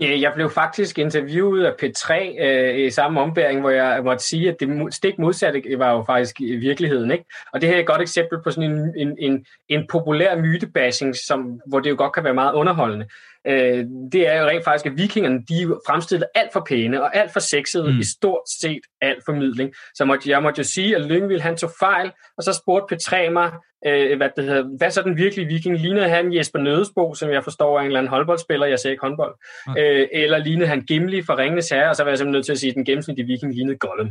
Jeg 0.00 0.32
blev 0.34 0.50
faktisk 0.50 0.98
interviewet 0.98 1.64
af 1.64 1.72
P3 1.82 2.14
øh, 2.44 2.86
i 2.86 2.90
samme 2.90 3.20
ombæring, 3.20 3.60
hvor 3.60 3.70
jeg 3.70 4.04
måtte 4.04 4.24
sige, 4.24 4.48
at 4.48 4.56
det 4.60 4.94
stik 4.94 5.18
modsatte 5.18 5.62
var 5.78 5.92
jo 5.92 6.04
faktisk 6.06 6.40
i 6.40 6.56
virkeligheden. 6.56 7.10
Ikke? 7.10 7.24
Og 7.52 7.60
det 7.60 7.68
her 7.68 7.76
er 7.76 7.80
et 7.80 7.86
godt 7.86 8.02
eksempel 8.02 8.38
på 8.44 8.50
sådan 8.50 8.70
en, 8.70 8.92
en, 8.96 9.16
en, 9.18 9.46
en 9.68 9.86
populær 9.90 10.36
mytebashing, 10.36 11.16
som, 11.16 11.60
hvor 11.66 11.80
det 11.80 11.90
jo 11.90 11.94
godt 11.98 12.12
kan 12.12 12.24
være 12.24 12.34
meget 12.34 12.54
underholdende. 12.54 13.06
Øh, 13.48 13.84
det 14.12 14.28
er 14.28 14.40
jo 14.40 14.46
rent 14.46 14.64
faktisk, 14.64 14.86
at 14.86 14.98
vikingerne 14.98 15.38
de 15.48 15.54
jo 15.62 15.80
fremstillet 15.86 16.26
alt 16.34 16.52
for 16.52 16.64
pæne 16.68 17.02
og 17.02 17.16
alt 17.16 17.32
for 17.32 17.40
sexede 17.40 17.92
Mm. 17.92 17.98
i 17.98 18.04
stort 18.18 18.48
set 18.60 18.80
alt 19.00 19.22
formidling. 19.26 19.72
Så 19.94 20.04
måtte, 20.04 20.30
jeg 20.30 20.42
måtte 20.42 20.58
jo 20.58 20.64
sige, 20.64 20.96
at 20.96 21.04
Lyngvild 21.06 21.40
han 21.40 21.56
tog 21.56 21.70
fejl, 21.80 22.10
og 22.36 22.42
så 22.44 22.52
spurgte 22.62 22.94
P3 22.94 23.30
mig, 23.30 23.52
øh, 23.86 24.16
hvad, 24.16 24.28
det 24.36 24.44
hedder, 24.44 24.64
hvad 24.78 24.90
så 24.90 25.02
den 25.02 25.16
virkelige 25.16 25.46
viking? 25.48 25.78
Lignede 25.78 26.08
han 26.08 26.34
Jesper 26.34 26.58
Nødesbo, 26.58 27.14
som 27.14 27.30
jeg 27.30 27.44
forstår 27.44 27.76
er 27.76 27.80
en 27.80 27.86
eller 27.86 27.98
anden 27.98 28.10
håndboldspiller, 28.10 28.66
jeg 28.66 28.78
ser 28.78 28.90
ikke 28.90 29.00
håndbold, 29.06 29.34
Nej. 29.66 29.80
øh, 29.80 30.08
eller 30.12 30.38
lignede 30.38 30.68
han 30.68 30.80
Gimli 30.80 31.22
fra 31.22 31.36
Ringenes 31.36 31.68
Herre, 31.68 31.88
og 31.90 31.96
så 31.96 32.02
var 32.02 32.10
jeg 32.10 32.18
simpelthen 32.18 32.38
nødt 32.38 32.46
til 32.46 32.52
at 32.52 32.58
sige, 32.58 32.70
at 32.70 32.76
den 32.76 32.84
gennemsnitlige 32.84 33.26
viking 33.26 33.54
lignede 33.54 33.78
Gollum. 33.78 34.10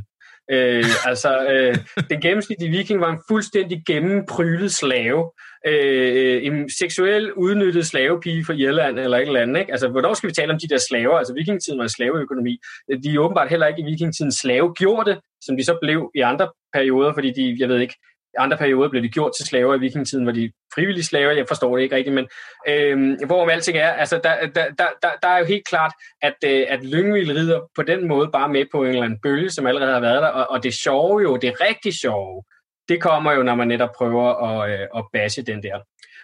Øh, 0.51 0.85
altså, 1.05 1.45
øh, 1.51 1.75
den 2.09 2.21
gennemsnitlige 2.21 2.71
viking 2.71 3.01
var 3.01 3.11
en 3.11 3.21
fuldstændig 3.29 3.83
gennemprylet 3.87 4.71
slave, 4.71 5.31
øh, 5.65 6.45
en 6.45 6.69
seksuel 6.69 7.33
udnyttet 7.33 7.87
slavepige 7.87 8.45
fra 8.45 8.53
Irland 8.53 8.99
eller 8.99 9.17
et 9.17 9.27
eller 9.27 9.41
andet. 9.41 9.59
Ikke? 9.59 9.71
Altså, 9.71 9.87
hvornår 9.87 10.13
skal 10.13 10.29
vi 10.29 10.33
tale 10.33 10.53
om 10.53 10.59
de 10.59 10.67
der 10.67 10.77
slaver? 10.89 11.17
Altså, 11.17 11.33
vikingetiden 11.33 11.79
var 11.79 11.83
en 11.83 11.89
slaveøkonomi. 11.89 12.59
De 13.03 13.13
er 13.13 13.19
åbenbart 13.19 13.49
heller 13.49 13.67
ikke 13.67 13.81
i 13.81 13.85
vikingetiden 13.85 14.31
slavegjorte, 14.31 15.17
som 15.41 15.57
de 15.57 15.63
så 15.63 15.77
blev 15.81 16.11
i 16.15 16.19
andre 16.19 16.49
perioder, 16.73 17.13
fordi 17.13 17.31
de, 17.31 17.57
jeg 17.59 17.69
ved 17.69 17.79
ikke, 17.79 17.95
i 18.33 18.37
andre 18.37 18.57
perioder 18.57 18.89
blev 18.89 19.03
de 19.03 19.09
gjort 19.09 19.31
til 19.37 19.45
slaver 19.45 19.75
i 19.75 19.79
vikingetiden, 19.79 20.23
hvor 20.25 20.33
de 20.33 20.51
frivillige 20.75 21.05
slaver, 21.05 21.31
jeg 21.31 21.45
forstår 21.47 21.75
det 21.75 21.83
ikke 21.83 21.95
rigtigt, 21.95 22.15
men 22.15 22.27
øh, 22.67 23.17
hvorom 23.25 23.49
alting 23.49 23.77
er, 23.77 23.91
altså 23.91 24.19
der, 24.23 24.47
der, 24.55 24.65
der, 24.77 24.87
der, 25.01 25.09
der 25.21 25.27
er 25.27 25.39
jo 25.39 25.45
helt 25.45 25.67
klart, 25.67 25.93
at, 26.21 26.35
øh, 26.45 26.65
at 26.69 26.83
Lyngvild 26.83 27.31
rider 27.31 27.59
på 27.75 27.83
den 27.83 28.07
måde 28.07 28.29
bare 28.33 28.49
med 28.49 28.65
på 28.71 28.83
en 28.83 28.89
eller 28.89 29.03
anden 29.03 29.19
bølge, 29.23 29.49
som 29.49 29.67
allerede 29.67 29.93
har 29.93 29.99
været 29.99 30.21
der, 30.21 30.27
og, 30.27 30.45
og 30.49 30.63
det 30.63 30.73
sjove 30.73 31.21
jo, 31.21 31.37
det 31.37 31.61
rigtig 31.61 31.93
sjove, 31.93 32.43
det 32.89 33.01
kommer 33.01 33.31
jo, 33.31 33.43
når 33.43 33.55
man 33.55 33.67
netop 33.67 33.89
prøver 33.97 34.25
at, 34.43 34.71
øh, 34.71 34.87
at 34.97 35.05
bashe 35.13 35.41
den 35.41 35.63
der. 35.63 35.79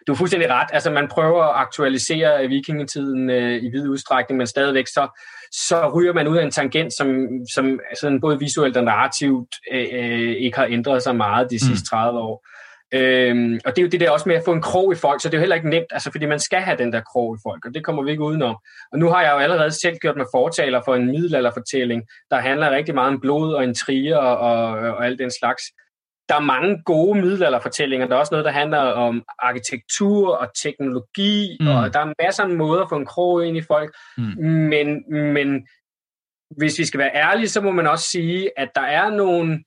Du 0.07 0.11
er 0.11 0.15
fuldstændig 0.15 0.49
ret. 0.49 0.67
Altså, 0.73 0.91
man 0.91 1.07
prøver 1.07 1.43
at 1.43 1.55
aktualisere 1.55 2.47
vikingetiden 2.47 3.29
øh, 3.29 3.63
i 3.63 3.69
vid 3.69 3.87
udstrækning, 3.87 4.37
men 4.37 4.47
stadigvæk 4.47 4.87
så, 4.87 5.07
så 5.51 5.91
ryger 5.95 6.13
man 6.13 6.27
ud 6.27 6.37
af 6.37 6.43
en 6.43 6.51
tangent, 6.51 6.93
som, 6.93 7.27
som 7.53 7.79
sådan 7.99 8.21
både 8.21 8.39
visuelt 8.39 8.77
og 8.77 8.83
narrativt 8.83 9.55
øh, 9.71 9.87
øh, 9.93 10.35
ikke 10.35 10.57
har 10.57 10.65
ændret 10.65 11.03
sig 11.03 11.15
meget 11.15 11.51
de 11.51 11.59
sidste 11.59 11.89
30 11.89 12.19
år. 12.19 12.47
Øhm, 12.95 13.59
og 13.65 13.75
det 13.75 13.81
er 13.81 13.83
jo 13.83 13.89
det 13.89 13.99
der 13.99 14.11
også 14.11 14.29
med 14.29 14.35
at 14.35 14.41
få 14.45 14.53
en 14.53 14.61
krog 14.61 14.93
i 14.93 14.95
folk, 14.95 15.21
så 15.21 15.29
det 15.29 15.33
er 15.33 15.37
jo 15.37 15.41
heller 15.41 15.55
ikke 15.55 15.69
nemt, 15.69 15.85
altså 15.91 16.11
fordi 16.11 16.25
man 16.25 16.39
skal 16.39 16.61
have 16.61 16.77
den 16.77 16.93
der 16.93 17.01
krog 17.01 17.35
i 17.35 17.39
folk, 17.47 17.65
og 17.65 17.73
det 17.73 17.83
kommer 17.83 18.03
vi 18.03 18.11
ikke 18.11 18.23
udenom. 18.23 18.55
Og 18.91 18.99
nu 18.99 19.09
har 19.09 19.21
jeg 19.21 19.31
jo 19.31 19.37
allerede 19.37 19.71
selv 19.71 19.97
gjort 19.97 20.17
mig 20.17 20.25
fortaler 20.35 20.81
for 20.85 20.95
en 20.95 21.05
middelalderfortælling, 21.05 22.03
der 22.31 22.37
handler 22.39 22.71
rigtig 22.71 22.95
meget 22.95 23.13
om 23.13 23.19
blod 23.19 23.53
og 23.53 23.63
intriger 23.63 24.17
og, 24.17 24.37
og, 24.37 24.69
og 24.95 25.05
alt 25.05 25.19
den 25.19 25.31
slags. 25.39 25.63
Der 26.29 26.35
er 26.35 26.39
mange 26.39 26.83
gode 26.85 27.21
middelalderfortællinger. 27.21 28.07
Der 28.07 28.15
er 28.15 28.19
også 28.19 28.33
noget, 28.33 28.45
der 28.45 28.51
handler 28.51 28.79
om 28.79 29.23
arkitektur 29.39 30.35
og 30.35 30.47
teknologi, 30.63 31.57
Mm. 31.59 31.67
og 31.67 31.93
der 31.93 31.99
er 31.99 32.13
masser 32.23 32.43
af 32.43 32.49
måder 32.49 32.81
at 32.81 32.89
få 32.89 32.95
en 32.95 33.05
krog 33.05 33.45
ind 33.47 33.57
i 33.57 33.61
folk. 33.61 33.95
Mm. 34.17 34.23
Men, 34.43 35.13
men 35.33 35.67
hvis 36.57 36.79
vi 36.79 36.85
skal 36.85 36.97
være 36.97 37.15
ærlige, 37.15 37.49
så 37.49 37.61
må 37.61 37.71
man 37.71 37.87
også 37.87 38.07
sige, 38.07 38.59
at 38.59 38.69
der 38.75 38.81
er 38.81 39.09
nogle 39.09 39.63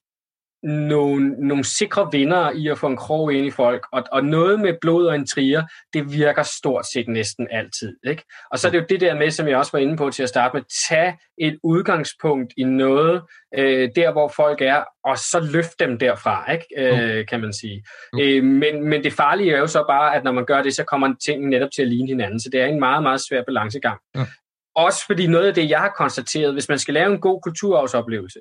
nogle, 0.62 1.28
nogle 1.48 1.64
sikre 1.64 2.08
vinder 2.12 2.50
i 2.50 2.68
at 2.68 2.78
få 2.78 2.86
en 2.86 2.96
krog 2.96 3.32
ind 3.32 3.46
i 3.46 3.50
folk, 3.50 3.86
og, 3.92 4.04
og 4.12 4.24
noget 4.24 4.60
med 4.60 4.74
blod 4.80 5.06
og 5.06 5.14
intriger, 5.14 5.62
det 5.92 6.12
virker 6.12 6.42
stort 6.42 6.86
set 6.92 7.08
næsten 7.08 7.48
altid. 7.50 7.96
Ikke? 8.06 8.22
Og 8.50 8.58
så 8.58 8.68
er 8.68 8.72
det 8.72 8.78
jo 8.78 8.84
det 8.88 9.00
der 9.00 9.14
med, 9.14 9.30
som 9.30 9.48
jeg 9.48 9.56
også 9.56 9.72
var 9.72 9.78
inde 9.78 9.96
på 9.96 10.10
til 10.10 10.22
at 10.22 10.28
starte 10.28 10.56
med, 10.56 10.62
tag 10.88 11.16
et 11.38 11.58
udgangspunkt 11.62 12.52
i 12.56 12.64
noget, 12.64 13.22
øh, 13.58 13.90
der 13.96 14.12
hvor 14.12 14.32
folk 14.36 14.60
er, 14.60 14.84
og 15.04 15.18
så 15.18 15.48
løft 15.52 15.80
dem 15.80 15.98
derfra, 15.98 16.52
ikke? 16.52 16.66
Øh, 16.78 17.26
kan 17.26 17.40
man 17.40 17.52
sige. 17.52 17.84
Øh, 18.20 18.44
men, 18.44 18.88
men 18.88 19.04
det 19.04 19.12
farlige 19.12 19.54
er 19.54 19.58
jo 19.58 19.66
så 19.66 19.84
bare, 19.88 20.16
at 20.16 20.24
når 20.24 20.32
man 20.32 20.44
gør 20.44 20.62
det, 20.62 20.74
så 20.74 20.84
kommer 20.84 21.14
tingene 21.26 21.50
netop 21.50 21.70
til 21.74 21.82
at 21.82 21.88
ligne 21.88 22.08
hinanden, 22.08 22.40
så 22.40 22.48
det 22.52 22.60
er 22.60 22.66
en 22.66 22.78
meget, 22.78 23.02
meget 23.02 23.20
svær 23.28 23.42
balancegang. 23.46 24.00
Ja. 24.14 24.26
Også 24.76 25.06
fordi 25.06 25.26
noget 25.26 25.46
af 25.46 25.54
det, 25.54 25.70
jeg 25.70 25.80
har 25.80 25.92
konstateret, 25.98 26.52
hvis 26.52 26.68
man 26.68 26.78
skal 26.78 26.94
lave 26.94 27.12
en 27.12 27.20
god 27.20 27.40
kulturarvsoplevelse, 27.40 28.40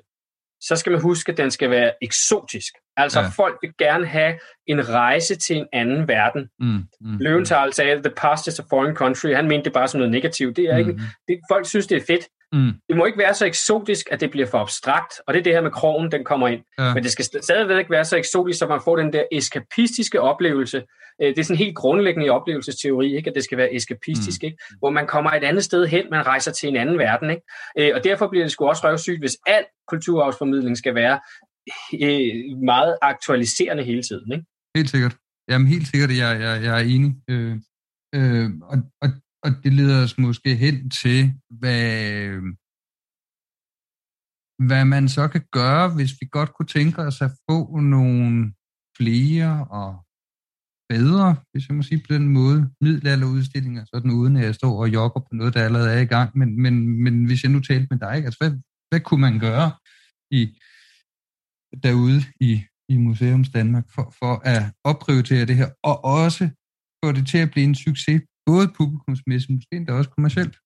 så 0.60 0.76
skal 0.76 0.92
man 0.92 1.00
huske, 1.00 1.32
at 1.32 1.38
den 1.38 1.50
skal 1.50 1.70
være 1.70 1.92
eksotisk. 2.02 2.72
Altså 2.96 3.20
ja. 3.20 3.28
folk 3.28 3.58
vil 3.62 3.70
gerne 3.78 4.06
have 4.06 4.38
en 4.66 4.88
rejse 4.88 5.36
til 5.36 5.56
en 5.56 5.66
anden 5.72 6.08
verden. 6.08 6.48
Mm, 6.60 6.66
mm, 7.00 7.18
Løventhal 7.18 7.72
sagde, 7.72 8.02
the 8.02 8.12
past 8.16 8.46
is 8.46 8.58
a 8.58 8.62
foreign 8.70 8.96
country. 8.96 9.34
Han 9.34 9.48
mente 9.48 9.64
det 9.64 9.72
bare 9.72 9.88
som 9.88 9.98
noget 9.98 10.12
negativt. 10.12 10.56
Det 10.56 10.64
er 10.64 10.72
mm. 10.72 10.78
ikke, 10.78 11.00
det, 11.28 11.38
folk 11.50 11.66
synes, 11.68 11.86
det 11.86 11.96
er 11.96 12.04
fedt. 12.06 12.26
Mm. 12.52 12.72
Det 12.88 12.96
må 12.96 13.04
ikke 13.04 13.18
være 13.18 13.34
så 13.34 13.46
eksotisk, 13.46 14.06
at 14.10 14.20
det 14.20 14.30
bliver 14.30 14.46
for 14.46 14.58
abstrakt, 14.58 15.20
og 15.26 15.34
det 15.34 15.40
er 15.40 15.44
det 15.44 15.52
her 15.52 15.60
med 15.60 15.70
krogen, 15.70 16.12
den 16.12 16.24
kommer 16.24 16.48
ind. 16.48 16.60
Ja. 16.78 16.94
Men 16.94 17.02
det 17.02 17.12
skal 17.12 17.24
stadigvæk 17.42 17.90
være 17.90 18.04
så 18.04 18.16
eksotisk, 18.16 18.58
så 18.58 18.66
man 18.66 18.80
får 18.84 18.96
den 18.96 19.12
der 19.12 19.22
eskapistiske 19.32 20.20
oplevelse. 20.20 20.82
Øh, 21.22 21.28
det 21.28 21.38
er 21.38 21.42
sådan 21.44 21.56
helt 21.58 21.76
grundlæggende 21.76 22.30
oplevelsesteori, 22.30 23.16
ikke? 23.16 23.30
at 23.30 23.34
det 23.34 23.44
skal 23.44 23.58
være 23.58 23.74
eskapistisk, 23.74 24.42
mm. 24.42 24.46
ikke? 24.46 24.58
hvor 24.78 24.90
man 24.90 25.06
kommer 25.06 25.30
et 25.30 25.44
andet 25.44 25.64
sted 25.64 25.86
hen, 25.86 26.04
man 26.10 26.26
rejser 26.26 26.52
til 26.52 26.68
en 26.68 26.76
anden 26.76 26.98
verden. 26.98 27.30
Ikke? 27.30 27.42
Øh, 27.78 27.92
og 27.94 28.04
derfor 28.04 28.28
bliver 28.28 28.44
det 28.44 28.52
sgu 28.52 28.68
også 28.68 28.88
røvsygt, 28.88 29.18
hvis 29.18 29.36
al 29.46 29.64
kulturarvsformidling 29.88 30.76
skal 30.76 30.94
være 30.94 31.20
øh, 32.04 32.58
meget 32.58 32.98
aktualiserende 33.02 33.84
hele 33.84 34.02
tiden. 34.02 34.32
Ikke? 34.32 34.46
Helt 34.76 34.90
sikkert. 34.90 35.16
Jamen 35.50 35.68
helt 35.68 35.86
sikkert, 35.88 36.10
jeg, 36.10 36.40
jeg, 36.40 36.64
jeg 36.64 36.74
er 36.80 36.84
enig. 36.94 37.16
Øh, 37.30 37.56
øh, 38.14 38.50
og, 38.62 38.78
og 39.02 39.08
og 39.46 39.50
det 39.64 39.72
leder 39.72 40.02
os 40.04 40.18
måske 40.18 40.56
hen 40.56 40.90
til, 40.90 41.20
hvad, 41.60 41.86
hvad 44.68 44.84
man 44.84 45.08
så 45.08 45.28
kan 45.28 45.44
gøre, 45.52 45.94
hvis 45.96 46.12
vi 46.20 46.26
godt 46.30 46.54
kunne 46.54 46.66
tænke 46.66 46.98
os 47.02 47.22
at 47.22 47.30
få 47.50 47.80
nogle 47.80 48.52
flere 48.98 49.66
og 49.80 49.90
bedre, 50.88 51.36
hvis 51.52 51.68
jeg 51.68 51.76
må 51.76 51.82
sige 51.82 52.02
på 52.06 52.14
den 52.14 52.28
måde, 52.28 52.70
middelalderudstillinger, 52.80 53.84
sådan 53.84 54.10
uden 54.10 54.36
at 54.36 54.44
jeg 54.44 54.54
står 54.54 54.74
og 54.82 54.88
jogger 54.96 55.20
på 55.20 55.30
noget, 55.32 55.54
der 55.54 55.64
allerede 55.64 55.90
er 55.96 56.00
i 56.00 56.12
gang. 56.16 56.38
Men, 56.38 56.62
men, 56.62 56.74
men 57.04 57.24
hvis 57.26 57.42
jeg 57.42 57.52
nu 57.52 57.60
talte 57.60 57.86
med 57.90 57.98
dig, 57.98 58.16
altså 58.26 58.38
hvad, 58.40 58.52
hvad 58.88 59.00
kunne 59.00 59.20
man 59.20 59.38
gøre 59.38 59.72
i, 60.30 60.42
derude 61.82 62.20
i, 62.40 62.62
i 62.88 62.96
Museums 62.96 63.48
Danmark 63.48 63.84
for, 63.94 64.14
for 64.18 64.34
at 64.44 64.62
opprioritere 64.84 65.46
det 65.46 65.56
her, 65.56 65.68
og 65.82 66.04
også 66.04 66.44
få 67.04 67.12
det 67.12 67.28
til 67.28 67.38
at 67.38 67.50
blive 67.50 67.66
en 67.66 67.74
succes 67.74 68.22
både 68.46 68.68
publikumsmæssigt, 68.76 69.54
måske 69.54 69.72
endda 69.72 69.92
også 69.92 70.10
kommercielt. 70.10 70.56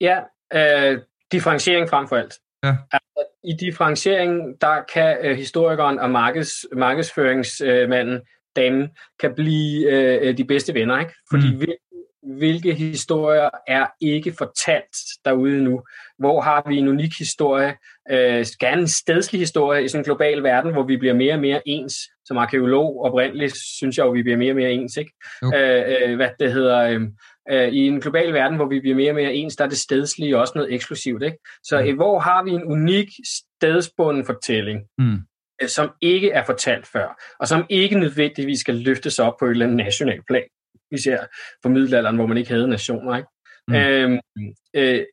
Ja, 0.00 0.18
øh, 0.58 1.02
differentiering 1.32 1.88
frem 1.88 2.08
for 2.08 2.16
alt. 2.16 2.34
Ja. 2.64 2.76
Altså, 2.92 3.24
I 3.44 3.52
differentiering, 3.60 4.60
der 4.60 4.82
kan 4.94 5.18
øh, 5.22 5.36
historikeren 5.36 5.98
og 5.98 6.10
markeds, 6.10 6.52
markedsføringsmanden, 6.72 8.14
øh, 8.14 8.20
damen, 8.56 8.88
kan 9.20 9.34
blive 9.34 9.90
øh, 9.90 10.36
de 10.36 10.44
bedste 10.44 10.74
venner, 10.74 10.98
ikke? 10.98 11.14
Fordi 11.30 11.54
mm. 11.54 11.60
Hvilke, 12.24 12.74
historier 12.74 13.48
er 13.66 13.86
ikke 14.00 14.34
fortalt 14.38 14.96
derude 15.24 15.62
nu? 15.62 15.82
Hvor 16.18 16.40
har 16.40 16.68
vi 16.68 16.76
en 16.76 16.88
unik 16.88 17.18
historie? 17.18 17.76
Øh, 18.10 18.46
gerne 18.60 18.80
en 18.80 18.88
stedslig 18.88 19.40
historie 19.40 19.84
i 19.84 19.88
sådan 19.88 20.00
en 20.00 20.04
global 20.04 20.42
verden, 20.42 20.72
hvor 20.72 20.82
vi 20.82 20.96
bliver 20.96 21.14
mere 21.14 21.34
og 21.34 21.40
mere 21.40 21.68
ens? 21.68 21.94
som 22.24 22.36
arkeolog 22.36 23.04
oprindeligt, 23.04 23.56
synes 23.56 23.98
jeg 23.98 24.04
jo, 24.04 24.10
vi 24.10 24.22
bliver 24.22 24.36
mere 24.36 24.52
og 24.52 24.56
mere 24.56 24.72
ens. 24.72 24.96
Ikke? 24.96 25.12
Øh, 25.44 26.10
øh, 26.10 26.16
hvad 26.16 26.28
det 26.40 26.52
hedder, 26.52 26.78
øh, 26.80 27.00
øh, 27.50 27.68
I 27.68 27.78
en 27.86 28.00
global 28.00 28.32
verden, 28.32 28.56
hvor 28.56 28.68
vi 28.68 28.80
bliver 28.80 28.96
mere 28.96 29.10
og 29.10 29.14
mere 29.14 29.34
ens, 29.34 29.56
der 29.56 29.64
er 29.64 29.68
det 29.68 29.78
stedslige 29.78 30.38
også 30.38 30.52
noget 30.54 30.74
eksklusivt. 30.74 31.22
Ikke? 31.22 31.38
Så 31.62 31.84
mm. 31.84 31.96
hvor 31.96 32.18
har 32.18 32.44
vi 32.44 32.50
en 32.50 32.64
unik 32.64 33.08
stedsbunden 33.24 34.26
fortælling, 34.26 34.80
mm. 34.98 35.18
øh, 35.62 35.68
som 35.68 35.90
ikke 36.00 36.30
er 36.30 36.44
fortalt 36.44 36.86
før, 36.86 37.22
og 37.40 37.48
som 37.48 37.66
ikke 37.70 37.98
nødvendigvis 37.98 38.60
skal 38.60 38.74
løftes 38.74 39.18
op 39.18 39.34
på 39.38 39.46
et 39.46 39.50
eller 39.50 39.66
andet 39.66 39.84
nationalt 39.84 40.26
plan. 40.26 40.48
Vi 40.94 41.02
ser 41.02 41.18
for 41.62 41.68
middelalderen, 41.68 42.16
hvor 42.16 42.26
man 42.26 42.36
ikke 42.36 42.50
havde 42.50 42.68
nationer. 42.68 43.16
Ikke? 43.16 43.28
Mm. 43.68 43.74
Øh, 43.74 44.18
øh, 44.76 45.04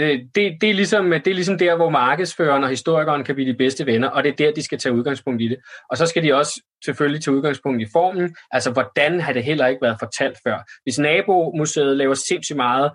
Øh, 0.00 0.18
det, 0.34 0.56
det, 0.60 0.70
er 0.70 0.74
ligesom, 0.74 1.10
det 1.10 1.26
er 1.26 1.34
ligesom 1.34 1.58
der, 1.58 1.76
hvor 1.76 1.90
markedsføreren 1.90 2.64
og 2.64 2.70
historikeren 2.70 3.24
kan 3.24 3.34
blive 3.34 3.52
de 3.52 3.56
bedste 3.56 3.86
venner, 3.86 4.08
og 4.08 4.24
det 4.24 4.32
er 4.32 4.36
der, 4.36 4.52
de 4.52 4.62
skal 4.62 4.78
tage 4.78 4.92
udgangspunkt 4.94 5.42
i 5.42 5.48
det. 5.48 5.56
Og 5.90 5.96
så 5.96 6.06
skal 6.06 6.22
de 6.22 6.34
også 6.34 6.62
selvfølgelig 6.84 7.24
tage 7.24 7.36
udgangspunkt 7.36 7.82
i 7.82 7.86
formen, 7.92 8.36
altså 8.50 8.70
hvordan 8.70 9.20
har 9.20 9.32
det 9.32 9.44
heller 9.44 9.66
ikke 9.66 9.82
været 9.82 9.96
fortalt 9.98 10.38
før. 10.46 10.58
Hvis 10.82 10.98
nabomuseet 10.98 11.96
laver 11.96 12.14
sindssygt 12.14 12.56
meget 12.56 12.90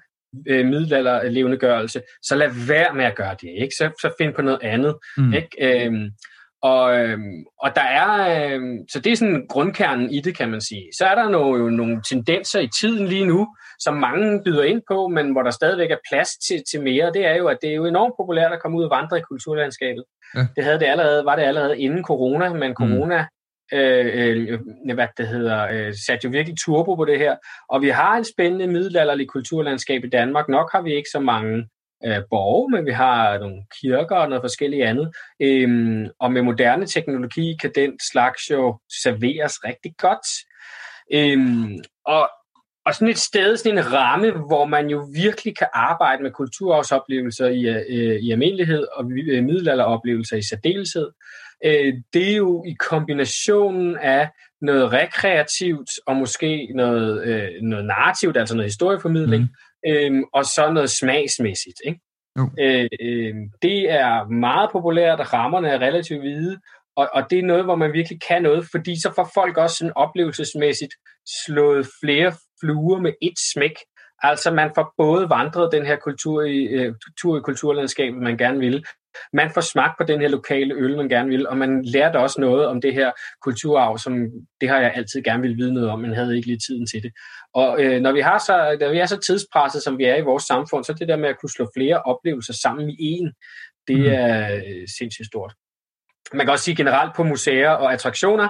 øh, 0.47 0.65
middelalder 0.65 1.55
gørelse, 1.55 2.01
så 2.23 2.36
lad 2.36 2.49
være 2.67 2.93
med 2.95 3.05
at 3.05 3.15
gøre 3.15 3.36
det, 3.41 3.49
ikke? 3.61 3.76
Så, 3.78 3.89
så 4.01 4.13
find 4.17 4.34
på 4.34 4.41
noget 4.41 4.59
andet, 4.61 4.95
mm. 5.17 5.34
ikke? 5.34 5.86
Øhm, 5.86 6.09
og, 6.70 6.99
øhm, 6.99 7.45
og 7.63 7.76
der 7.76 7.88
er, 8.01 8.11
øhm, 8.53 8.78
så 8.91 8.99
det 8.99 9.11
er 9.11 9.16
sådan 9.16 9.45
grundkernen 9.49 10.11
i 10.11 10.20
det, 10.20 10.38
kan 10.38 10.49
man 10.49 10.61
sige. 10.61 10.86
Så 10.97 11.05
er 11.05 11.16
der 11.16 11.30
nogle, 11.30 11.78
nogle 11.78 12.01
tendenser 12.09 12.59
i 12.59 12.70
tiden 12.80 13.07
lige 13.07 13.26
nu, 13.26 13.47
som 13.80 13.93
mange 13.93 14.41
byder 14.45 14.63
ind 14.63 14.82
på, 14.91 15.07
men 15.07 15.32
hvor 15.32 15.43
der 15.43 15.51
stadigvæk 15.51 15.91
er 15.91 16.05
plads 16.09 16.30
til, 16.47 16.63
til 16.72 16.82
mere. 16.82 17.11
Det 17.13 17.26
er 17.26 17.36
jo, 17.36 17.47
at 17.47 17.57
det 17.61 17.70
er 17.70 17.76
jo 17.76 17.86
enormt 17.86 18.13
populært 18.20 18.53
at 18.53 18.61
komme 18.61 18.78
ud 18.78 18.84
og 18.84 18.89
vandre 18.89 19.18
i 19.18 19.22
kulturlandskabet. 19.22 20.03
Ja. 20.36 20.39
Det 20.55 20.63
havde 20.63 20.80
det 20.80 20.86
allerede, 20.86 21.26
var 21.26 21.36
det 21.36 21.43
allerede 21.43 21.80
inden 21.80 22.03
corona, 22.03 22.53
men 22.53 22.70
mm. 22.70 22.76
corona 22.76 23.26
mm. 23.72 23.78
øh, 23.78 24.49
øh, 24.89 24.93
hvad 24.93 25.07
det 25.18 25.28
hedder, 25.28 25.68
øh, 25.72 25.93
satte 26.05 26.26
jo 26.26 26.30
virkelig 26.30 26.57
turbo 26.66 26.95
på 26.95 27.05
det 27.05 27.20
her. 27.20 27.36
Og 27.70 27.82
vi 27.82 27.89
har 27.89 28.18
en 28.18 28.26
spændende 28.34 28.68
middelalderlig 28.68 29.28
kulturlandskab 29.28 30.03
i 30.03 30.09
Danmark. 30.09 30.49
Nok 30.49 30.72
har 30.72 30.82
vi 30.82 30.95
ikke 30.95 31.09
så 31.11 31.20
mange 31.20 31.70
øh, 32.06 32.22
borg, 32.30 32.72
men 32.72 32.86
vi 32.86 32.91
har 32.91 33.39
nogle 33.39 33.64
kirker 33.82 34.16
og 34.16 34.30
noget 34.30 34.43
forskelligt 34.43 34.86
andet. 34.86 35.16
Øhm, 35.41 36.08
og 36.20 36.32
med 36.32 36.41
moderne 36.41 36.86
teknologi 36.86 37.56
kan 37.62 37.72
den 37.76 37.99
slags 38.12 38.41
jo 38.51 38.80
serveres 39.03 39.53
rigtig 39.64 39.93
godt. 39.97 40.28
Øhm, 41.14 41.78
og, 42.06 42.30
og 42.86 42.93
sådan 42.95 43.08
et 43.08 43.18
sted, 43.18 43.58
sådan 43.58 43.78
en 43.78 43.93
ramme, 43.93 44.32
hvor 44.32 44.66
man 44.66 44.89
jo 44.89 45.08
virkelig 45.14 45.58
kan 45.58 45.68
arbejde 45.74 46.24
med 46.24 46.32
kulturarvsoplevelser 46.32 47.47
i, 47.47 47.62
øh, 47.68 48.16
i 48.16 48.32
almindelighed 48.32 48.88
og 48.93 49.12
øh, 49.12 49.43
middelalderoplevelser 49.43 50.38
i 50.38 50.41
særdeleshed, 50.41 51.12
øh, 51.66 51.93
det 52.14 52.32
er 52.32 52.36
jo 52.36 52.64
i 52.68 52.76
kombinationen 52.80 53.97
af 53.97 54.30
noget 54.62 54.93
rekreativt 54.93 55.89
og 56.08 56.16
måske 56.16 56.72
noget, 56.76 57.24
øh, 57.24 57.49
noget 57.62 57.86
narrativt, 57.86 58.38
altså 58.38 58.56
noget 58.56 58.72
historieformidling, 58.72 59.43
mm 59.43 59.49
øhm, 59.88 60.23
og 60.33 60.45
så 60.45 60.71
noget 60.73 60.89
smagsmæssigt. 60.89 61.79
Ikke? 61.86 61.99
Jo. 62.38 62.49
Øh, 62.59 62.88
øh, 63.01 63.36
det 63.61 63.91
er 63.91 64.29
meget 64.29 64.69
populært, 64.71 65.33
rammerne 65.33 65.69
er 65.69 65.79
relativt 65.79 66.21
hvide, 66.21 66.59
og, 66.95 67.09
og 67.13 67.29
det 67.29 67.39
er 67.39 67.43
noget, 67.43 67.63
hvor 67.63 67.75
man 67.75 67.93
virkelig 67.93 68.21
kan 68.21 68.41
noget, 68.41 68.67
fordi 68.71 69.01
så 69.01 69.11
får 69.15 69.31
folk 69.33 69.57
også 69.57 69.75
sådan 69.75 69.93
oplevelsesmæssigt 69.95 70.93
slået 71.45 71.88
flere 72.03 72.33
fluer 72.61 72.99
med 72.99 73.13
et 73.21 73.33
smæk. 73.53 73.75
Altså 74.19 74.51
man 74.51 74.71
får 74.75 74.93
både 74.97 75.29
vandret 75.29 75.71
den 75.71 75.86
her 75.86 75.95
kultur 75.95 76.43
i, 76.43 76.63
øh, 76.63 76.95
tur 77.21 77.38
i 77.38 77.41
kulturlandskabet, 77.41 78.21
man 78.21 78.38
gerne 78.38 78.59
vil, 78.59 78.86
man 79.34 79.51
får 79.53 79.61
smagt 79.61 79.93
på 79.97 80.03
den 80.03 80.22
her 80.22 80.28
lokale 80.28 80.74
øl, 80.76 80.97
man 80.97 81.09
gerne 81.09 81.30
vil, 81.30 81.47
og 81.47 81.57
man 81.57 81.86
lærte 81.86 82.18
også 82.18 82.41
noget 82.41 82.68
om 82.68 82.82
det 82.82 82.93
her 82.93 83.11
kulturarv, 83.41 83.97
som 83.97 84.13
det 84.61 84.70
har 84.70 84.80
jeg 84.80 84.93
altid 84.95 85.24
gerne 85.24 85.41
vil 85.41 85.57
vide 85.57 85.74
noget 85.74 85.89
om, 85.89 85.99
men 85.99 86.13
havde 86.13 86.36
ikke 86.36 86.47
lige 86.47 86.59
tiden 86.68 86.88
til 86.88 87.03
det. 87.03 87.11
Og 87.53 87.84
øh, 87.84 88.01
når, 88.01 88.11
vi 88.11 88.22
har 88.22 88.38
så, 88.38 88.78
når 88.80 88.91
vi 88.91 88.99
er 88.99 89.05
så 89.05 89.20
tidspresset, 89.28 89.84
som 89.84 89.97
vi 89.97 90.03
er 90.03 90.16
i 90.16 90.22
vores 90.22 90.43
samfund, 90.43 90.84
så 90.84 90.93
det 90.93 91.07
der 91.07 91.18
med 91.18 91.30
at 91.30 91.39
kunne 91.39 91.49
slå 91.49 91.70
flere 91.78 92.01
oplevelser 92.01 92.53
sammen 92.53 92.89
i 92.89 92.95
en, 92.99 93.34
det 93.88 93.99
mm. 93.99 94.05
er 94.05 94.55
øh, 94.55 94.88
sindssygt 94.97 95.28
stort. 95.28 95.53
Man 96.34 96.45
kan 96.45 96.51
også 96.51 96.66
sige 96.66 96.76
generelt 96.76 97.16
på 97.16 97.24
museer 97.24 97.70
og 97.70 97.93
attraktioner, 97.93 98.49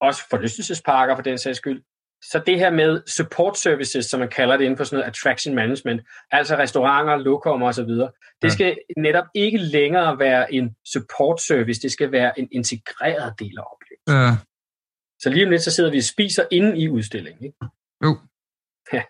også 0.00 0.22
forlystelsesparker 0.30 1.14
for 1.14 1.22
den 1.22 1.38
sags 1.38 1.58
skyld, 1.58 1.82
så 2.22 2.42
det 2.46 2.58
her 2.58 2.70
med 2.70 3.02
support 3.06 3.58
services, 3.58 4.06
som 4.06 4.20
man 4.20 4.28
kalder 4.28 4.56
det 4.56 4.64
inden 4.64 4.76
for 4.76 4.84
sådan 4.84 4.96
noget 4.96 5.10
attraction 5.10 5.54
management, 5.54 6.02
altså 6.30 6.56
restauranter, 6.56 7.16
lokummer 7.16 7.68
osv., 7.68 7.84
det 7.84 8.14
ja. 8.44 8.48
skal 8.48 8.78
netop 8.96 9.24
ikke 9.34 9.58
længere 9.58 10.18
være 10.18 10.54
en 10.54 10.76
support 10.92 11.40
service, 11.40 11.80
det 11.80 11.92
skal 11.92 12.12
være 12.12 12.38
en 12.38 12.48
integreret 12.52 13.34
del 13.38 13.58
af 13.58 13.64
oplevelsen. 13.72 14.08
Ja. 14.08 14.36
Så 15.20 15.30
lige 15.30 15.44
om 15.44 15.50
lidt, 15.50 15.62
så 15.62 15.70
sidder 15.70 15.90
vi 15.90 15.98
og 15.98 16.04
spiser 16.04 16.44
inde 16.50 16.78
i 16.78 16.88
udstillingen. 16.88 17.44
Ikke? 17.44 17.56
Jo. 18.04 18.18
Ja. 18.92 19.02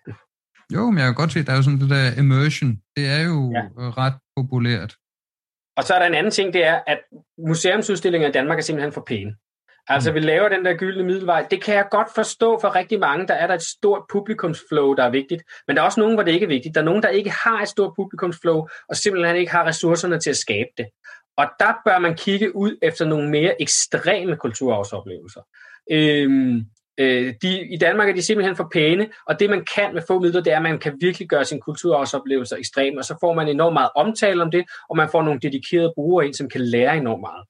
Jo, 0.74 0.90
men 0.90 0.98
jeg 0.98 1.06
kan 1.06 1.14
godt 1.14 1.32
se, 1.32 1.44
der 1.44 1.52
er 1.52 1.56
jo 1.56 1.62
sådan 1.62 1.80
det 1.80 1.90
der 1.90 2.18
immersion. 2.18 2.70
Det 2.96 3.06
er 3.06 3.22
jo 3.30 3.52
ja. 3.52 3.64
ret 4.02 4.14
populært. 4.36 4.96
Og 5.76 5.84
så 5.84 5.94
er 5.94 5.98
der 5.98 6.06
en 6.06 6.14
anden 6.14 6.32
ting, 6.32 6.52
det 6.52 6.64
er, 6.64 6.80
at 6.86 7.00
museumsudstillinger 7.48 8.28
i 8.28 8.32
Danmark 8.32 8.58
er 8.58 8.62
simpelthen 8.62 8.92
for 8.92 9.04
pæne. 9.06 9.32
Altså, 9.88 10.12
vi 10.12 10.20
laver 10.20 10.48
den 10.48 10.64
der 10.64 10.74
gyldne 10.74 11.04
middelvej. 11.04 11.46
Det 11.50 11.62
kan 11.62 11.74
jeg 11.74 11.86
godt 11.90 12.08
forstå 12.14 12.58
for 12.60 12.74
rigtig 12.74 13.00
mange. 13.00 13.26
Der 13.26 13.34
er 13.34 13.46
der 13.46 13.54
et 13.54 13.62
stort 13.62 14.02
publikumsflow, 14.12 14.94
der 14.94 15.04
er 15.04 15.10
vigtigt. 15.10 15.42
Men 15.66 15.76
der 15.76 15.82
er 15.82 15.86
også 15.86 16.00
nogen, 16.00 16.14
hvor 16.14 16.22
det 16.22 16.32
ikke 16.32 16.44
er 16.44 16.48
vigtigt. 16.48 16.74
Der 16.74 16.80
er 16.80 16.84
nogen, 16.84 17.02
der 17.02 17.08
ikke 17.08 17.30
har 17.30 17.62
et 17.62 17.68
stort 17.68 17.92
publikumsflow, 17.96 18.68
og 18.88 18.96
simpelthen 18.96 19.36
ikke 19.36 19.52
har 19.52 19.66
ressourcerne 19.66 20.20
til 20.20 20.30
at 20.30 20.36
skabe 20.36 20.68
det. 20.78 20.86
Og 21.36 21.46
der 21.60 21.72
bør 21.84 21.98
man 21.98 22.14
kigge 22.14 22.56
ud 22.56 22.76
efter 22.82 23.04
nogle 23.04 23.30
mere 23.30 23.62
ekstreme 23.62 24.36
kulturarvsoplevelser. 24.36 25.40
Øhm, 25.90 26.64
øh, 26.98 27.34
de, 27.42 27.74
I 27.74 27.76
Danmark 27.76 28.08
er 28.08 28.14
de 28.14 28.22
simpelthen 28.22 28.56
for 28.56 28.68
pæne, 28.72 29.08
og 29.26 29.40
det 29.40 29.50
man 29.50 29.64
kan 29.74 29.94
med 29.94 30.02
få 30.08 30.18
midler, 30.18 30.42
det 30.42 30.52
er, 30.52 30.56
at 30.56 30.62
man 30.62 30.78
kan 30.78 30.96
virkelig 31.00 31.28
gøre 31.28 31.44
sin 31.44 31.60
kulturarvsoplevelser 31.60 32.56
ekstreme, 32.56 32.98
og 32.98 33.04
så 33.04 33.16
får 33.20 33.34
man 33.34 33.48
enormt 33.48 33.72
meget 33.72 33.90
omtale 33.94 34.42
om 34.42 34.50
det, 34.50 34.64
og 34.90 34.96
man 34.96 35.08
får 35.08 35.22
nogle 35.22 35.40
dedikerede 35.40 35.92
brugere 35.94 36.26
ind, 36.26 36.34
som 36.34 36.48
kan 36.48 36.60
lære 36.60 36.96
enormt 36.96 37.20
meget. 37.20 37.44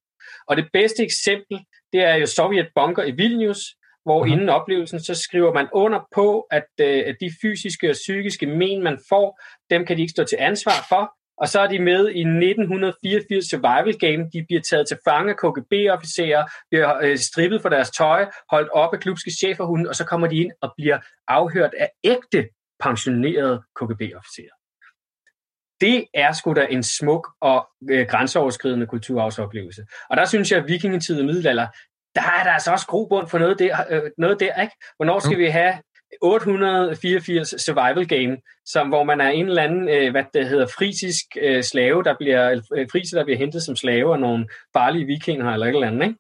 Og 0.48 0.56
det 0.56 0.68
bedste 0.72 1.02
eksempel, 1.02 1.58
det 1.92 2.00
er 2.00 2.14
jo 2.14 2.26
Sovjet 2.26 2.68
Bunker 2.74 3.04
i 3.04 3.10
Vilnius, 3.10 3.60
hvor 4.04 4.24
uh-huh. 4.24 4.32
inden 4.32 4.48
oplevelsen, 4.48 5.00
så 5.00 5.14
skriver 5.14 5.52
man 5.54 5.68
under 5.72 6.00
på, 6.14 6.46
at, 6.50 6.68
øh, 6.80 7.02
at 7.06 7.16
de 7.20 7.30
fysiske 7.42 7.90
og 7.90 7.94
psykiske 7.94 8.46
men, 8.46 8.82
man 8.82 8.98
får, 9.08 9.40
dem 9.70 9.86
kan 9.86 9.96
de 9.96 10.02
ikke 10.02 10.10
stå 10.10 10.24
til 10.24 10.36
ansvar 10.40 10.86
for, 10.88 11.12
og 11.40 11.48
så 11.48 11.60
er 11.60 11.66
de 11.66 11.78
med 11.78 12.08
i 12.08 12.20
1984 12.20 13.44
Survival 13.50 13.98
Game. 13.98 14.30
De 14.32 14.44
bliver 14.48 14.62
taget 14.70 14.88
til 14.88 14.98
fange 15.08 15.34
KGB-officerer, 15.34 16.44
bliver 16.70 16.98
øh, 17.02 17.18
strippet 17.18 17.62
for 17.62 17.68
deres 17.68 17.90
tøj, 17.90 18.26
holdt 18.50 18.68
op 18.68 18.94
af 18.94 19.00
klubske 19.00 19.30
cheferhunde, 19.40 19.88
og 19.88 19.94
så 19.94 20.04
kommer 20.04 20.26
de 20.26 20.36
ind 20.36 20.52
og 20.60 20.72
bliver 20.76 20.98
afhørt 21.28 21.74
af 21.74 21.88
ægte 22.04 22.48
pensionerede 22.80 23.62
KGB-officerer. 23.76 24.57
Det 25.80 26.04
er 26.14 26.32
sgu 26.32 26.52
da 26.52 26.66
en 26.70 26.82
smuk 26.82 27.28
og 27.40 27.68
øh, 27.90 28.06
grænseoverskridende 28.06 28.86
kulturarvsoplevelse. 28.86 29.82
Og 30.10 30.16
der 30.16 30.24
synes 30.24 30.50
jeg, 30.50 30.58
at 30.58 30.68
vikingetid 30.68 31.20
og 31.20 31.26
middelalder, 31.26 31.66
der 32.14 32.20
er 32.20 32.44
der 32.44 32.50
altså 32.50 32.72
også 32.72 32.86
grobund 32.86 33.28
for 33.28 33.38
noget 33.38 33.58
der, 33.58 33.76
øh, 33.90 34.02
noget 34.18 34.40
der 34.40 34.62
ikke? 34.62 34.74
Hvornår 34.96 35.18
skal 35.18 35.38
vi 35.38 35.46
have 35.46 35.74
884 36.22 37.54
survival 37.64 38.06
game, 38.06 38.36
som, 38.66 38.88
hvor 38.88 39.04
man 39.04 39.20
er 39.20 39.28
en 39.28 39.48
eller 39.48 39.62
anden, 39.62 39.88
øh, 39.88 40.10
hvad 40.10 40.24
det 40.34 40.48
hedder, 40.48 40.66
frisisk 40.66 41.24
øh, 41.42 41.62
slave, 41.62 42.02
der 42.04 42.14
bliver, 42.20 42.62
øh, 42.76 42.86
frise, 42.92 43.16
der 43.16 43.24
bliver 43.24 43.38
hentet 43.38 43.62
som 43.62 43.76
slave 43.76 44.12
af 44.14 44.20
nogle 44.20 44.46
farlige 44.76 45.06
vikinger 45.06 45.52
eller 45.52 45.66
et 45.66 45.74
eller 45.74 45.86
andet, 45.86 46.06
ikke? 46.06 46.18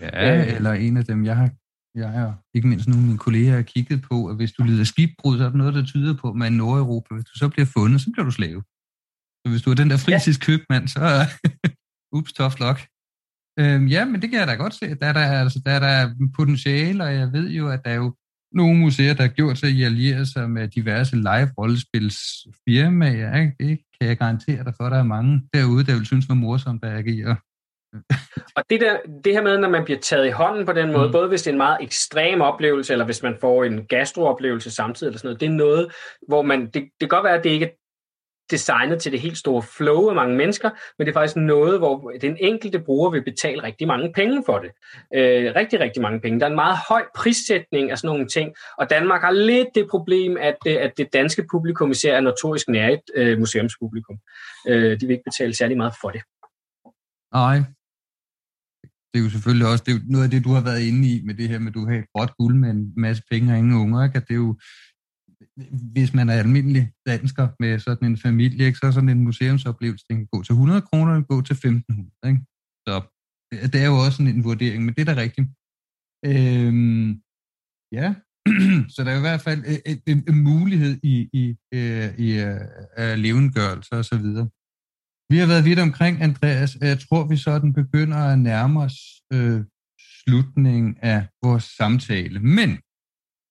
Ja, 0.00 0.36
øh. 0.36 0.56
eller 0.56 0.72
en 0.72 0.96
af 0.96 1.04
dem, 1.04 1.24
jeg 1.24 1.36
har, 1.36 1.50
jeg 1.94 2.08
har 2.08 2.38
ikke 2.54 2.68
mindst 2.68 2.88
nogle 2.88 3.02
af 3.02 3.06
mine 3.06 3.18
kolleger 3.18 3.54
har 3.54 3.62
kigget 3.62 4.02
på, 4.10 4.26
at 4.26 4.36
hvis 4.36 4.52
du 4.52 4.62
lider 4.62 4.84
skibbrud, 4.84 5.38
så 5.38 5.44
er 5.44 5.48
der 5.48 5.56
noget, 5.56 5.74
der 5.74 5.84
tyder 5.84 6.14
på, 6.16 6.28
at 6.28 6.36
man 6.36 6.52
i 6.52 6.56
Nordeuropa, 6.56 7.14
hvis 7.14 7.24
du 7.24 7.38
så 7.38 7.48
bliver 7.48 7.66
fundet, 7.76 8.00
så 8.00 8.10
bliver 8.12 8.24
du 8.24 8.30
slave. 8.30 8.62
Så 9.40 9.50
hvis 9.50 9.62
du 9.62 9.70
er 9.70 9.74
den 9.74 9.90
der 9.90 9.96
frisisk 9.96 10.40
ja. 10.40 10.46
købmand, 10.46 10.88
så 10.88 11.00
ups, 12.16 12.32
tough 12.32 12.60
luck. 12.60 12.80
Øhm, 13.60 13.86
ja, 13.86 14.04
men 14.04 14.22
det 14.22 14.30
kan 14.30 14.38
jeg 14.38 14.48
da 14.48 14.54
godt 14.54 14.74
se. 14.74 14.94
Der 14.94 15.06
er 15.06 15.12
der, 15.12 15.20
altså, 15.20 15.62
der 15.66 15.72
er 15.72 15.78
der 15.78 16.14
potentiale, 16.36 17.04
og 17.04 17.14
jeg 17.14 17.32
ved 17.32 17.50
jo, 17.50 17.68
at 17.68 17.80
der 17.84 17.90
er 17.90 17.94
jo 17.94 18.14
nogle 18.52 18.78
museer, 18.78 19.14
der 19.14 19.22
har 19.22 19.28
gjort 19.28 19.58
sig 19.58 19.70
i 19.70 19.82
alliere 19.82 20.26
sig 20.26 20.50
med 20.50 20.68
diverse 20.68 21.16
live-rollespilsfirmaer. 21.16 23.40
Ikke? 23.40 23.54
Det 23.60 23.78
kan 24.00 24.08
jeg 24.08 24.18
garantere 24.18 24.64
dig 24.64 24.74
for, 24.76 24.84
at 24.84 24.92
der 24.92 24.98
er 24.98 25.02
mange 25.02 25.42
derude, 25.54 25.86
der 25.86 25.96
vil 25.96 26.06
synes 26.06 26.28
var 26.28 26.34
morsomt 26.34 26.84
at 26.84 26.98
agere. 26.98 27.36
og 28.56 28.62
det, 28.70 28.80
der, 28.80 28.96
det 29.24 29.32
her 29.32 29.42
med, 29.42 29.58
når 29.58 29.68
man 29.68 29.84
bliver 29.84 30.00
taget 30.00 30.26
i 30.26 30.30
hånden 30.30 30.66
på 30.66 30.72
den 30.72 30.92
måde, 30.92 31.06
mm. 31.06 31.12
både 31.12 31.28
hvis 31.28 31.42
det 31.42 31.50
er 31.50 31.54
en 31.54 31.58
meget 31.58 31.78
ekstrem 31.80 32.40
oplevelse, 32.40 32.92
eller 32.92 33.04
hvis 33.04 33.22
man 33.22 33.36
får 33.40 33.64
en 33.64 33.86
gastrooplevelse 33.86 34.70
samtidig, 34.70 35.08
eller 35.08 35.18
sådan 35.18 35.28
noget, 35.28 35.40
det 35.40 35.46
er 35.46 35.50
noget, 35.50 35.92
hvor 36.28 36.42
man, 36.42 36.60
det, 36.60 36.74
det 36.74 36.90
kan 37.00 37.08
godt 37.08 37.24
være, 37.24 37.38
at 37.38 37.44
det 37.44 37.50
ikke 37.50 37.70
designet 38.50 39.02
til 39.02 39.12
det 39.12 39.20
helt 39.20 39.38
store 39.38 39.62
flow 39.62 40.08
af 40.08 40.14
mange 40.14 40.36
mennesker, 40.36 40.70
men 40.98 41.06
det 41.06 41.12
er 41.12 41.18
faktisk 41.20 41.36
noget, 41.36 41.78
hvor 41.78 42.12
den 42.20 42.36
enkelte 42.40 42.78
bruger 42.78 43.10
vil 43.10 43.24
betale 43.24 43.62
rigtig 43.62 43.86
mange 43.86 44.12
penge 44.12 44.42
for 44.46 44.58
det. 44.58 44.70
Øh, 45.14 45.52
rigtig, 45.56 45.80
rigtig 45.80 46.02
mange 46.02 46.20
penge. 46.20 46.40
Der 46.40 46.46
er 46.46 46.50
en 46.50 46.56
meget 46.56 46.78
høj 46.88 47.04
prissætning 47.16 47.90
af 47.90 47.98
sådan 47.98 48.08
nogle 48.08 48.28
ting, 48.28 48.54
og 48.78 48.90
Danmark 48.90 49.20
har 49.20 49.30
lidt 49.30 49.68
det 49.74 49.86
problem, 49.90 50.36
at 50.40 50.56
øh, 50.66 50.76
at 50.80 50.92
det 50.96 51.08
danske 51.12 51.44
publikum 51.50 51.90
især 51.90 52.16
er 52.16 52.20
notorisk 52.20 52.68
nær 52.68 52.88
et 52.88 53.06
øh, 53.14 53.38
museumspublikum. 53.38 54.16
Øh, 54.68 55.00
de 55.00 55.06
vil 55.06 55.10
ikke 55.10 55.30
betale 55.30 55.54
særlig 55.54 55.76
meget 55.76 55.94
for 56.00 56.10
det. 56.10 56.22
Nej. 57.32 57.58
Det 59.10 59.20
er 59.20 59.24
jo 59.24 59.30
selvfølgelig 59.30 59.66
også 59.72 59.84
det 59.86 59.94
er 59.94 60.00
noget 60.14 60.24
af 60.24 60.30
det, 60.30 60.44
du 60.44 60.52
har 60.56 60.64
været 60.70 60.82
inde 60.88 61.02
i 61.12 61.22
med 61.26 61.34
det 61.34 61.48
her 61.48 61.58
med, 61.58 61.68
at 61.68 61.74
du 61.74 61.86
har 61.88 61.94
et 61.94 62.12
godt 62.18 62.32
guld 62.38 62.54
med 62.62 62.70
en 62.70 62.92
masse 62.96 63.22
penge 63.30 63.52
og 63.52 63.58
ingen 63.58 63.80
unger. 63.82 64.04
Ikke? 64.04 64.16
At 64.16 64.24
det 64.28 64.34
er 64.34 64.42
jo 64.46 64.58
hvis 65.92 66.14
man 66.14 66.28
er 66.28 66.34
almindelig 66.34 66.92
dansker 67.06 67.48
med 67.60 67.78
sådan 67.78 68.08
en 68.08 68.18
familie, 68.18 68.66
ikke, 68.66 68.78
så 68.78 68.86
er 68.86 68.90
sådan 68.90 69.08
en 69.08 69.24
museumsoplevelse, 69.24 70.04
den 70.10 70.16
kan 70.16 70.28
gå 70.32 70.42
til 70.42 70.52
100 70.52 70.82
kroner, 70.82 71.12
og 71.16 71.28
gå 71.28 71.42
til 71.42 71.52
1500. 71.52 72.10
Ikke? 72.26 72.42
Så 72.86 72.94
øh, 73.54 73.72
det 73.72 73.82
er 73.82 73.86
jo 73.86 73.96
også 74.04 74.16
sådan 74.16 74.34
en 74.34 74.44
vurdering, 74.44 74.84
men 74.84 74.94
det 74.94 75.00
er 75.08 75.14
da 75.14 75.20
rigtigt. 75.20 75.48
Øhm, 76.30 77.08
ja, 77.98 78.08
så 78.94 78.98
der 79.04 79.10
er 79.12 79.18
i 79.18 79.26
hvert 79.28 79.40
fald 79.40 79.60
en, 79.86 79.98
en, 80.06 80.18
en 80.28 80.38
mulighed 80.50 81.00
i, 81.02 81.14
i, 81.40 81.42
i, 81.72 81.80
i 82.26 82.28
uh, 83.00 83.14
levengørelse 83.24 83.92
og 84.00 84.04
så 84.04 84.16
videre. 84.24 84.48
Vi 85.32 85.36
har 85.38 85.46
været 85.46 85.64
vidt 85.64 85.78
omkring, 85.78 86.22
Andreas, 86.22 86.76
jeg 86.80 87.00
tror, 87.00 87.26
vi 87.26 87.36
sådan 87.36 87.72
begynder 87.72 88.16
at 88.16 88.38
nærme 88.38 88.80
os 88.80 88.98
øh, 89.32 89.60
slutningen 90.18 90.96
af 91.02 91.20
vores 91.44 91.64
samtale. 91.64 92.40
Men 92.40 92.70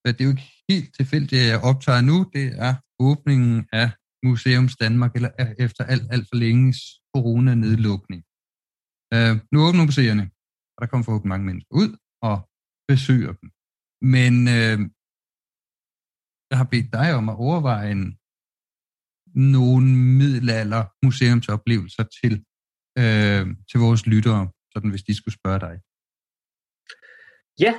det 0.06 0.22
er 0.22 0.26
jo 0.30 0.30
ikke 0.30 0.57
helt 0.70 0.89
tilfældigt, 0.95 1.41
at 1.41 1.47
jeg 1.47 1.63
optager 1.70 2.01
nu, 2.01 2.18
det 2.34 2.45
er 2.68 2.74
åbningen 2.99 3.68
af 3.72 3.89
Museums 4.24 4.76
Danmark, 4.84 5.15
eller 5.15 5.32
efter 5.65 5.84
alt, 5.84 6.07
alt 6.13 6.28
for 6.30 6.36
længes 6.36 6.80
coronanedlukning. 7.15 8.22
Øh, 9.13 9.34
nu 9.51 9.57
åbner 9.68 9.86
museerne, 9.89 10.26
og 10.76 10.80
der 10.82 10.88
kommer 10.88 11.03
forhåbentlig 11.05 11.34
mange 11.34 11.45
mennesker 11.45 11.74
ud 11.82 11.91
og 12.30 12.38
besøger 12.91 13.34
dem. 13.39 13.47
Men 14.15 14.34
øh, 14.57 14.80
jeg 16.49 16.57
har 16.61 16.68
bedt 16.74 16.93
dig 16.93 17.07
om 17.20 17.30
at 17.30 17.36
overveje 17.36 17.91
en, 17.91 18.18
nogle 19.55 19.88
middelalder 20.20 20.84
museumsoplevelser 21.05 22.03
til, 22.20 22.34
øh, 23.01 23.45
til 23.70 23.78
vores 23.86 24.05
lyttere, 24.05 24.51
sådan 24.74 24.89
hvis 24.89 25.03
de 25.03 25.13
skulle 25.15 25.38
spørge 25.39 25.59
dig. 25.68 25.76
Ja, 27.59 27.74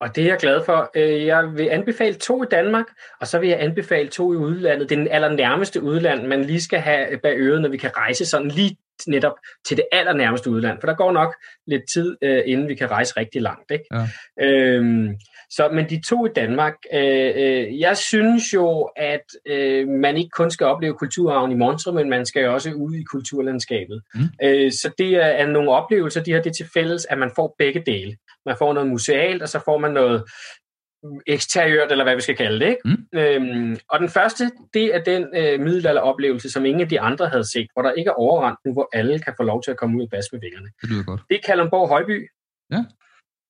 og 0.00 0.16
det 0.16 0.24
er 0.24 0.28
jeg 0.28 0.38
glad 0.38 0.64
for. 0.64 0.90
Øh, 0.96 1.26
jeg 1.26 1.44
vil 1.56 1.68
anbefale 1.68 2.14
to 2.14 2.42
i 2.42 2.46
Danmark, 2.50 2.86
og 3.20 3.26
så 3.26 3.38
vil 3.38 3.48
jeg 3.48 3.60
anbefale 3.60 4.08
to 4.08 4.32
i 4.32 4.36
udlandet. 4.36 4.88
Det 4.88 4.96
er 4.96 5.00
den 5.00 5.08
allernærmeste 5.08 5.82
udland, 5.82 6.26
man 6.26 6.44
lige 6.44 6.60
skal 6.60 6.78
have 6.78 7.18
bag 7.22 7.34
øret, 7.38 7.62
når 7.62 7.68
vi 7.68 7.76
kan 7.76 7.96
rejse 7.96 8.26
sådan 8.26 8.48
lige 8.48 8.76
netop 9.06 9.32
til 9.68 9.76
det 9.76 9.84
allernærmeste 9.92 10.50
udland. 10.50 10.80
For 10.80 10.86
der 10.86 10.94
går 10.94 11.12
nok 11.12 11.34
lidt 11.66 11.82
tid, 11.92 12.16
øh, 12.22 12.42
inden 12.46 12.68
vi 12.68 12.74
kan 12.74 12.90
rejse 12.90 13.14
rigtig 13.16 13.42
langt. 13.42 13.70
Ikke? 13.70 13.84
Ja. 13.92 14.06
Øhm, 14.46 15.08
så, 15.50 15.68
men 15.72 15.90
de 15.90 16.00
to 16.08 16.26
i 16.26 16.28
Danmark, 16.36 16.74
øh, 16.92 17.32
øh, 17.36 17.80
jeg 17.80 17.96
synes 17.96 18.54
jo, 18.54 18.90
at 18.96 19.24
øh, 19.46 19.88
man 19.88 20.16
ikke 20.16 20.30
kun 20.30 20.50
skal 20.50 20.66
opleve 20.66 20.94
kulturarven 20.94 21.52
i 21.52 21.54
Montre, 21.54 21.92
men 21.92 22.10
man 22.10 22.26
skal 22.26 22.42
jo 22.42 22.54
også 22.54 22.72
ud 22.72 22.94
i 22.94 23.02
kulturlandskabet. 23.02 24.02
Mm. 24.14 24.20
Øh, 24.42 24.72
så 24.72 24.90
det 24.98 25.14
er, 25.14 25.26
er 25.26 25.46
nogle 25.46 25.70
oplevelser, 25.70 26.22
de 26.22 26.32
har 26.32 26.40
det 26.40 26.56
til 26.56 26.66
fælles, 26.74 27.06
at 27.10 27.18
man 27.18 27.30
får 27.36 27.54
begge 27.58 27.82
dele. 27.86 28.16
Man 28.46 28.56
får 28.58 28.72
noget 28.72 28.88
musealt, 28.88 29.42
og 29.42 29.48
så 29.48 29.60
får 29.64 29.78
man 29.78 29.92
noget 29.92 30.24
eksteriørt, 31.26 31.90
eller 31.90 32.04
hvad 32.04 32.14
vi 32.14 32.20
skal 32.20 32.36
kalde 32.36 32.60
det. 32.60 32.70
Ikke? 32.70 32.80
Mm. 32.84 33.18
Øhm, 33.18 33.76
og 33.88 34.00
den 34.00 34.08
første, 34.08 34.50
det 34.74 34.94
er 34.94 35.02
den 35.02 35.22
øh, 35.36 35.60
middelalderoplevelse, 35.60 36.50
som 36.50 36.64
ingen 36.64 36.80
af 36.80 36.88
de 36.88 37.00
andre 37.00 37.28
havde 37.28 37.50
set, 37.52 37.68
hvor 37.72 37.82
der 37.82 37.92
ikke 37.92 38.08
er 38.08 38.14
overrendt 38.14 38.58
nu, 38.64 38.72
hvor 38.72 38.88
alle 38.92 39.18
kan 39.18 39.34
få 39.36 39.42
lov 39.42 39.62
til 39.62 39.70
at 39.70 39.76
komme 39.76 39.98
ud 39.98 40.02
og 40.02 40.10
basse 40.10 40.30
med 40.32 40.40
vingerne. 40.40 40.68
Det 40.82 40.90
lyder 40.90 41.04
godt. 41.04 41.20
Det 41.28 41.34
er 41.36 41.40
Kalundborg 41.46 41.88
Højby. 41.88 42.28
Ja. 42.72 42.84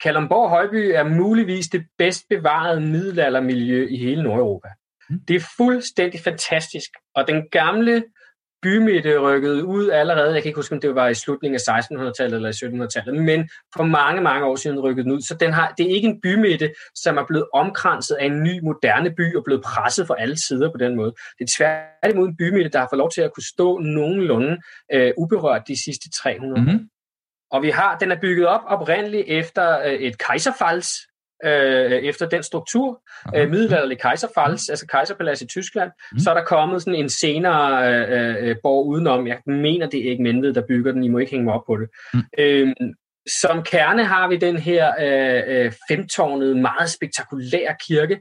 Kalundborg 0.03 0.51
Højby 0.51 0.93
er 0.95 1.05
muligvis 1.05 1.67
det 1.69 1.87
bedst 1.99 2.25
bevarede 2.31 2.81
middelaldermiljø 2.81 3.87
i 3.91 3.97
hele 3.97 4.23
Nordeuropa. 4.23 4.69
Mm. 5.11 5.21
Det 5.29 5.37
er 5.37 5.47
fuldstændig 5.57 6.21
fantastisk. 6.21 6.91
Og 7.15 7.29
den 7.29 7.49
gamle 7.51 8.05
bymidte 8.63 9.19
rykkede 9.19 9.65
ud 9.65 9.91
allerede, 9.91 10.35
jeg 10.35 10.43
kan 10.43 10.49
ikke 10.49 10.59
huske, 10.59 10.75
om 10.75 10.81
det 10.81 10.95
var 10.95 11.09
i 11.09 11.15
slutningen 11.15 11.61
af 11.69 11.81
1600-tallet 11.81 12.37
eller 12.37 12.49
i 12.49 12.83
1700-tallet, 12.85 13.25
men 13.25 13.49
for 13.77 13.85
mange, 13.85 14.23
mange 14.23 14.47
år 14.47 14.57
siden 14.57 14.81
rykkede 14.81 15.05
den 15.05 15.13
ud. 15.13 15.21
Så 15.21 15.35
den 15.41 15.53
har, 15.53 15.75
det 15.79 15.87
er 15.87 15.95
ikke 15.95 16.09
en 16.09 16.21
bymidte, 16.21 16.73
som 16.95 17.17
er 17.17 17.27
blevet 17.27 17.47
omkranset 17.55 18.15
af 18.15 18.27
en 18.27 18.43
ny, 18.43 18.61
moderne 18.63 19.11
by 19.11 19.37
og 19.37 19.45
blevet 19.45 19.63
presset 19.63 20.07
fra 20.07 20.15
alle 20.19 20.37
sider 20.47 20.71
på 20.73 20.79
den 20.79 20.97
måde. 20.97 21.13
Det 21.39 21.45
er 21.45 21.53
tværtimod 21.57 22.29
en 22.29 22.37
bymidte, 22.37 22.71
der 22.71 22.79
har 22.79 22.89
fået 22.93 22.99
lov 22.99 23.11
til 23.11 23.21
at 23.21 23.33
kunne 23.35 23.49
stå 23.55 23.79
nogenlunde 23.79 24.59
øh, 24.93 25.13
uberørt 25.17 25.63
de 25.69 25.83
sidste 25.85 26.11
300 26.11 26.55
år. 26.55 26.61
Mm-hmm. 26.61 26.89
Og 27.51 27.63
vi 27.63 27.71
har, 27.71 27.99
den 27.99 28.13
er 28.13 28.21
bygget 28.21 28.47
op 28.47 28.61
oprindeligt 28.67 29.25
efter 29.29 29.81
øh, 29.87 29.93
et 29.93 30.19
kejserfalds, 30.19 30.89
øh, 31.45 31.93
efter 31.93 32.29
den 32.29 32.43
struktur, 32.43 33.01
okay. 33.25 33.43
øh, 33.43 33.51
middelalderlig 33.51 34.01
kejserfalds, 34.01 34.69
altså 34.69 34.87
kejserpalads 34.87 35.43
i 35.43 35.47
Tyskland, 35.47 35.91
mm. 36.13 36.19
så 36.19 36.31
er 36.31 36.35
der 36.35 36.45
kommet 36.45 36.83
sådan 36.83 36.95
en 36.95 37.09
senere 37.09 37.89
øh, 37.89 38.49
øh, 38.49 38.57
borg 38.63 38.87
udenom, 38.87 39.27
jeg 39.27 39.39
mener 39.47 39.87
det 39.89 40.07
er 40.07 40.11
ikke 40.11 40.23
Menved, 40.23 40.55
der 40.55 40.67
bygger 40.69 40.93
den, 40.93 41.05
I 41.05 41.09
må 41.09 41.19
ikke 41.19 41.31
hænge 41.31 41.45
mig 41.45 41.55
op 41.55 41.65
på 41.67 41.77
det. 41.77 41.89
Mm. 42.15 42.21
Øh, 42.39 42.75
som 43.41 43.63
kerne 43.63 44.05
har 44.05 44.29
vi 44.29 44.37
den 44.37 44.57
her 44.57 44.93
øh, 45.01 45.65
øh, 45.65 45.73
femtårnede, 45.91 46.55
meget 46.55 46.91
spektakulære 46.91 47.77
kirke, 47.89 48.21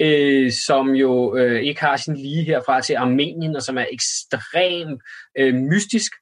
øh, 0.00 0.52
som 0.66 0.90
jo 0.90 1.36
øh, 1.36 1.60
ikke 1.62 1.80
har 1.80 1.96
sin 1.96 2.16
lige 2.16 2.44
herfra 2.44 2.80
til 2.80 2.94
Armenien, 2.94 3.56
og 3.56 3.62
som 3.62 3.78
er 3.78 3.86
ekstremt 3.92 5.02
øh, 5.38 5.54
mystisk, 5.54 6.12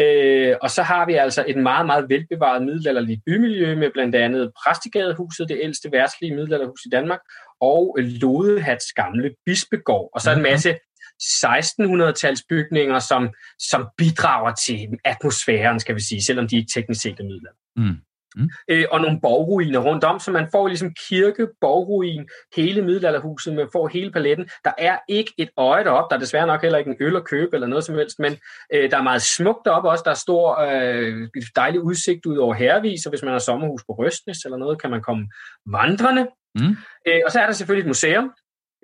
Øh, 0.00 0.56
og 0.62 0.70
så 0.70 0.82
har 0.82 1.06
vi 1.06 1.14
altså 1.14 1.44
et 1.48 1.56
meget, 1.56 1.86
meget 1.86 2.08
velbevaret 2.08 2.62
middelalderligt 2.62 3.20
bymiljø 3.26 3.76
med 3.76 3.90
blandt 3.92 4.14
andet 4.14 4.52
Præstigadehuset, 4.64 5.48
det 5.48 5.58
ældste 5.62 5.92
værtslige 5.92 6.34
middelalderhus 6.34 6.84
i 6.86 6.88
Danmark, 6.88 7.20
og 7.60 7.96
Lodehats 8.00 8.92
gamle 8.92 9.34
bispegård. 9.46 10.10
Og 10.14 10.20
så 10.20 10.32
en 10.32 10.42
masse 10.42 10.78
1600-tals 11.22 12.42
bygninger, 12.48 12.98
som, 12.98 13.30
som 13.58 13.88
bidrager 13.98 14.54
til 14.54 14.88
atmosfæren, 15.04 15.80
skal 15.80 15.94
vi 15.94 16.00
sige, 16.00 16.24
selvom 16.24 16.48
de 16.48 16.56
ikke 16.56 16.70
teknisk 16.74 17.02
set 17.02 17.20
er 17.20 17.24
midler. 17.24 17.50
Mm. 17.76 17.96
Mm. 18.36 18.48
Øh, 18.68 18.84
og 18.90 19.00
nogle 19.00 19.20
borgruiner 19.20 19.78
rundt 19.78 20.04
om, 20.04 20.18
så 20.18 20.30
man 20.30 20.48
får 20.52 20.68
ligesom 20.68 20.94
kirke, 21.08 21.48
borgruin, 21.60 22.28
hele 22.56 22.82
middelalderhuset, 22.82 23.54
man 23.54 23.68
får 23.72 23.88
hele 23.88 24.10
paletten. 24.10 24.48
Der 24.64 24.72
er 24.78 24.98
ikke 25.08 25.32
et 25.38 25.50
øje 25.56 25.84
derop, 25.84 26.10
der 26.10 26.16
er 26.16 26.20
desværre 26.20 26.46
nok 26.46 26.62
heller 26.62 26.78
ikke 26.78 26.90
en 26.90 26.96
øl 27.00 27.16
at 27.16 27.24
købe 27.24 27.56
eller 27.56 27.66
noget 27.66 27.84
som 27.84 27.94
helst, 27.94 28.18
men 28.18 28.36
øh, 28.74 28.90
der 28.90 28.96
er 28.96 29.02
meget 29.02 29.22
smukt 29.22 29.64
deroppe 29.64 29.90
også. 29.90 30.02
Der 30.04 30.10
er 30.10 30.14
stor 30.14 30.60
øh, 30.60 31.28
dejlig 31.56 31.80
udsigt 31.80 32.26
ud 32.26 32.36
over 32.36 32.54
hervis, 32.54 33.06
og 33.06 33.10
hvis 33.10 33.22
man 33.22 33.32
har 33.32 33.38
sommerhus 33.38 33.84
på 33.86 33.92
Røstnes 33.92 34.44
eller 34.44 34.58
noget, 34.58 34.80
kan 34.80 34.90
man 34.90 35.02
komme 35.02 35.28
vandrende. 35.66 36.26
Mm. 36.54 36.76
Øh, 37.08 37.20
og 37.26 37.32
så 37.32 37.40
er 37.40 37.46
der 37.46 37.52
selvfølgelig 37.52 37.82
et 37.82 37.88
museum, 37.88 38.32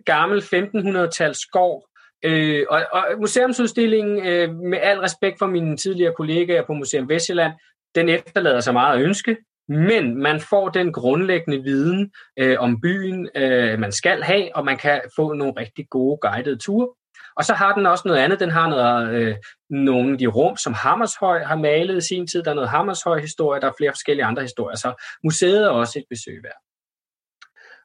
gammel 0.06 0.38
1500-tals 0.40 1.38
skov, 1.38 1.86
Øh, 2.24 2.66
og, 2.70 2.86
og 2.92 3.04
museumsudstillingen, 3.20 4.26
øh, 4.26 4.54
med 4.54 4.78
al 4.82 4.98
respekt 4.98 5.38
for 5.38 5.46
mine 5.46 5.76
tidligere 5.76 6.14
kollegaer 6.16 6.66
på 6.66 6.72
Museum 6.72 7.08
Vestjylland, 7.08 7.52
den 7.94 8.08
efterlader 8.08 8.60
sig 8.60 8.72
meget 8.72 8.98
at 8.98 9.04
ønske, 9.04 9.36
men 9.68 10.22
man 10.22 10.40
får 10.40 10.68
den 10.68 10.92
grundlæggende 10.92 11.62
viden 11.62 12.12
øh, 12.38 12.56
om 12.60 12.80
byen, 12.80 13.28
øh, 13.34 13.78
man 13.78 13.92
skal 13.92 14.22
have, 14.22 14.56
og 14.56 14.64
man 14.64 14.76
kan 14.76 15.00
få 15.16 15.32
nogle 15.32 15.54
rigtig 15.56 15.86
gode 15.90 16.18
guidede 16.22 16.58
ture. 16.58 16.88
Og 17.36 17.44
så 17.44 17.54
har 17.54 17.74
den 17.74 17.86
også 17.86 18.08
noget 18.08 18.20
andet. 18.20 18.40
Den 18.40 18.50
har 18.50 18.68
noget, 18.68 19.14
øh, 19.14 19.36
nogle 19.70 20.12
af 20.12 20.18
de 20.18 20.26
rum, 20.26 20.56
som 20.56 20.72
Hammershøj 20.74 21.42
har 21.42 21.56
malet 21.56 21.96
i 21.96 22.06
sin 22.06 22.26
tid. 22.26 22.42
Der 22.42 22.50
er 22.50 22.54
noget 22.54 22.70
Hammershøj-historie, 22.70 23.60
der 23.60 23.66
er 23.66 23.72
flere 23.78 23.92
forskellige 23.92 24.24
andre 24.24 24.42
historier. 24.42 24.76
Så 24.76 25.04
museet 25.24 25.64
er 25.64 25.68
også 25.68 25.98
et 25.98 26.04
besøg 26.10 26.40
værd. 26.42 26.60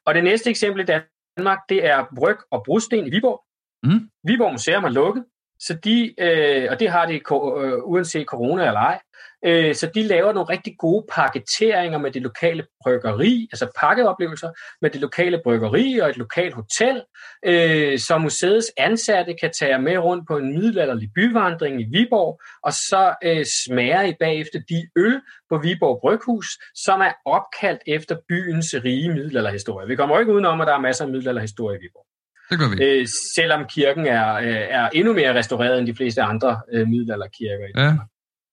Og 0.06 0.16
det 0.16 0.24
næste 0.24 0.50
eksempel 0.50 0.82
i 0.82 0.86
Danmark, 0.86 1.60
det 1.70 1.86
er 1.86 2.06
Bryg 2.16 2.38
og 2.52 2.64
Brosten 2.66 3.08
i 3.08 3.10
Viborg. 3.10 3.44
Mm. 3.84 4.10
Viborg 4.24 4.52
Museum 4.52 4.84
har 4.84 4.92
lukket, 4.92 5.26
så 5.60 5.74
de, 5.74 6.14
øh, 6.20 6.68
og 6.72 6.80
det 6.80 6.90
har 6.90 7.06
de 7.06 7.14
øh, 7.14 7.78
uanset 7.84 8.28
corona 8.28 8.68
eller 8.68 8.80
ej, 8.80 9.00
øh, 9.46 9.76
så 9.76 9.92
de 9.96 10.04
laver 10.04 10.34
nogle 10.34 10.50
rigtig 10.50 10.76
gode 10.80 11.06
paketeringer 11.12 11.98
med 11.98 12.12
det 12.12 12.22
lokale 12.22 12.66
bryggeri, 12.84 13.48
altså 13.52 13.68
pakkeoplevelser 13.80 14.50
med 14.82 14.90
det 14.90 15.02
lokale 15.02 15.42
bryggeri 15.44 16.00
og 16.00 16.10
et 16.10 16.18
lokalt 16.18 16.54
hotel, 16.54 17.02
øh, 17.46 18.00
så 18.00 18.18
museets 18.18 18.72
ansatte 18.78 19.34
kan 19.42 19.52
tage 19.60 19.80
med 19.80 19.98
rundt 19.98 20.28
på 20.28 20.38
en 20.38 20.54
middelalderlig 20.54 21.10
byvandring 21.16 21.82
i 21.82 21.86
Viborg, 21.92 22.42
og 22.64 22.74
så 22.74 23.16
øh, 23.24 23.46
smager 23.66 24.02
I 24.02 24.14
bagefter 24.20 24.60
de 24.70 24.88
øl 24.96 25.22
på 25.50 25.58
Viborg 25.58 26.00
Bryghus, 26.02 26.48
som 26.76 27.02
er 27.02 27.12
opkaldt 27.26 27.82
efter 27.88 28.16
byens 28.30 28.76
rige 28.84 29.14
middelalderhistorie. 29.14 29.88
Vi 29.88 29.96
kommer 29.96 30.16
jo 30.16 30.20
ikke 30.20 30.34
udenom, 30.34 30.62
at 30.62 30.68
der 30.68 30.74
er 30.74 30.80
masser 30.80 31.06
af 31.06 31.12
middelalderhistorie 31.12 31.78
i 31.78 31.82
Viborg. 31.82 32.06
Det 32.50 32.60
gør 32.60 32.70
vi. 32.70 32.84
Øh, 32.84 33.08
selvom 33.36 33.66
kirken 33.66 34.06
er, 34.06 34.34
øh, 34.34 34.66
er 34.70 34.90
endnu 34.90 35.14
mere 35.14 35.34
restaureret 35.34 35.80
end 35.80 35.88
de 35.88 35.96
fleste 35.96 36.22
andre 36.22 36.62
øh, 36.74 36.88
middelalderkirker. 36.88 37.66
I 37.66 37.72
ja. 37.76 37.98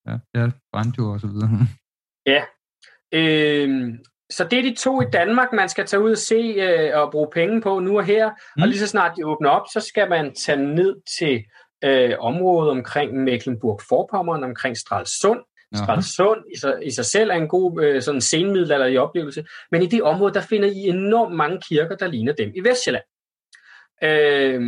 Ja, 0.07 0.17
ja, 0.35 0.51
brændte 0.73 0.99
jo 0.99 1.13
og 1.13 1.21
så 1.21 1.27
videre. 1.27 1.51
ja. 2.35 2.43
Øh, 3.13 3.95
så 4.31 4.45
det 4.45 4.59
er 4.59 4.63
de 4.63 4.75
to 4.75 5.03
i 5.03 5.05
Danmark, 5.13 5.53
man 5.53 5.69
skal 5.69 5.87
tage 5.87 6.03
ud 6.03 6.11
og 6.11 6.19
se 6.19 6.35
øh, 6.35 7.01
og 7.01 7.11
bruge 7.11 7.29
penge 7.33 7.61
på 7.61 7.79
nu 7.79 7.99
og 7.99 8.05
her. 8.05 8.31
Mm. 8.57 8.63
Og 8.63 8.69
lige 8.69 8.79
så 8.79 8.87
snart 8.87 9.17
de 9.17 9.27
åbner 9.27 9.51
op, 9.51 9.67
så 9.73 9.81
skal 9.81 10.09
man 10.09 10.35
tage 10.35 10.75
ned 10.75 10.97
til 11.19 11.45
øh, 11.85 12.15
området 12.19 12.71
omkring 12.71 13.13
Mecklenburg-Vorpommern, 13.13 14.45
omkring 14.45 14.77
Stralsund. 14.77 15.41
Stralsund 15.75 16.41
i 16.55 16.59
sig, 16.59 16.79
i 16.83 16.91
sig 16.91 17.05
selv 17.05 17.31
er 17.31 17.35
en 17.35 17.49
god 17.49 17.83
øh, 17.83 18.03
sådan 18.03 18.21
senmiddelalderlig 18.21 19.01
oplevelse, 19.01 19.45
men 19.71 19.83
i 19.83 19.87
det 19.87 20.03
område, 20.03 20.35
der 20.35 20.41
finder 20.41 20.69
I 20.69 20.79
enormt 20.79 21.37
mange 21.37 21.61
kirker, 21.69 21.97
der 21.97 22.07
ligner 22.07 22.33
dem 22.33 22.53
i 22.55 22.61
Vestjylland. 22.61 23.05
Øh, 24.03 24.61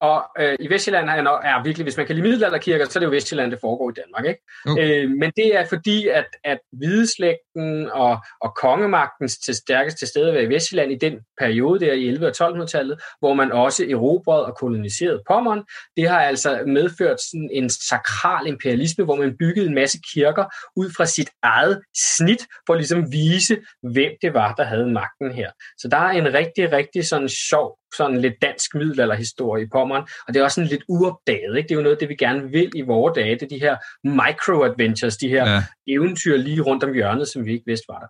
og 0.00 0.24
øh, 0.38 0.56
i 0.60 0.70
Vestjylland 0.70 1.08
er, 1.08 1.12
er 1.14 1.62
virkelig, 1.62 1.84
hvis 1.84 1.96
man 1.96 2.06
kan 2.06 2.14
lide 2.14 2.28
middelalderkirker, 2.28 2.84
så 2.84 2.98
er 2.98 3.00
det 3.00 3.06
jo 3.06 3.10
Vestjylland, 3.10 3.50
det 3.50 3.58
foregår 3.60 3.90
i 3.90 3.92
Danmark. 3.92 4.26
Ikke? 4.26 4.40
Okay. 4.66 5.04
Øh, 5.04 5.10
men 5.10 5.32
det 5.36 5.56
er 5.56 5.66
fordi, 5.66 6.08
at, 6.08 6.26
at 6.44 6.58
hvideslægten 6.72 7.90
og, 7.90 8.18
og 8.40 8.54
kongemagtens 8.56 9.38
til 9.38 9.54
stærkest 9.54 9.98
til 9.98 10.08
stede 10.08 10.42
i 10.42 10.48
Vestjylland 10.48 10.92
i 10.92 10.98
den 10.98 11.18
periode 11.40 11.80
der 11.80 11.92
i 11.92 12.14
11- 12.14 12.24
og 12.24 12.62
1200-tallet, 12.62 13.00
hvor 13.18 13.34
man 13.34 13.52
også 13.52 13.84
erobrede 13.84 14.46
og 14.46 14.56
koloniserede 14.56 15.22
Pommern, 15.28 15.62
det 15.96 16.08
har 16.08 16.20
altså 16.20 16.62
medført 16.66 17.20
sådan 17.20 17.50
en 17.52 17.70
sakral 17.70 18.46
imperialisme, 18.46 19.04
hvor 19.04 19.16
man 19.16 19.36
byggede 19.38 19.66
en 19.66 19.74
masse 19.74 19.98
kirker 20.14 20.44
ud 20.76 20.90
fra 20.96 21.06
sit 21.06 21.30
eget 21.42 21.82
snit, 22.16 22.46
for 22.66 22.72
at 22.72 22.78
ligesom 22.78 23.12
vise, 23.12 23.56
hvem 23.82 24.12
det 24.22 24.34
var, 24.34 24.54
der 24.54 24.64
havde 24.64 24.86
magten 24.86 25.32
her. 25.32 25.50
Så 25.78 25.88
der 25.88 25.96
er 25.96 26.10
en 26.10 26.34
rigtig, 26.34 26.72
rigtig 26.72 27.06
sådan 27.06 27.28
sjov 27.28 27.78
sådan 27.96 28.20
lidt 28.20 28.34
dansk 28.42 28.74
middelalderhistorie 28.74 29.64
i 29.64 29.68
Pommern, 29.72 30.02
og 30.28 30.34
det 30.34 30.40
er 30.40 30.44
også 30.44 30.54
sådan 30.54 30.70
lidt 30.70 30.84
uopdaget. 30.88 31.56
Ikke? 31.56 31.68
Det 31.68 31.74
er 31.74 31.78
jo 31.78 31.82
noget 31.82 32.00
det, 32.00 32.08
vi 32.08 32.14
gerne 32.14 32.50
vil 32.50 32.70
i 32.74 32.82
vores 32.82 33.14
dage. 33.14 33.34
Det 33.34 33.42
er 33.42 33.48
de 33.48 33.60
her 33.60 33.76
micro-adventures, 34.04 35.16
de 35.16 35.28
her 35.28 35.50
ja. 35.50 35.62
eventyr 35.86 36.36
lige 36.36 36.60
rundt 36.60 36.84
om 36.84 36.92
hjørnet, 36.94 37.28
som 37.28 37.44
vi 37.44 37.52
ikke 37.52 37.66
vidste 37.66 37.84
var 37.88 37.98
der. 37.98 38.08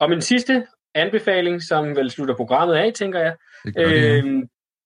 Og 0.00 0.10
min 0.10 0.20
sidste 0.20 0.66
anbefaling, 0.94 1.62
som 1.62 1.96
vel 1.96 2.10
slutter 2.10 2.36
programmet 2.36 2.74
af, 2.74 2.92
tænker 2.92 3.20
jeg, 3.20 3.36
det, 3.64 3.74
det, 3.74 4.24
øh, 4.24 4.42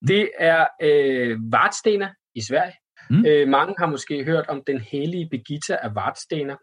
det 0.09 0.31
er 0.39 0.67
øh, 0.83 1.39
Vartstena 1.53 2.11
i 2.35 2.41
Sverige. 2.49 2.75
Mm. 3.11 3.27
Øh, 3.27 3.49
mange 3.49 3.75
har 3.79 3.87
måske 3.87 4.25
hørt 4.25 4.49
om 4.49 4.63
den 4.67 4.81
hellige 4.81 5.29
Birgitta 5.31 5.77
af 5.83 5.95
Vartstena. 5.95 6.57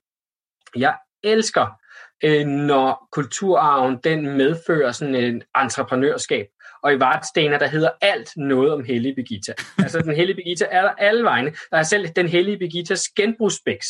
Jeg 0.75 0.97
elsker, 1.23 1.67
øh, 2.23 2.45
når 2.45 3.07
kulturarven 3.11 3.99
den 4.03 4.37
medfører 4.37 4.91
sådan 4.91 5.15
en 5.15 5.43
entreprenørskab 5.57 6.45
og 6.85 6.93
i 6.93 6.99
Vartstener, 6.99 7.57
der 7.57 7.67
hedder 7.67 7.89
alt 8.01 8.29
noget 8.37 8.73
om 8.73 8.83
Hellige 8.83 9.15
Birgitta. 9.15 9.53
altså 9.85 9.99
den 9.99 10.15
Hellige 10.15 10.35
Birgitta 10.35 10.65
er 10.71 10.81
der 10.81 10.89
alle 10.89 11.23
vegne. 11.23 11.51
Der 11.71 11.77
er 11.77 11.83
selv 11.83 12.07
den 12.07 12.27
Hellige 12.27 12.57
Birgittas 12.57 13.03
genbrugsbæks. 13.07 13.87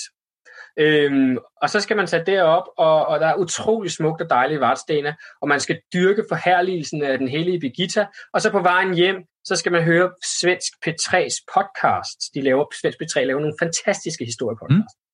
Øhm, 0.80 1.38
og 1.62 1.70
så 1.70 1.80
skal 1.80 1.98
man 1.98 2.08
tage 2.08 2.26
derop, 2.26 2.64
og, 2.78 3.06
og 3.06 3.20
der 3.20 3.28
er 3.28 3.36
utrolig 3.36 3.92
smukt 3.92 4.22
og 4.22 4.30
dejligt 4.30 4.62
Vartstener, 4.62 5.14
og 5.42 5.48
man 5.48 5.60
skal 5.60 5.80
dyrke 5.94 6.24
forherligelsen 6.30 7.04
af 7.04 7.18
den 7.18 7.28
hellige 7.28 7.60
Birgitta, 7.60 8.06
og 8.34 8.42
så 8.42 8.52
på 8.52 8.60
vejen 8.60 8.94
hjem, 8.94 9.16
så 9.46 9.56
skal 9.56 9.72
man 9.72 9.84
høre 9.84 10.12
Svensk 10.40 10.72
P3's 10.88 11.38
podcast. 11.56 12.20
De 12.34 12.42
laver, 12.42 12.66
Svensk 12.82 12.98
P3 13.02 13.20
laver 13.20 13.40
nogle 13.40 13.56
fantastiske 13.62 14.26
historiepodcasts. 14.26 15.05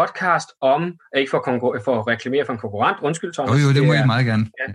Podcast 0.00 0.48
om, 0.60 0.80
ikke 1.16 1.30
for, 1.30 1.40
konkur- 1.48 1.82
for 1.84 1.94
at 2.00 2.06
reklamere 2.06 2.44
for 2.46 2.52
en 2.52 2.58
konkurrent, 2.58 2.98
undskyld 3.02 3.32
Thomas. 3.32 3.52
Jo, 3.52 3.66
jo, 3.66 3.74
det 3.74 3.86
må 3.86 3.92
jeg 3.92 4.06
meget 4.06 4.26
gerne. 4.26 4.44
Ja, 4.60 4.66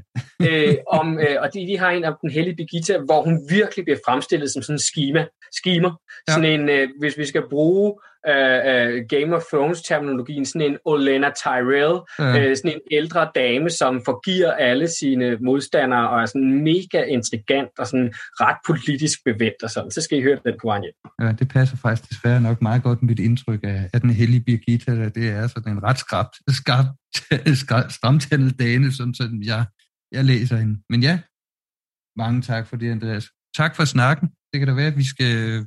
øh, 0.48 0.76
om, 0.88 1.20
øh, 1.20 1.36
og 1.42 1.54
de, 1.54 1.60
de 1.70 1.78
har 1.78 1.90
en 1.90 2.04
af 2.04 2.14
den 2.22 2.32
hellige 2.32 2.56
Birgitta, 2.56 2.98
hvor 3.08 3.22
hun 3.24 3.36
virkelig 3.50 3.86
bliver 3.86 4.00
fremstillet 4.06 4.52
som 4.52 4.62
sådan 4.62 4.76
en 4.76 4.80
schema, 4.80 5.26
schema. 5.60 5.90
Ja. 6.28 6.34
Sådan 6.34 6.50
en, 6.56 6.70
øh, 6.70 6.90
hvis 7.00 7.18
vi 7.18 7.26
skal 7.26 7.44
bruge 7.50 8.00
uh, 8.32 8.90
Game 9.14 9.36
of 9.38 9.44
Thrones-terminologien, 9.52 10.46
sådan 10.46 10.72
en 10.72 10.78
Olenna 10.86 11.30
Tyrell, 11.44 11.96
ja. 12.20 12.50
uh, 12.50 12.56
sådan 12.58 12.72
en 12.76 12.82
ældre 12.92 13.30
dame, 13.36 13.70
som 13.70 14.02
forgiver 14.06 14.52
alle 14.52 14.88
sine 15.00 15.38
modstandere, 15.42 16.10
og 16.10 16.22
er 16.22 16.26
sådan 16.26 16.64
mega 16.64 17.04
intrigant 17.04 17.74
og 17.80 17.88
sådan 17.88 18.14
ret 18.44 18.58
politisk 18.68 19.20
bevendt 19.26 19.64
og 19.64 19.70
sådan. 19.70 19.92
Så 19.92 20.02
skal 20.02 20.18
I 20.18 20.22
høre 20.22 20.40
den 20.46 20.54
på 20.62 20.68
vejen 20.68 20.84
hjem. 20.84 20.94
Ja, 21.22 21.32
det 21.40 21.48
passer 21.50 21.78
faktisk 21.78 22.10
desværre 22.10 22.42
nok 22.42 22.62
meget 22.62 22.84
godt 22.84 23.02
med 23.02 23.10
mit 23.10 23.20
indtryk 23.20 23.60
af, 23.64 23.90
at 23.94 24.02
den 24.02 24.10
hellige 24.10 24.44
Birgitta, 24.44 25.10
det 25.10 25.30
er 25.30 25.48
sådan 25.48 25.74
en 25.74 25.84
ret 25.84 26.00
skrabt, 26.00 26.36
skarpt, 26.48 27.92
stramtændet 27.98 28.60
dane, 28.60 28.92
sådan, 28.92 29.14
sådan 29.14 29.44
jeg, 29.44 29.66
jeg 30.12 30.26
læser 30.26 30.58
hende. 30.58 30.76
Men 30.90 31.04
ja, 31.04 31.20
mange 32.18 32.42
tak 32.42 32.68
for 32.68 32.76
det, 32.76 32.92
Andreas. 32.92 33.26
Tak 33.58 33.76
for 33.76 33.86
snakken. 33.86 34.28
Det 34.52 34.60
kan 34.60 34.68
da 34.68 34.74
være, 34.74 34.88
at 34.88 34.98
vi 34.98 35.08
skal 35.14 35.66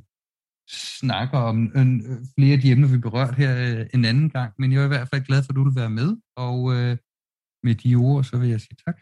snakker 0.69 1.37
om 1.37 1.57
en, 1.75 2.03
flere 2.37 2.53
af 2.53 2.61
de 2.61 2.71
emner, 2.71 2.87
vi 2.87 2.97
berørt 2.97 3.35
her 3.35 3.79
øh, 3.79 3.85
en 3.93 4.05
anden 4.05 4.29
gang, 4.29 4.53
men 4.59 4.71
jeg 4.71 4.81
er 4.81 4.85
i 4.85 4.87
hvert 4.87 5.09
fald 5.13 5.21
glad 5.21 5.43
for, 5.43 5.51
at 5.51 5.55
du 5.55 5.63
vil 5.63 5.75
være 5.75 5.89
med, 5.89 6.17
og 6.37 6.73
øh, 6.75 6.97
med 7.63 7.75
de 7.75 7.95
ord, 7.95 8.23
så 8.23 8.37
vil 8.37 8.49
jeg 8.49 8.61
sige 8.61 8.77
tak. 8.85 8.97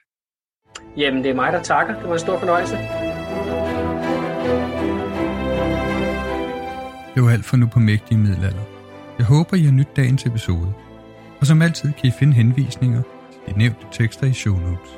Jamen, 0.98 1.24
det 1.24 1.32
er 1.32 1.36
mig, 1.36 1.54
der 1.54 1.64
takker. 1.64 2.00
Det 2.00 2.08
var 2.08 2.14
en 2.14 2.20
stor 2.20 2.40
fornøjelse. 2.40 2.76
Det 7.16 7.24
var 7.24 7.30
alt 7.30 7.46
for 7.46 7.58
nu 7.58 7.68
på 7.68 7.80
Mægtige 7.80 8.18
Middelalder. 8.18 8.64
Jeg 9.18 9.26
håber, 9.26 9.58
I 9.58 9.64
har 9.64 9.72
nyt 9.72 9.96
dagens 9.96 10.26
episode. 10.26 10.74
Og 11.40 11.46
som 11.48 11.62
altid 11.62 11.94
kan 11.94 12.06
I 12.10 12.12
finde 12.20 12.34
henvisninger 12.34 13.02
til 13.32 13.54
de 13.54 13.58
nævnte 13.58 13.86
tekster 13.92 14.28
i 14.28 14.34
show 14.34 14.60
notes. 14.60 14.90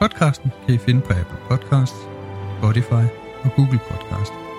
Podcasten 0.00 0.50
kan 0.66 0.74
I 0.74 0.78
finde 0.78 1.00
på 1.00 1.12
Apple 1.12 1.38
Podcasts, 1.48 1.98
Spotify 2.58 3.04
og 3.44 3.50
Google 3.56 3.80
Podcasts 3.90 4.51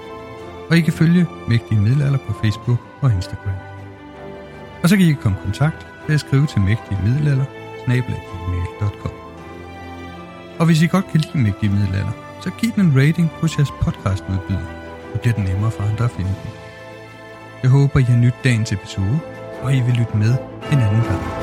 og 0.70 0.78
I 0.78 0.82
kan 0.82 0.93
følge 0.93 1.26
Mægtige 1.47 1.82
Middelalder 1.82 2.18
på 2.28 2.34
Facebook 2.41 2.80
og 3.01 3.11
Instagram. 3.11 3.53
Og 4.84 4.89
så 4.89 4.97
kan 4.97 5.05
I 5.05 5.14
komme 5.14 5.38
i 5.38 5.43
kontakt 5.43 5.88
ved 6.07 6.16
at 6.16 6.20
skrive 6.20 6.45
til 6.45 6.61
Mægtige 6.61 6.99
Middelalder, 7.03 7.45
Og 10.59 10.66
hvis 10.66 10.82
I 10.82 10.88
godt 10.88 11.07
kan 11.11 11.20
lide 11.20 11.38
Mægtige 11.38 11.72
Middelalder, 11.72 12.11
så 12.41 12.49
giv 12.49 12.72
den 12.76 12.86
en 12.86 12.97
rating 12.97 13.32
på 13.39 13.47
jeres 13.57 13.72
podcastudbyder, 13.82 14.68
så 15.14 15.20
bliver 15.20 15.36
det 15.36 15.43
nemmere 15.43 15.72
for 15.72 15.84
andre 15.84 16.05
at 16.05 16.11
finde 16.11 16.30
den. 16.43 16.51
Jeg 17.64 17.72
håber, 17.72 17.99
I 17.99 18.03
har 18.03 18.18
nyt 18.18 18.36
dagens 18.43 18.72
episode, 18.72 19.20
og 19.61 19.76
I 19.76 19.82
vil 19.82 19.93
lytte 19.93 20.18
med 20.18 20.36
en 20.72 20.80
anden 20.80 21.03
gang. 21.03 21.42